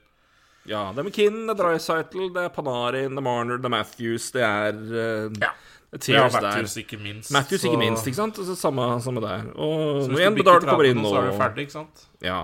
[0.69, 3.75] Ja, det er McKinn, det er Drycytle, det er Panarin, det er Marner, det er
[3.77, 5.53] Matthews, det er uh, Ja.
[5.89, 6.83] Ja, Matthews, der.
[6.85, 7.31] ikke minst.
[7.33, 8.39] Matthews, ikke minst, ikke sant?
[8.39, 9.47] Altså, samme, samme der.
[9.57, 12.03] Og Så igjen Bedard kommer inn, nå, så er du ferdig, ikke sant?
[12.21, 12.41] Ja.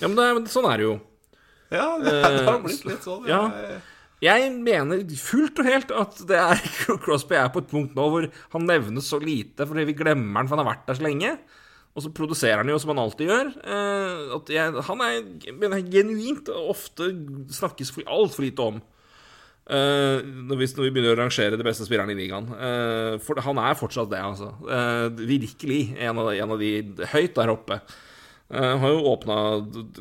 [0.00, 0.94] ja, men, det, men sånn er det jo.
[1.74, 3.26] Ja, det, det har blitt litt sånn.
[3.30, 3.42] ja.
[3.50, 3.82] Jeg-
[4.24, 6.60] Jeg mener fullt og helt at det er
[7.04, 10.48] Crosby er på et punkt nå hvor han nevnes så lite fordi vi glemmer han,
[10.48, 11.32] for han har vært der så lenge.
[11.94, 13.50] Og så produserer han jo som han alltid gjør.
[13.62, 17.10] Eh, at jeg, han er mener genuint og ofte
[17.52, 18.80] snakkes for- altfor lite om.
[19.64, 22.50] Eh, når, vi, begynner å rangere de beste spillerne i ligaen.
[22.52, 24.50] Eh, for han er fortsatt det, altså.
[24.68, 26.72] Eh, virkelig en av, en av de
[27.14, 27.80] høyt der oppe.
[28.54, 29.34] Uh, har jo åpna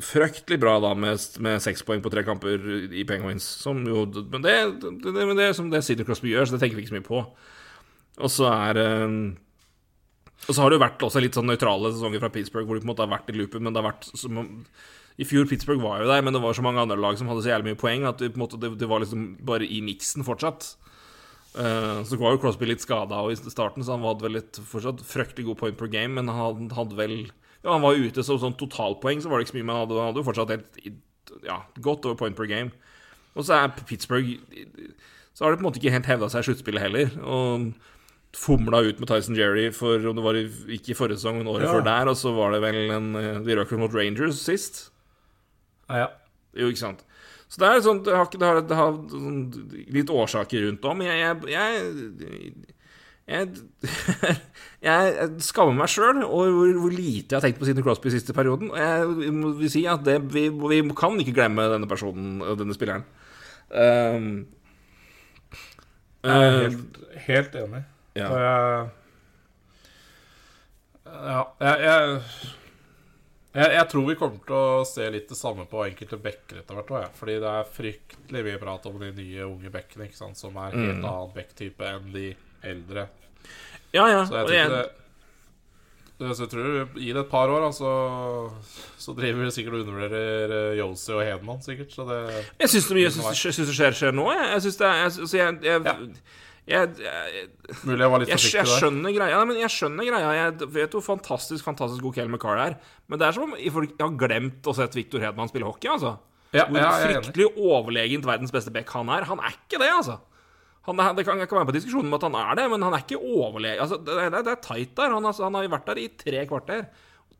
[0.03, 1.15] fryktelig bra da med,
[1.63, 2.59] seks poeng på tre kamper
[2.91, 3.45] i Penguins.
[3.63, 6.77] Som jo, men det, det, det, det som det Sidney Crosby gjør, så det tenker
[6.77, 7.21] vi ikke så mye på.
[8.19, 9.15] Og så er uh,
[10.43, 12.83] Og så har det jo vært også litt sånn nøytrale sesonger fra Pittsburgh, hvor de
[12.83, 14.51] på en måte har vært i loopen, men det har vært som om
[15.21, 17.43] I fjor Pittsburgh var jo der, men det var så mange andre lag som hadde
[17.45, 20.71] så jævlig mye poeng at det, måte, det, det var liksom bare i miksen fortsatt.
[21.53, 25.03] Uh, så var jo Crosby litt skada i starten, så han hadde vel litt fortsatt
[25.05, 27.17] fryktelig god point per game, men han hadde vel
[27.63, 29.83] Ja, han var ute som sånn totalpoeng, så var det ikke så mye, men han
[29.85, 30.79] hadde, han hadde jo fortsatt helt
[31.45, 32.73] Ja, godt over point per game.
[33.37, 34.35] Og så er Pittsburgh
[35.33, 37.13] Så har de på en måte ikke helt hevda seg i sluttspillet heller.
[37.21, 37.71] Og
[38.37, 40.43] fomla ut med Tyson Jerry for om det var i,
[40.75, 41.73] ikke i forrige sesong, men året Ja.
[41.77, 44.89] før der, og så var det vel en eh, De røk mot Rangers sist.
[45.89, 46.07] Ja.
[46.53, 47.01] Jo, ikke sant.
[47.49, 49.41] Så det er sånn Det har, det har, det har sånn
[49.93, 51.01] litt årsaker rundt om.
[51.05, 52.53] Jeg Jeg, jeg,
[53.29, 53.51] jeg,
[54.87, 58.33] jeg skammer meg sjøl over hvor, hvor lite jeg har tenkt på Sidney Crosby siste
[58.35, 58.71] perioden.
[58.73, 63.05] Og jeg må si at det, vi, vi kan ikke glemme denne personen denne spilleren.
[63.73, 64.27] Um,
[66.23, 67.85] Jeg er uh, helt, helt enig.
[68.15, 68.27] ja.
[68.29, 68.91] Og jeg
[71.13, 72.19] Ja, jeg,
[73.53, 76.75] jeg, jeg tror vi kommer til å se litt det samme på enkelte backer etter
[76.79, 76.87] hvert.
[76.89, 77.11] også, jeg.
[77.19, 79.69] Fordi det er fryktelig mye prat om de nye unge
[80.09, 81.05] ikke sant, som er helt Mm.
[81.05, 83.07] annen back-type enn de eldre.
[83.93, 84.25] ja, ja.
[84.25, 84.91] Så jeg tror jeg- det
[86.19, 88.51] det- så jeg tror Gi det et par år, altså,
[88.97, 91.89] så driver vi sikkert og undervurderer Yosi Josie og Hedman, sikkert.
[91.91, 92.95] Så det Jeg syns det,
[93.67, 94.31] det skjer, skjer nå.
[94.31, 95.97] Jeg, jeg syns det jeg, altså, jeg, jeg, Ja.
[96.63, 97.47] Jeg, jeg,
[97.83, 99.39] Mulig jeg var litt forsiktig jeg skjønner greia.
[99.39, 102.77] Nei, men jeg skjønner greia Jeg vet hvor fantastisk fantastisk god Kale McCarr er.
[103.11, 105.91] Men det er som om folk har glemt å sett Victor Hedman spille hockey.
[105.91, 106.13] altså
[106.55, 109.27] Ja, Hvor ja, fryktelig overlegent verdens beste back han er.
[109.27, 110.21] Han er ikke det, altså.
[110.87, 113.03] Han det kan, kan være på diskusjonen om at han er det, men han er
[113.05, 113.83] ikke overlegen.
[113.83, 115.13] Altså, det, det, det er tight der.
[115.15, 116.87] Han, altså, han har vært der i tre kvarter.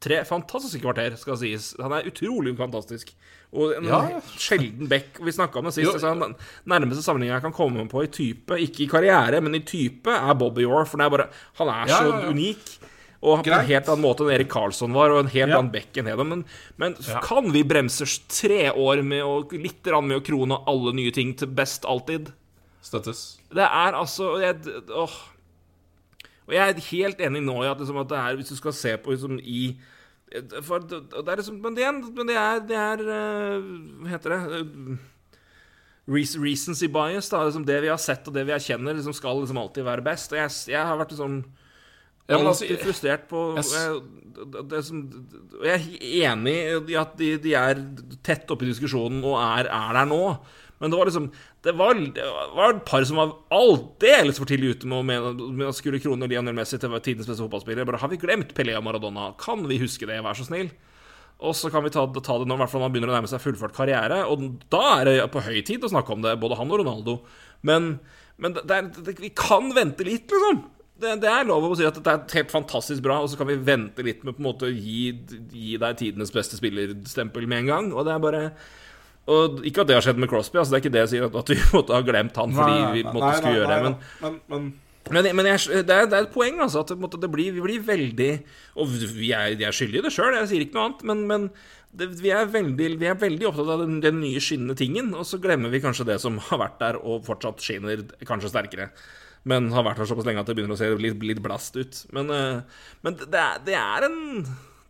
[0.03, 1.71] Tre fantastiske kvarter, skal sies.
[1.79, 3.13] Han er utrolig fantastisk.
[3.53, 5.19] Og en Ja, sjelden back.
[5.21, 5.93] Vi snakka om det sist.
[5.93, 6.35] Altså, den
[6.67, 10.33] nærmeste sammenligninga jeg kan komme på i type, ikke i karriere, men i type, er
[10.33, 10.89] Bobby Orr.
[10.89, 11.29] For det er bare,
[11.61, 12.73] han er så ja, unik.
[13.23, 15.95] Og på en helt annen måte enn Erik Karlsson var, og en helt annen back
[15.95, 16.27] enn Hedon.
[16.33, 16.41] Men,
[16.81, 21.31] men kan vi bremse tre år med å, litt med å krone alle nye ting
[21.39, 22.33] til best alltid?
[22.83, 23.37] Støttes.
[23.53, 24.59] Det er altså jeg,
[24.91, 25.15] åh.
[26.43, 28.73] Og jeg er helt enig nå i at, liksom, at det er Hvis du skal
[28.75, 29.77] se på liksom, i
[30.65, 33.65] for, det det er liksom, Men det men det er, det er eh,
[34.01, 34.61] Hva heter det?
[36.03, 37.43] Reasons Recency bias, da.
[37.47, 40.33] Liksom det vi har sett og det vi erkjenner, liksom skal liksom alltid være best.
[40.33, 41.37] Og jeg, jeg har vært sånn
[42.27, 44.01] Ja, men alltid altså, frustrert på jeg
[44.71, 44.99] det som,
[45.63, 46.55] Jeg er enig
[46.89, 47.79] i at de, de er
[48.25, 50.23] tett oppe i diskusjonen og er, er der nå.
[50.81, 51.29] Men det var liksom
[51.63, 52.23] Det var, det
[52.57, 56.01] var et par som var aldeles for tidlig ute med å, mene med å skulle
[56.03, 57.87] krone Lionel Messi til tidens beste fotballspiller.
[57.87, 59.29] Bare har vi glemt Pelé og Maradona?
[59.39, 60.73] Kan vi huske det, vær så snill?
[61.43, 63.31] Og så kan vi ta, ta det når i hvert fall man begynner å nærme
[63.31, 64.21] seg fullført karriere.
[64.27, 67.17] Og da er det på høy tid å snakke om det, både han og Ronaldo.
[67.67, 67.93] Men,
[68.43, 70.65] men det er, det, vi kan vente litt, liksom.
[70.99, 73.49] Det, det er lov å si at det er helt fantastisk bra, og så kan
[73.49, 75.13] vi vente litt med på en måte å gi,
[75.51, 77.91] gi deg tidenes beste spillerstempel med en gang.
[77.95, 78.45] Og det er bare
[79.23, 81.27] og Ikke at det har skjedd med Crosby, altså det er ikke det jeg sier,
[81.29, 83.83] at, vi måtte ha glemt han fordi vi måtte nei, skulle skulle gjøre det.
[83.83, 84.71] Men, men, men
[85.11, 86.83] men, jeg, det, er, det er et poeng, altså.
[86.83, 88.29] At det blir, vi blir veldig
[88.79, 91.03] Og vi er, de er skyldige i det sjøl, jeg sier ikke noe annet.
[91.09, 91.47] Men, men
[91.91, 95.11] det, vi, er veldig, vi er veldig opptatt av den, den nye skinnende tingen.
[95.17, 98.89] Og så glemmer vi kanskje det som har vært der, og fortsatt skinner kanskje sterkere.
[99.49, 102.05] Men har vært der såpass lenge at det begynner å se litt, litt blast ut.
[102.15, 104.21] Men, eh, men det, det er en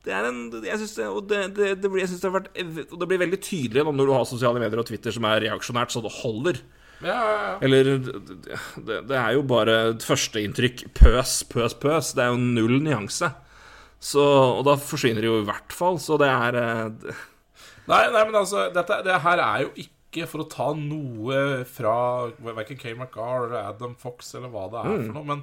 [0.04, 2.50] det er en, jeg syns det, det, det, det, blir, synes det, har vært,
[2.92, 6.02] det blir veldig tydelig når du har sosiale medier og Twitter som er reaksjonært så
[6.04, 6.60] det holder.
[7.04, 7.54] Ja, ja, ja.
[7.68, 10.86] Eller det, det er jo bare et førsteinntrykk.
[10.96, 12.12] Pøs, pøs, pøs.
[12.16, 13.32] Det er jo null nyanse.
[14.04, 14.24] Så,
[14.60, 16.00] og da forsvinner det jo i hvert fall.
[16.04, 17.18] Så det er eh, det-
[17.92, 21.96] Nei, nei, men altså, dette, det her er jo ikke for å ta noe fra
[22.46, 25.42] verken Kay McGar eller Adam Fox eller hva det er for noe, men,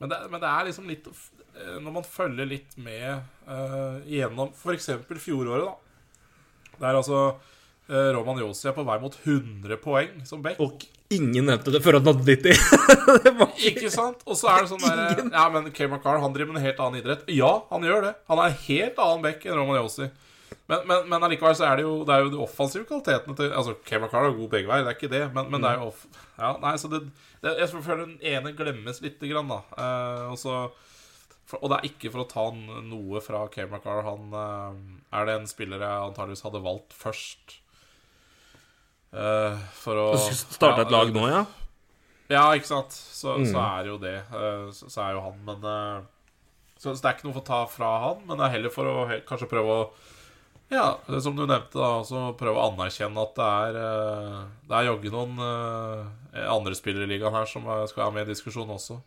[0.00, 1.20] men, det, men det er liksom litt eh,
[1.56, 4.90] Når man følger litt med uh, gjennom f.eks.
[5.22, 6.74] fjoråret, da.
[6.76, 10.60] Det er altså uh, Roman Josi er på vei mot 100 poeng som back.
[10.60, 12.60] Og ingen nevnte det før han hadde 90.
[13.24, 14.22] det var Ikke sant?
[14.26, 16.80] Og så er det sånn der Ja, men Kay McCarr, han driver med en helt
[16.82, 17.26] annen idrett.
[17.32, 18.14] Ja, han gjør det.
[18.30, 20.10] Han er en helt annen back enn Roman Josi.
[20.66, 23.52] Men, men, men allikevel så er det jo Det er jo de offensive kvalitetene til
[23.54, 25.80] Altså, Kay McCarr er god begge veier, det er ikke det, men, men det er
[25.80, 26.04] jo off...
[26.36, 27.04] Ja, nei, så det,
[27.44, 29.62] det Jeg føler den ene glemmes lite grann, da.
[29.78, 30.66] Eh, og så
[31.46, 32.44] for, Og det er ikke for å ta
[32.82, 34.02] noe fra Kay McCarr.
[34.06, 34.74] Han uh,
[35.14, 37.60] er det en spiller jeg antageligvis hadde valgt først.
[39.14, 41.44] Uh, for å Starte et lag nå, ja?
[42.34, 42.92] ja, ikke sant.
[42.92, 44.16] Så, så er jo det.
[44.34, 45.62] Uh, Så, så er jo han, men
[46.76, 48.72] så, så det er ikke noe for å ta fra han, men det er heller
[48.74, 49.86] for å he- kanskje prøve å
[50.68, 53.76] Ja, det som du nevnte, da, så prøve å anerkjenne at det er
[54.66, 55.38] Det er jaggu noen
[56.42, 58.98] andre spillere i ligaen her som skal være med i diskusjonen også.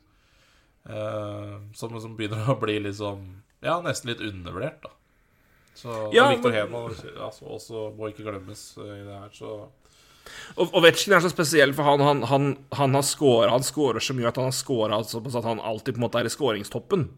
[0.88, 3.26] Eh, som, som begynner å bli liksom
[3.62, 4.94] Ja, nesten litt undervurdert, da.
[5.76, 9.68] Så Ja, Viktor men- Hedman altså, også må ikke glemmes eh, i det her, så
[10.58, 12.48] Og Ovetsjkin er så spesiell, for han, han, han,
[12.78, 15.96] han har scora Han scorer så mye at han har scora såpass at han alltid
[15.96, 17.10] på en måte er i skåringstoppen.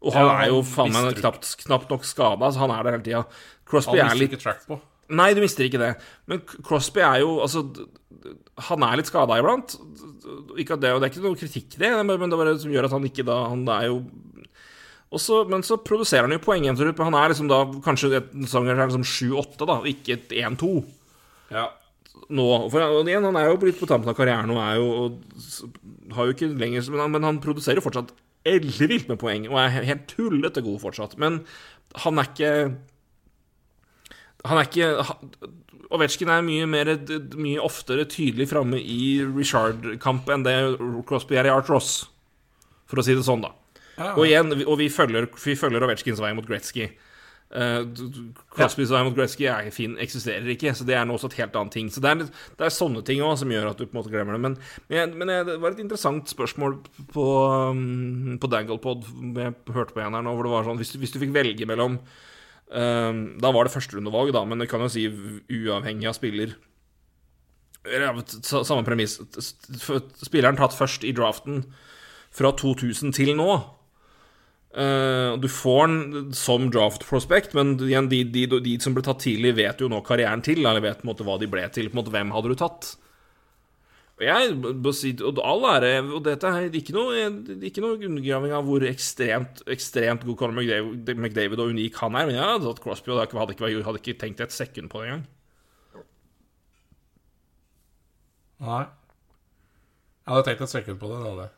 [0.00, 2.96] Og han Ja, er jo faen meg knapt, knapt nok skada, så han er der
[2.96, 3.24] hele tida.
[3.68, 4.78] Crosby han er mister litt ikke track på.
[5.10, 5.90] Nei, du mister ikke det.
[6.30, 7.64] Men Crosby er jo Altså,
[8.68, 9.76] han er litt skada iblant.
[10.60, 12.72] Ikke at det, og det er ikke noe kritikk det, men det er bare som
[12.72, 14.00] gjør at han ikke da Han er jo
[15.10, 16.78] også, Men så produserer han jo poeng igjen.
[16.78, 20.72] Han er liksom da kanskje et sesong er liksom 7-8, da, ikke et 1-2
[21.50, 21.66] Ja.
[22.30, 22.46] nå.
[22.70, 26.14] For og igjen, han er jo litt på tampen av karrieren og er jo og
[26.14, 28.14] Har jo ikke lenger Men han, men han produserer jo fortsatt
[28.46, 31.18] ellevilt med poeng og er helt tullete god fortsatt.
[31.18, 31.42] Men
[32.04, 32.52] han er ikke
[34.46, 34.92] Han er ikke
[35.90, 36.92] Ovetsjkin er mye, mer,
[37.40, 40.54] mye oftere tydelig framme i Richard-kamp enn det
[41.08, 42.04] Crosby er i Art Ross,
[42.86, 43.50] for å si det sånn, da.
[43.98, 44.12] Ja.
[44.14, 46.86] Og igjen, vi- og vi følger, vi følger Ovetsjkins vei mot Gretzky.
[47.50, 47.82] Uh,
[48.54, 49.00] Crosbys ja.
[49.00, 51.74] Vei mot Gretzky er fin, eksisterer ikke, så det er nå også et helt annet
[51.74, 51.88] ting.
[51.90, 53.98] Så det er, litt- det er sånne ting òg som gjør at du på en
[53.98, 54.40] måte glemmer det.
[54.46, 54.54] Men,
[54.88, 56.78] men, men det var et interessant spørsmål
[57.10, 57.26] på,
[57.74, 59.02] um, på Danglepod
[59.34, 61.34] jeg hørte på en her nå, hvor det var sånn Hvis du, hvis du fikk
[61.34, 61.98] velge mellom
[62.70, 66.56] um, Da var det førsterundevalg, da, men det kan jo si uavhengig av spiller.
[67.82, 69.18] Samme premiss.
[70.20, 71.64] Spilleren tatt først i draften
[72.34, 73.50] fra 2000 til nå.
[74.70, 79.56] Eh, du får den som draft prospect, men de, de, de som ble tatt tidlig,
[79.58, 81.90] vet jo nå karrieren til, eller vet på en måte hva de ble til.
[81.90, 82.92] På en måte, hvem hadde du tatt?
[84.20, 84.56] Og jeg
[85.24, 87.22] og all ære Og dette er ikke noe,
[87.64, 92.28] ikke noe undergraving av hvor ekstremt ekstremt god Conor McDavid, McDavid og unik han er,
[92.28, 95.08] men jeg hadde tatt Crosby, og hadde ikke, hadde ikke, tenkt et sekund på det
[95.08, 95.24] engang.
[98.60, 98.82] Nei.
[100.20, 101.22] Jeg hadde tenkt et sekund på det.
[101.22, 101.48] det hadde.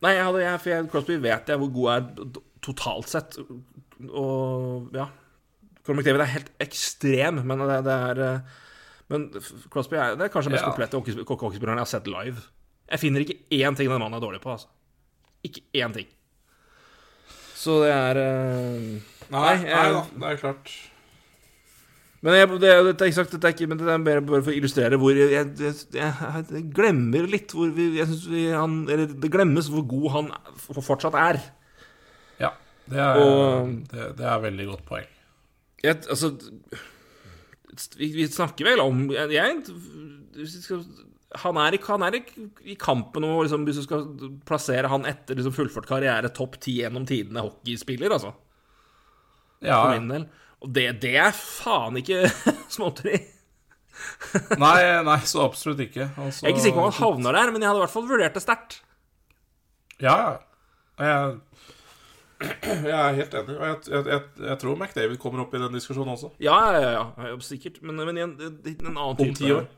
[0.00, 3.40] Nei, jeg hadde, jeg, for jeg, Crosby vet jeg hvor god er totalt sett.
[4.06, 5.10] Og ja
[5.84, 8.58] Conor McDavid er helt ekstrem, men det, det er eh,
[9.10, 9.26] Men
[9.74, 10.70] Crosby er, det er kanskje den mest Ja.
[10.70, 12.44] komplette hockeyspilleren jeg har sett live.
[12.90, 14.52] Jeg finner ikke én ting den mannen er dårlig på.
[14.54, 14.68] altså
[15.46, 16.06] Ikke én ting.
[17.60, 19.00] Så det er uh...
[19.30, 20.70] Nei, Nei, nei da, det er klart.
[22.20, 24.42] Men jeg, det, dette er ikke sagt, det er ikke, men det er bare, bare
[24.44, 26.10] for å illustrere hvor jeg, jeg, jeg,
[26.52, 30.28] jeg glemmer litt hvor vi, jeg synes vi han, Eller det glemmes hvor god han
[30.84, 31.38] fortsatt er.
[32.42, 32.50] Ja,
[32.90, 35.08] det er, Og- det, det er veldig godt poeng.
[35.82, 36.34] Jeg, altså
[37.98, 39.62] vi, vi snakker vel om jeg,
[41.44, 42.22] Han er, i, han er i,
[42.72, 44.06] i kampen om liksom, Hvis du skal
[44.48, 48.32] plassere han etter liksom, fullført karriere topp ti gjennom tidene hockeyspiller, altså.
[49.62, 50.24] Ja, For min del.
[50.60, 52.24] Og det, det er faen ikke
[52.74, 53.20] småtteri.
[54.60, 56.08] nei, nei, så absolutt ikke.
[56.16, 57.94] Altså, Jeg er ikke sikker på om han havner der, men jeg hadde i hvert
[57.94, 58.78] fall vurdert det sterkt.
[60.00, 60.38] Ja, ja.
[61.00, 61.36] Jeg,
[62.90, 63.56] jeg er helt enig.
[63.58, 66.32] Og jeg, jeg, jeg, jeg tror McDavid kommer opp i den diskusjonen også.
[66.40, 67.82] Ja, ja, ja, sikkert.
[67.84, 69.68] Men, men i en, en annen type Om ti år.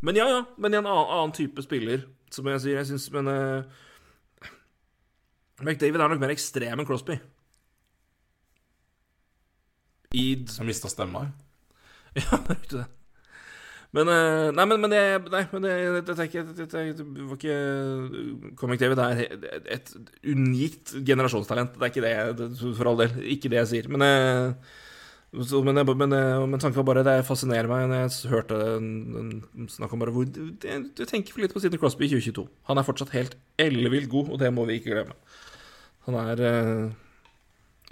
[0.00, 0.42] Men ja, ja.
[0.58, 2.80] Men i en annen, annen type spiller, som jeg sier.
[2.80, 4.50] Jeg syns Men uh,
[5.62, 7.18] McDavid er nok mer ekstrem enn Crosby.
[10.14, 11.28] I Jeg mista stemma.
[12.14, 12.84] Ja, det er ikke det.
[13.94, 15.74] Men eh, Nei, men, men det Nei, men det,
[16.08, 17.58] det, det, det, var ikke
[18.58, 19.20] Comic David er
[19.76, 19.92] et,
[20.26, 21.76] unikt generasjonstalent.
[21.78, 23.14] Det er ikke det, for all del.
[23.36, 23.90] Ikke det jeg sier.
[23.94, 24.72] Men eh,
[25.46, 28.58] så, men, jeg- men, eh, men tanken var bare Det fascinerer meg når jeg hørte
[29.74, 32.44] snakk om bare hvor du tenker for lite på Sidney Crosby i 2022.
[32.70, 35.14] Han er fortsatt helt ellevilt god, og det må vi ikke glemme.
[36.08, 36.84] Han er eh,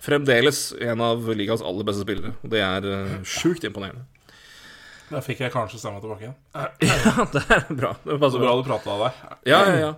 [0.03, 4.05] fremdeles en av ligas aller beste spillere, og det er eh, sjukt imponerende.
[5.13, 6.37] Da fikk jeg kanskje stemma tilbake igjen.
[6.89, 7.91] Ja, det er bra.
[8.03, 8.59] Det Så passer bra bra.
[8.63, 9.91] du prata deg Ja, ja, ja.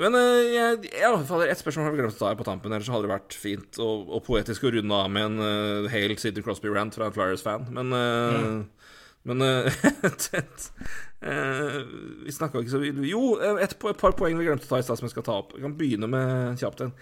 [0.00, 2.72] Men eh, jeg, jeg anbefaler ett spørsmål har vi glemt å ta her på tampen.
[2.72, 6.16] Ellers hadde det vært fint og, og poetisk å runde av med en uh, Hale
[6.20, 7.66] Sidney Crosby-rant fra en Flyers-fan.
[7.76, 8.86] Men, eh,
[9.28, 10.70] men eh, et-
[11.28, 11.76] eh,
[12.24, 14.86] Vi snakka ikke så Jo, eh, et, et par poeng vi glemte å ta i
[14.86, 15.52] stad som jeg skal ta opp.
[15.58, 16.96] Vi kan begynne med kjapt en.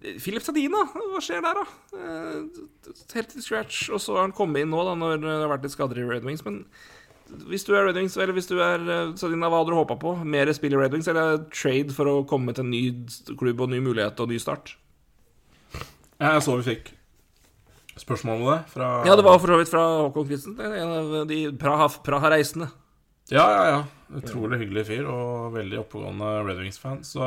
[0.00, 1.98] Philip Sadina, hva skjer der, da?
[2.00, 2.62] Eh,
[3.18, 3.82] helt til scratch.
[3.92, 6.06] Og så har han kommet inn nå, da, når det har vært litt skader i
[6.08, 6.40] Red Wings.
[6.46, 6.62] Men
[7.50, 9.96] hvis du er Red Wings, eller hvis du er eh, Sadina, hva hadde du håpa
[10.00, 10.14] på?
[10.26, 12.82] Mer spill i Red Wings, eller trade for å komme til en ny
[13.40, 14.74] klubb og ny mulighet og ny start?
[16.20, 16.90] Jeg så vi fikk
[18.00, 21.26] spørsmål om det fra Ja, det var for så vidt fra Håkon er en av
[21.28, 22.70] de Praha- Praha-reisende.
[23.30, 23.80] Ja, ja, ja.
[24.18, 27.04] Utrolig hyggelig fyr og veldig oppegående Red Wings-fan.
[27.06, 27.22] Så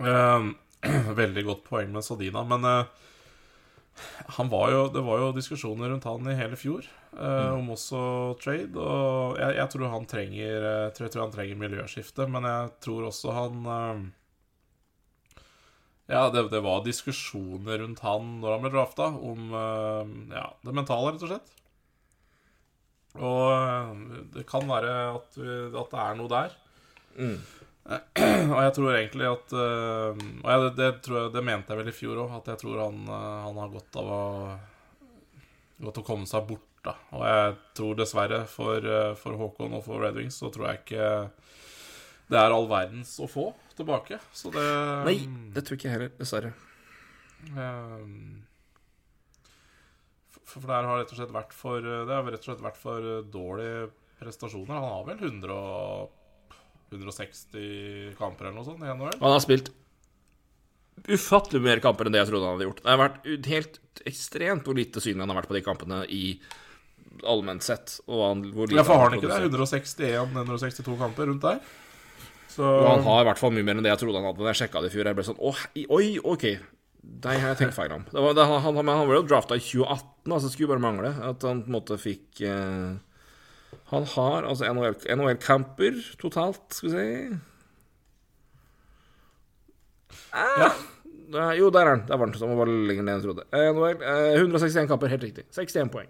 [0.00, 0.46] eh,
[1.20, 2.44] Veldig godt poeng med Sadina.
[2.46, 2.84] Men eh,
[4.36, 6.84] han var jo, det var jo diskusjoner rundt han i hele fjor
[7.16, 8.00] eh, om også
[8.42, 8.76] trade.
[8.76, 12.70] Og jeg, jeg tror han trenger eh, tror, jeg tror han trenger miljøskifte, men jeg
[12.86, 14.06] tror også han eh,
[16.12, 20.76] Ja, det, det var diskusjoner rundt han når han ble drafta, om eh, ja, det
[20.76, 21.52] mentale, rett og slett.
[23.16, 24.06] Og øh,
[24.36, 26.56] det kan være at, at det er noe der.
[27.16, 27.38] Mm.
[28.56, 31.90] Og jeg tror egentlig at øh, Og jeg, det, tror jeg, det mente jeg vel
[31.92, 34.22] i fjor òg, at jeg tror han, øh, han har godt av å
[35.76, 36.94] Godt å komme seg bort, da.
[37.12, 40.80] Og jeg tror dessverre for, øh, for Håkon og for Red Wings så tror jeg
[40.80, 41.10] ikke
[42.26, 44.18] det er all verdens å få tilbake.
[44.34, 44.64] Så det
[45.06, 45.18] Nei,
[45.54, 46.54] det tror ikke jeg heller, dessverre.
[47.52, 48.42] Ehm,
[50.46, 53.08] For, det har rett og slett vært for Det har rett og slett vært for
[53.12, 53.88] eh, dårlige
[54.20, 54.72] prestasjoner.
[54.72, 56.14] Han har vel 100 og
[56.92, 59.18] 160 kamper eller noe sånt i NHL?
[59.22, 59.72] Han har spilt
[61.12, 62.82] ufattelig mer kamper enn det jeg trodde han hadde gjort.
[62.82, 66.22] Det har vært helt ekstremt hvor lite synlig han har vært på de kampene i
[67.26, 67.98] allment sett.
[68.08, 69.50] Han, Ja, for har han ikke det?
[69.50, 71.60] 161-162 kamper rundt der?
[72.56, 74.44] Så Og han har i hvert fall mye mer enn det jeg trodde han hadde
[74.46, 75.10] da jeg sjekka det i fjor.
[75.10, 76.46] Jeg ble sånn oi, oi, OK.
[77.06, 78.06] Deg har jeg tenkt feil om.
[78.08, 80.82] Det var, det, han, han, han ble jo drafta i 2018, altså det skulle bare
[80.82, 82.96] mangle at han på en måte fikk eh,
[83.92, 87.36] Han har altså NHL-camper totalt, skal vi si.
[90.32, 90.70] ah, Ja.
[91.32, 92.04] det Jo, der er han.
[92.08, 92.34] Der var han.
[92.38, 93.44] Så må bare lenger ned enn trodde.
[93.52, 95.44] Eh, NHL, eh, 161 kamper, helt riktig.
[95.52, 96.08] 61 poeng.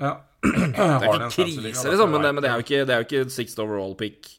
[0.00, 0.14] ja.
[0.40, 3.04] Det er ikke krise, liksom, men det, men det er jo ikke, det er jo
[3.08, 4.38] ikke sixth overall pick.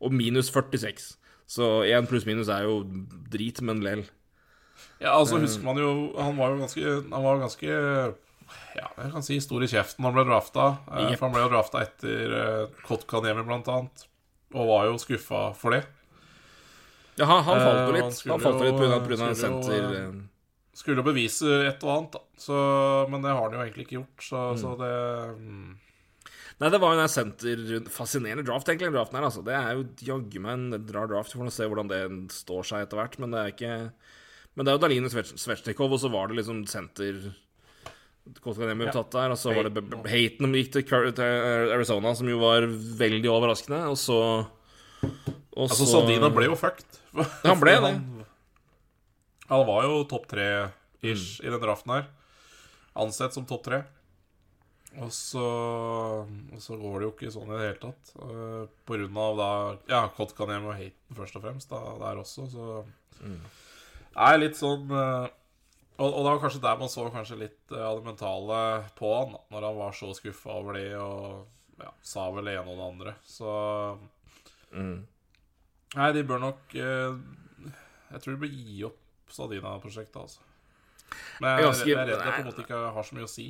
[0.00, 1.16] Og minus 46.
[1.46, 2.80] Så én pluss minus er jo
[3.30, 4.02] drit, men lell.
[5.00, 6.82] Ja, altså husker man jo Han var jo ganske
[7.12, 7.68] Han var ganske
[8.76, 10.66] Ja, jeg kan si stor i kjeften han ble drafta.
[10.90, 11.16] Yep.
[11.18, 14.06] For han ble jo drafta etter uh, Kotkaniemi, blant annet.
[14.54, 15.82] Og var jo skuffa for det.
[17.16, 18.20] Ja, han, han falt jo Eh, litt.
[18.26, 19.34] han Han falt jo litt pga.
[19.34, 19.86] senter...
[19.88, 20.24] eh, eh,
[20.76, 22.20] Skulle jo bevise et og annet, da.
[22.36, 22.56] Så,
[23.08, 24.58] men det har han jo egentlig ikke gjort, så, Mm.
[24.60, 24.92] så det
[25.40, 25.74] mm.
[26.60, 27.62] Nei, det var jo en senter
[27.92, 29.42] Fascinerende draft, egentlig, den draften her, altså.
[29.44, 31.32] Det er jo jaggu meg en rar draft.
[31.32, 32.02] Vi får nå se hvordan det
[32.32, 33.72] står seg etter hvert, men det er ikke
[34.56, 37.18] Men det er jo Dalin Svetsjnikov, og så var det liksom senter
[38.42, 38.92] Kotkaniemi Ja.
[38.92, 43.28] tatt der, og så var det Haten som gikk til Arizona, som jo var veldig
[43.30, 44.18] overraskende, og så
[45.56, 46.98] og Altså, så- Sandina ble jo fucked.
[47.44, 47.80] Han ble det.
[47.82, 48.24] Han,
[49.48, 51.46] han var jo topp tre-ish Mm.
[51.46, 52.06] i den draften her.
[52.96, 53.84] Ansett som topp tre.
[54.98, 55.40] Og så,
[56.24, 58.12] og så går det jo ikke sånn i det hele tatt.
[58.16, 59.48] Uh, på grunn av da
[59.92, 62.84] Ja, Kotkanem og Haten først og fremst da, der også, så
[63.22, 63.40] Mm.
[64.12, 65.28] Det er litt sånn uh,
[65.96, 68.60] og, og det var kanskje der man så kanskje litt uh, av det mentale
[68.98, 71.46] på han, når han var så skuffa over det og
[71.80, 73.16] ja, sa vel det ene og det andre.
[73.24, 73.54] Så
[74.76, 75.06] Mm.
[75.94, 77.14] Nei, de bør nok uh,
[78.10, 80.42] Jeg tror de bør gi opp Sadina-prosjektet, altså.
[81.40, 83.30] Men jeg, Jeg jeg er redd det på en måte ikke har så mye å
[83.30, 83.46] si.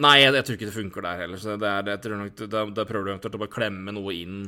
[0.00, 1.40] Nei, jeg, jeg tror ikke det funker der heller.
[1.40, 4.38] Så det er, jeg tror nok, da prøver du eventuelt å bare klemme noe inn.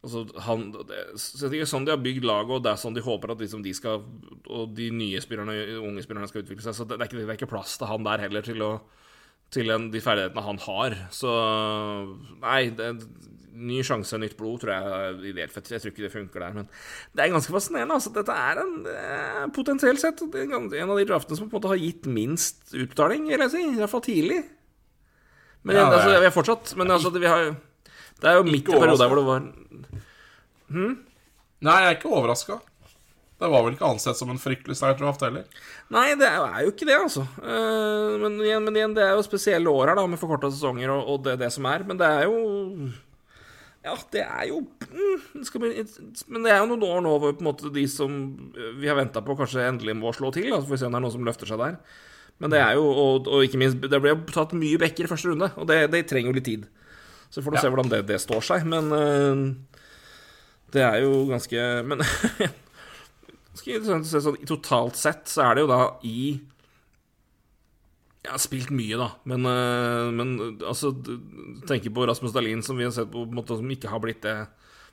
[0.00, 2.96] Altså, han, det, så det er sånn de har bygd laget, og det er sånn
[2.96, 4.00] de håper at liksom de skal
[4.48, 6.78] Og de nye spillerne, unge spillerne skal utvikle seg.
[6.78, 8.72] Så det, det, er, ikke, det er ikke plass til han der heller til å
[9.50, 10.94] til en, de ferdighetene han har.
[11.10, 11.30] Så
[12.38, 12.92] nei, det,
[13.60, 15.52] ny sjanse, nytt blod, tror jeg er ideelt.
[15.54, 16.54] For jeg tror ikke det funker der.
[16.56, 16.68] Men
[17.16, 17.96] det er ganske fascinerende.
[17.98, 21.60] Altså, dette er en eh, potensielt sett er en av de draftene som på en
[21.60, 23.64] måte har gitt minst utbetaling, vil jeg si.
[23.74, 24.40] I hvert fall tidlig.
[25.66, 27.50] Men Ja, altså, vi har fortsatt Men altså, vi har
[28.20, 29.40] Det er jo midt i perioden hvor det var
[31.60, 32.58] Nei, jeg er ikke overraska.
[33.40, 35.46] Det var vel ikke ansett som en fryktelig sterk draft heller.
[35.92, 37.22] Nei, det er jo- ikke det, altså.
[37.40, 40.90] Eh, men, igjen, men igjen, det er jo spesielle år her, da, med forkorta sesonger
[40.92, 41.84] og, og det, det som er.
[41.84, 42.90] Men det er jo
[43.82, 45.60] Ja, det er jo mm, det skal
[46.28, 48.12] Men det er jo noen år nå hvor på en måte de som
[48.76, 50.50] vi har venta på, kanskje endelig må slå til.
[50.50, 51.78] Da, så får vi se om det er noen som løfter seg der.
[52.40, 55.32] Men det er jo Og, og ikke minst, det ble tatt mye bekker i første
[55.32, 56.68] runde, og det, det trenger jo litt tid.
[57.30, 57.62] Så får du Ja.
[57.62, 58.64] se hvordan det, det står seg.
[58.66, 59.42] Men eh,
[60.74, 61.98] det er jo ganske Men
[63.50, 66.20] ganske interessant å se sånn Totalt sett så er det jo da i
[68.20, 70.90] Jeg har spilt mye, da, men, øh, men øh, altså
[71.66, 74.02] tenker på Rasmus Dahlin, som vi har sett på, på en måte, som ikke har
[74.04, 74.34] blitt det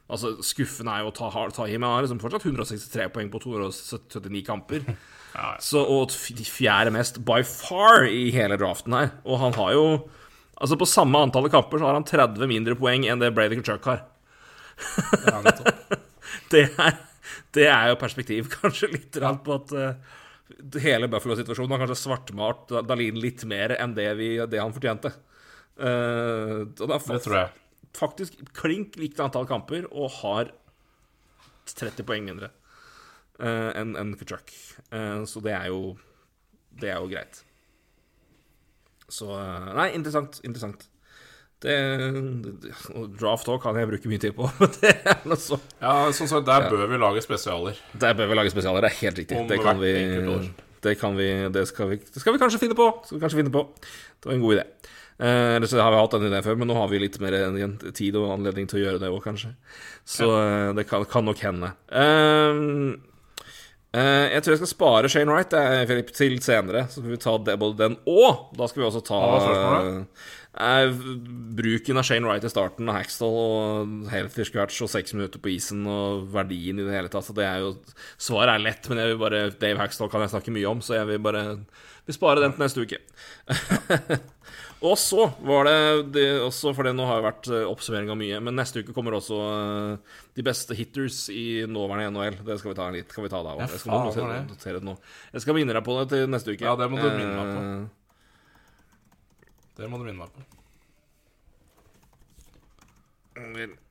[0.08, 3.28] Altså, Skuffende er jo å ta, ta i, men han har liksom fortsatt 163 poeng
[3.34, 4.86] på 279 kamper.
[5.38, 9.10] Ja, Så, og de fjerde mest by far i hele draften her.
[9.28, 9.84] Og han har jo
[10.58, 13.86] Altså, på samme antallet kamper så har han 30 mindre poeng enn det Brady Kutchuk
[13.86, 14.06] har.
[15.28, 15.42] ja,
[16.54, 16.98] det er,
[17.54, 20.18] det er jo perspektiv, kanskje, litt grann på at uh,
[20.82, 25.14] hele Buffalo-situasjonen har kanskje svartmalt Dalin litt mer enn det, vi, det han fortjente.
[25.78, 27.52] Uh, det er Det tror jeg.
[27.98, 30.54] faktisk klink likt antall kamper og har
[31.68, 32.50] 30 poeng mindre
[33.38, 34.54] uh, enn en Kutchuk.
[34.90, 35.98] Uh, så det er jo
[36.78, 37.44] Det er jo greit.
[39.12, 40.40] Så eh, Nei, interessant.
[40.48, 40.88] Interessant.
[41.58, 41.74] Det,
[42.94, 46.12] og Draft òg kan jeg bruke mye tid på, men det er noe så Ja,
[46.14, 47.80] sånn sagt, Der bør vi lage spesialer.
[47.98, 49.40] Der bør vi lage spesialer, det er helt riktig.
[49.40, 49.94] Om Det kan vi
[50.86, 52.86] det, kan vi, det, skal vi, det skal vi kanskje finne på.
[53.04, 53.64] Skal vi kanskje finne på.
[54.22, 54.68] Det var en god idé.
[55.18, 57.36] Eh, ellers har vi hatt den ideen før, men nå har vi litt mer
[57.98, 59.56] tid og anledning til å gjøre det òg, kanskje.
[60.06, 60.74] Så ja.
[60.78, 61.74] det kan, kan nok hende.
[61.90, 62.62] Eh,
[63.96, 66.86] eh, jeg tror jeg skal spare Shane Wright eh, Philip, til senere.
[66.90, 69.22] Så skal vi ta det, både den og Da skal vi også ta
[70.58, 71.02] uh,
[71.58, 75.52] bruken av Shane Wright i starten, og Hackstall og healthy scratch og seks minutter på
[75.54, 77.28] isen og verdien i det hele tatt.
[77.30, 77.76] Så det er jo
[78.18, 81.00] Svaret er lett, men jeg vil bare Dave Haxtall kan jeg snakke mye om, så
[81.00, 81.46] jeg vil bare
[82.08, 83.04] vil spare den til neste uke.
[84.86, 85.78] og så var det,
[86.14, 88.94] det også, for det nå har jo vært eh, oppsummering av mye, men neste uke
[88.94, 92.38] kommer også uh, de beste hitters i nåværende NHL.
[92.46, 93.10] Det skal vi ta litt.
[93.10, 93.56] Skal vi ta da.
[93.64, 94.44] Jeg skal notere, det?
[94.52, 94.94] notere det nå.
[95.34, 96.68] Jeg skal minne deg på det til neste uke.
[96.68, 97.64] Ja, det må du minne meg på.
[97.64, 97.82] Eh,
[99.82, 100.46] Det må du minne meg på.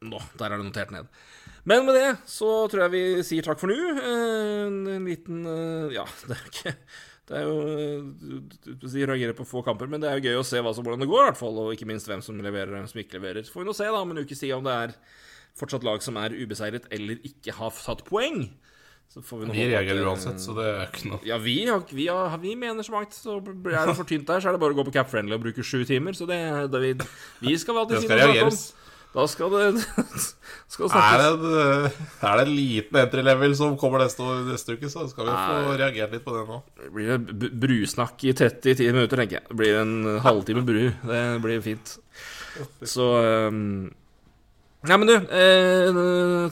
[0.07, 1.11] Nå, der er det notert ned.
[1.67, 3.75] Men med det så tror jeg vi sier takk for nå.
[4.07, 5.43] En, en liten
[5.95, 6.77] Ja, det er ikke
[7.27, 10.45] Det er jo du- Du reagerer på få kamper, men det er jo gøy å
[10.47, 11.59] se som, hvordan det går, i hvert fall.
[11.59, 13.43] Og ikke minst hvem som leverer hvem som ikke leverer.
[13.43, 14.95] Så får vi nå se da om en uke si om det er
[15.59, 18.51] fortsatt lag som er ubeseiret eller ikke har tatt poeng.
[19.09, 22.07] Så får vi Vi reagerer eh, uansett, så det er ikke noe Ja, vi, vi,
[22.11, 23.15] har, vi mener så mangt.
[23.15, 25.35] Så er det for tynt der, så er det bare å gå på Cap Friendly
[25.35, 26.13] og bruke sju timer.
[26.13, 26.93] Så det, det vi,
[27.47, 28.86] vi skal alltid Det si skal noe å snakke om.
[29.17, 29.67] Da skal det
[30.75, 31.01] skal snakkes.
[31.01, 34.91] Er det, en, eh, er det en liten entry level som kommer neste, neste uke,
[34.93, 36.59] så skal vi få reagert litt på det nå.
[36.83, 39.47] Det blir brusnakk i 30-10 minutter, tenker jeg.
[39.49, 40.83] Det blir en halvtime bru.
[41.09, 41.97] Det blir fint.
[42.85, 43.09] Så
[43.49, 43.89] um...
[44.87, 45.97] Nei, men du, eh,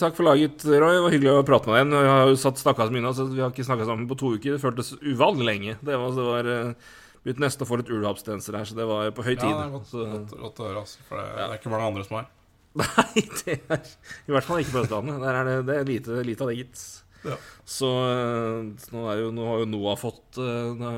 [0.01, 0.97] takk for laget, Roy.
[0.97, 1.95] Det var hyggelig å prate med deg igjen.
[1.95, 4.17] Vi har jo satt snakka så mye nå, så vi har ikke snakka sammen på
[4.19, 4.57] to uker.
[4.57, 5.77] Det føltes uvanlig lenge.
[5.85, 9.07] Det var, det var eh, Begynt nesten å få litt ulveabstinenser her, så det var
[9.17, 9.47] på høy tid.
[9.49, 11.05] Ja, det er godt, godt, godt å høre, altså.
[11.09, 12.27] For det, det er ikke mange andre som har.
[12.81, 13.85] Nei, det er
[14.27, 15.21] i hvert fall ikke på Østlandet.
[15.23, 16.81] Der er det, det er lite, lite av det, gitt.
[17.25, 17.37] Ja.
[17.65, 20.91] Så eh, nå, jo, nå har jo Noah fått eh, Nå,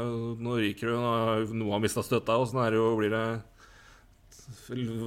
[0.42, 3.26] nå ryker det nå har jo Noah mista støtta, og det jo blir det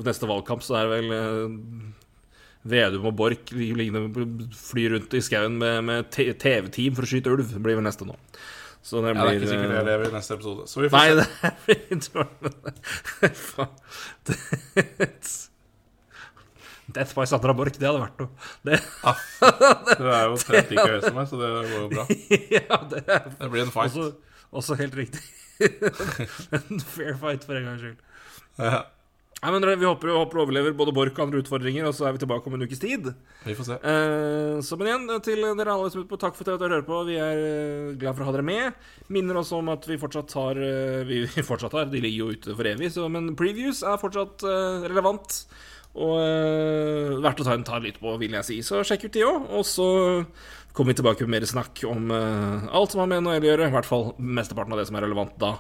[0.08, 1.58] Neste valgkamp så er det vel eh,
[2.72, 7.54] Vedum og Borch fly rundt i skauen med, med TV-team for å skyte ulv.
[7.54, 8.18] Det blir vel neste nå.
[8.84, 10.68] Så det Ja, det er ikke sikkert jeg lever i neste episode.
[10.68, 11.16] Så vi får Nei, se.
[14.26, 15.38] det er
[17.00, 18.30] Det- Death by Sandra Borch, det hadde vært noe.
[18.68, 18.80] Det,
[20.00, 22.06] Du er jo trent like høy som meg, så det går jo bra.
[22.60, 23.04] ja, det
[23.40, 23.96] Det blir en fight.
[23.96, 24.12] også,
[24.52, 25.24] også helt riktig.
[26.60, 28.00] en fair fight, for en gangs skyld.
[28.60, 28.84] Ja,
[29.40, 32.20] Nei, men Vi håper, du overlever både Borch og andre utfordringer, og så er vi
[32.20, 33.06] tilbake om en ukes tid.
[33.46, 33.78] vi får se.
[33.88, 36.84] Eh, så men igjen, til dere alle som er på, takk for at dere hører
[36.90, 36.98] på.
[37.08, 38.76] Vi er eh, glad for å ha dere med.
[39.08, 42.58] Minner oss om at vi fortsatt har eh, Vi fortsatt har, De ligger jo ute
[42.60, 44.44] for evig, så, men previews er fortsatt
[44.92, 45.46] relevant.
[45.98, 48.58] Og uh, verdt å ta en tar litt på, vil jeg si.
[48.66, 49.48] Så sjekk ut de òg.
[49.58, 49.88] Og så
[50.76, 53.70] kommer vi tilbake med mer snakk om uh, alt som har med NHL å gjøre.
[53.72, 55.56] I hvert fall mesteparten av det som er relevant da.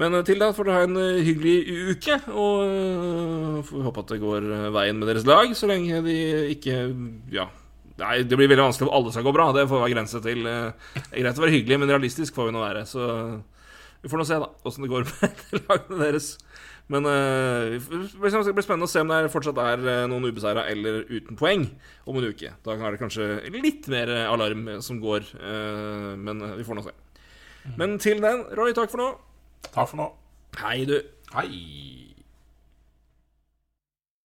[0.00, 4.16] Men eh, til da får dere ha en hyggelig uke, og får håpe at det
[4.24, 6.16] går veien med deres lag, så lenge de
[6.56, 6.80] ikke
[7.30, 7.46] Ja.
[7.94, 9.52] Nei, det blir veldig vanskelig om alle skal gå bra.
[9.54, 10.40] Det får være grense til.
[10.42, 10.54] Det
[11.14, 12.82] er greit å være hyggelig, men realistisk får vi nå være.
[12.90, 13.04] Så
[14.02, 16.32] vi får nå se, da, åssen det går med lagene deres.
[16.92, 17.80] Men uh, det
[18.20, 21.64] blir spennende å se om det fortsatt er eh, noen ubeseira eller uten poeng
[22.04, 22.52] om en uke.
[22.60, 26.84] Da er det kanskje litt mer eh, alarm som går, uh, men vi får nå
[26.84, 26.96] se.
[27.80, 29.10] Men til den, Roy, takk for nå.
[29.70, 30.10] Takk for nå.
[30.60, 30.98] Hei, du.
[31.32, 32.03] Hei.